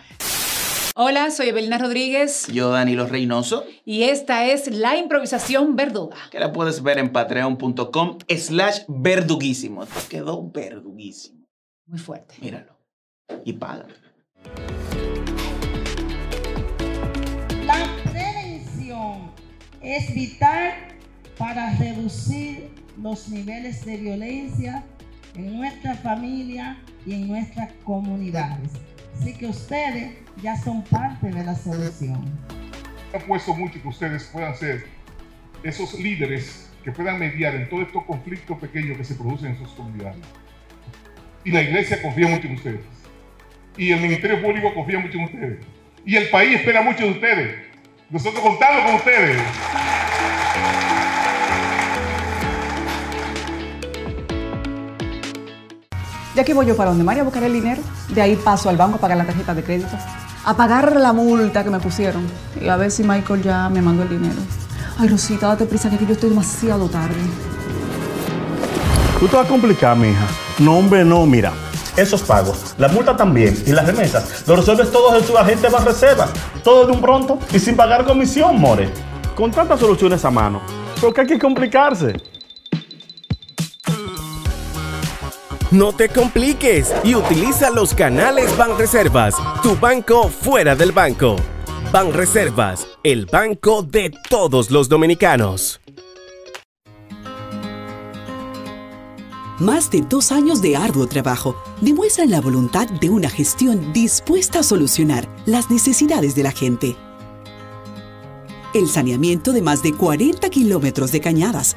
Hola, 1.00 1.30
soy 1.30 1.50
Evelina 1.50 1.78
Rodríguez 1.78 2.48
Yo, 2.48 2.70
Danilo 2.70 3.06
Reynoso, 3.06 3.64
y 3.84 4.02
esta 4.02 4.46
es 4.46 4.66
la 4.66 4.96
improvisación 4.96 5.76
verduga. 5.76 6.16
que 6.28 6.40
la 6.40 6.52
puedes 6.52 6.82
ver 6.82 6.98
en 6.98 7.12
patreon.com 7.12 8.18
slash 8.36 8.80
verduguísimo. 8.88 9.86
Te 9.86 10.08
quedó 10.08 10.50
verduguísimo. 10.50 11.46
Muy 11.86 12.00
fuerte. 12.00 12.34
Míralo. 12.40 12.76
Y 13.44 13.52
paga. 13.52 13.86
La 17.64 17.96
prevención 18.10 19.30
es 19.80 20.12
vital 20.12 20.72
para 21.38 21.76
reducir 21.76 22.70
los 23.00 23.28
niveles 23.28 23.84
de 23.84 23.98
violencia 23.98 24.84
en 25.36 25.58
nuestra 25.58 25.94
familia 25.94 26.82
y 27.06 27.12
en 27.12 27.28
nuestras 27.28 27.72
comunidades. 27.84 28.72
Así 29.14 29.34
que 29.34 29.46
ustedes 29.46 30.12
ya 30.42 30.56
son 30.56 30.82
parte 30.84 31.30
de 31.30 31.44
la 31.44 31.54
solución. 31.54 32.24
apuesto 33.14 33.54
mucho 33.54 33.80
que 33.80 33.88
ustedes 33.88 34.24
puedan 34.24 34.54
ser 34.54 34.86
esos 35.62 35.94
líderes 35.98 36.70
que 36.84 36.92
puedan 36.92 37.18
mediar 37.18 37.54
en 37.54 37.68
todos 37.68 37.86
estos 37.86 38.04
conflictos 38.04 38.58
pequeños 38.58 38.96
que 38.96 39.04
se 39.04 39.14
producen 39.14 39.52
en 39.52 39.58
sus 39.58 39.68
comunidades. 39.70 40.18
Y 41.44 41.50
la 41.50 41.62
iglesia 41.62 42.00
confía 42.00 42.28
mucho 42.28 42.46
en 42.46 42.54
ustedes. 42.54 42.80
Y 43.76 43.90
el 43.92 44.00
Ministerio 44.00 44.42
Público 44.42 44.72
confía 44.74 44.98
mucho 44.98 45.18
en 45.18 45.24
ustedes. 45.24 45.58
Y 46.04 46.16
el 46.16 46.28
país 46.30 46.56
espera 46.56 46.82
mucho 46.82 47.04
de 47.04 47.10
ustedes. 47.10 47.56
Nosotros 48.10 48.42
contamos 48.42 48.84
con 48.84 48.94
ustedes. 48.96 49.38
De 56.38 56.42
aquí 56.42 56.52
voy 56.52 56.66
yo 56.66 56.76
para 56.76 56.90
donde 56.90 57.02
María 57.02 57.22
a 57.22 57.24
buscar 57.24 57.42
el 57.42 57.52
dinero. 57.52 57.82
De 58.10 58.22
ahí 58.22 58.36
paso 58.36 58.68
al 58.68 58.76
banco 58.76 58.94
a 58.94 59.00
pagar 59.00 59.18
la 59.18 59.24
tarjeta 59.24 59.54
de 59.54 59.64
crédito. 59.64 59.90
A 60.44 60.56
pagar 60.56 60.94
la 60.94 61.12
multa 61.12 61.64
que 61.64 61.70
me 61.70 61.80
pusieron. 61.80 62.24
Y 62.62 62.68
a 62.68 62.76
ver 62.76 62.92
si 62.92 63.02
Michael 63.02 63.42
ya 63.42 63.68
me 63.68 63.82
mandó 63.82 64.04
el 64.04 64.10
dinero. 64.10 64.36
Ay, 65.00 65.08
Rosita, 65.08 65.48
date 65.48 65.64
prisa 65.64 65.90
que 65.90 65.96
aquí 65.96 66.06
yo 66.06 66.12
estoy 66.12 66.30
demasiado 66.30 66.88
tarde. 66.88 67.16
Tú 69.18 69.26
te 69.26 69.34
vas 69.34 69.46
a 69.46 69.48
complicar, 69.48 69.96
mija. 69.96 70.28
No, 70.60 70.78
hombre, 70.78 71.04
no, 71.04 71.26
mira. 71.26 71.52
Esos 71.96 72.22
pagos, 72.22 72.76
la 72.78 72.86
multa 72.86 73.16
también 73.16 73.60
y 73.66 73.72
las 73.72 73.84
remesas, 73.84 74.46
lo 74.46 74.54
resuelves 74.54 74.92
todos 74.92 75.20
en 75.20 75.26
tu 75.26 75.36
agente 75.36 75.68
de 75.68 75.76
reserva. 75.78 76.28
Todo 76.62 76.86
de 76.86 76.92
un 76.92 77.00
pronto 77.00 77.40
y 77.52 77.58
sin 77.58 77.74
pagar 77.74 78.04
comisión, 78.04 78.60
more. 78.60 78.88
Con 79.34 79.50
tantas 79.50 79.80
soluciones 79.80 80.24
a 80.24 80.30
mano. 80.30 80.60
¿Por 81.00 81.12
qué 81.12 81.22
hay 81.22 81.26
que 81.26 81.38
complicarse? 81.40 82.37
No 85.70 85.92
te 85.92 86.08
compliques 86.08 86.94
y 87.04 87.14
utiliza 87.14 87.68
los 87.68 87.92
canales 87.92 88.56
Banreservas, 88.56 89.34
tu 89.62 89.76
banco 89.76 90.30
fuera 90.30 90.74
del 90.74 90.92
banco. 90.92 91.36
Banreservas, 91.92 92.88
el 93.02 93.26
banco 93.26 93.82
de 93.82 94.10
todos 94.30 94.70
los 94.70 94.88
dominicanos. 94.88 95.78
Más 99.58 99.90
de 99.90 100.00
dos 100.00 100.32
años 100.32 100.62
de 100.62 100.74
arduo 100.74 101.06
trabajo 101.06 101.54
demuestran 101.82 102.30
la 102.30 102.40
voluntad 102.40 102.88
de 102.88 103.10
una 103.10 103.28
gestión 103.28 103.92
dispuesta 103.92 104.60
a 104.60 104.62
solucionar 104.62 105.28
las 105.44 105.70
necesidades 105.70 106.34
de 106.34 106.44
la 106.44 106.52
gente. 106.52 106.96
El 108.72 108.88
saneamiento 108.88 109.52
de 109.52 109.60
más 109.60 109.82
de 109.82 109.92
40 109.92 110.48
kilómetros 110.48 111.12
de 111.12 111.20
cañadas, 111.20 111.76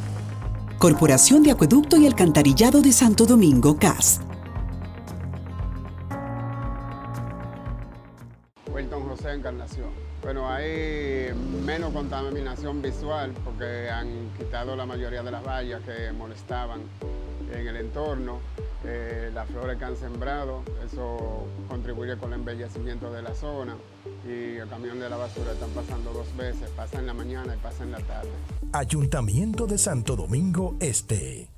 Corporación 0.81 1.43
de 1.43 1.51
Acueducto 1.51 1.95
y 1.97 2.07
Alcantarillado 2.07 2.81
de 2.81 2.91
Santo 2.91 3.27
Domingo, 3.27 3.77
CAS. 3.77 4.19
Wilton 8.73 9.03
José 9.07 9.31
Encarnación. 9.31 10.00
Bueno, 10.21 10.49
hay 10.49 11.33
menos 11.65 11.91
contaminación 11.93 12.81
visual 12.81 13.33
porque 13.43 13.89
han 13.89 14.29
quitado 14.37 14.75
la 14.75 14.85
mayoría 14.85 15.23
de 15.23 15.31
las 15.31 15.43
vallas 15.43 15.81
que 15.81 16.11
molestaban 16.11 16.81
en 17.51 17.67
el 17.67 17.75
entorno. 17.75 18.39
Eh, 18.83 19.29
las 19.33 19.47
flores 19.49 19.77
que 19.77 19.85
han 19.85 19.95
sembrado, 19.95 20.63
eso 20.85 21.45
contribuye 21.67 22.17
con 22.17 22.33
el 22.33 22.39
embellecimiento 22.39 23.11
de 23.11 23.21
la 23.21 23.33
zona 23.35 23.75
y 24.27 24.57
el 24.57 24.67
camión 24.67 24.99
de 24.99 25.09
la 25.09 25.17
basura 25.17 25.51
están 25.51 25.69
pasando 25.69 26.11
dos 26.11 26.35
veces, 26.35 26.69
pasa 26.71 26.99
en 26.99 27.07
la 27.07 27.13
mañana 27.13 27.55
y 27.55 27.57
pasa 27.59 27.83
en 27.83 27.91
la 27.91 27.99
tarde. 27.99 28.29
Ayuntamiento 28.73 29.67
de 29.67 29.77
Santo 29.77 30.15
Domingo 30.15 30.75
Este. 30.79 31.49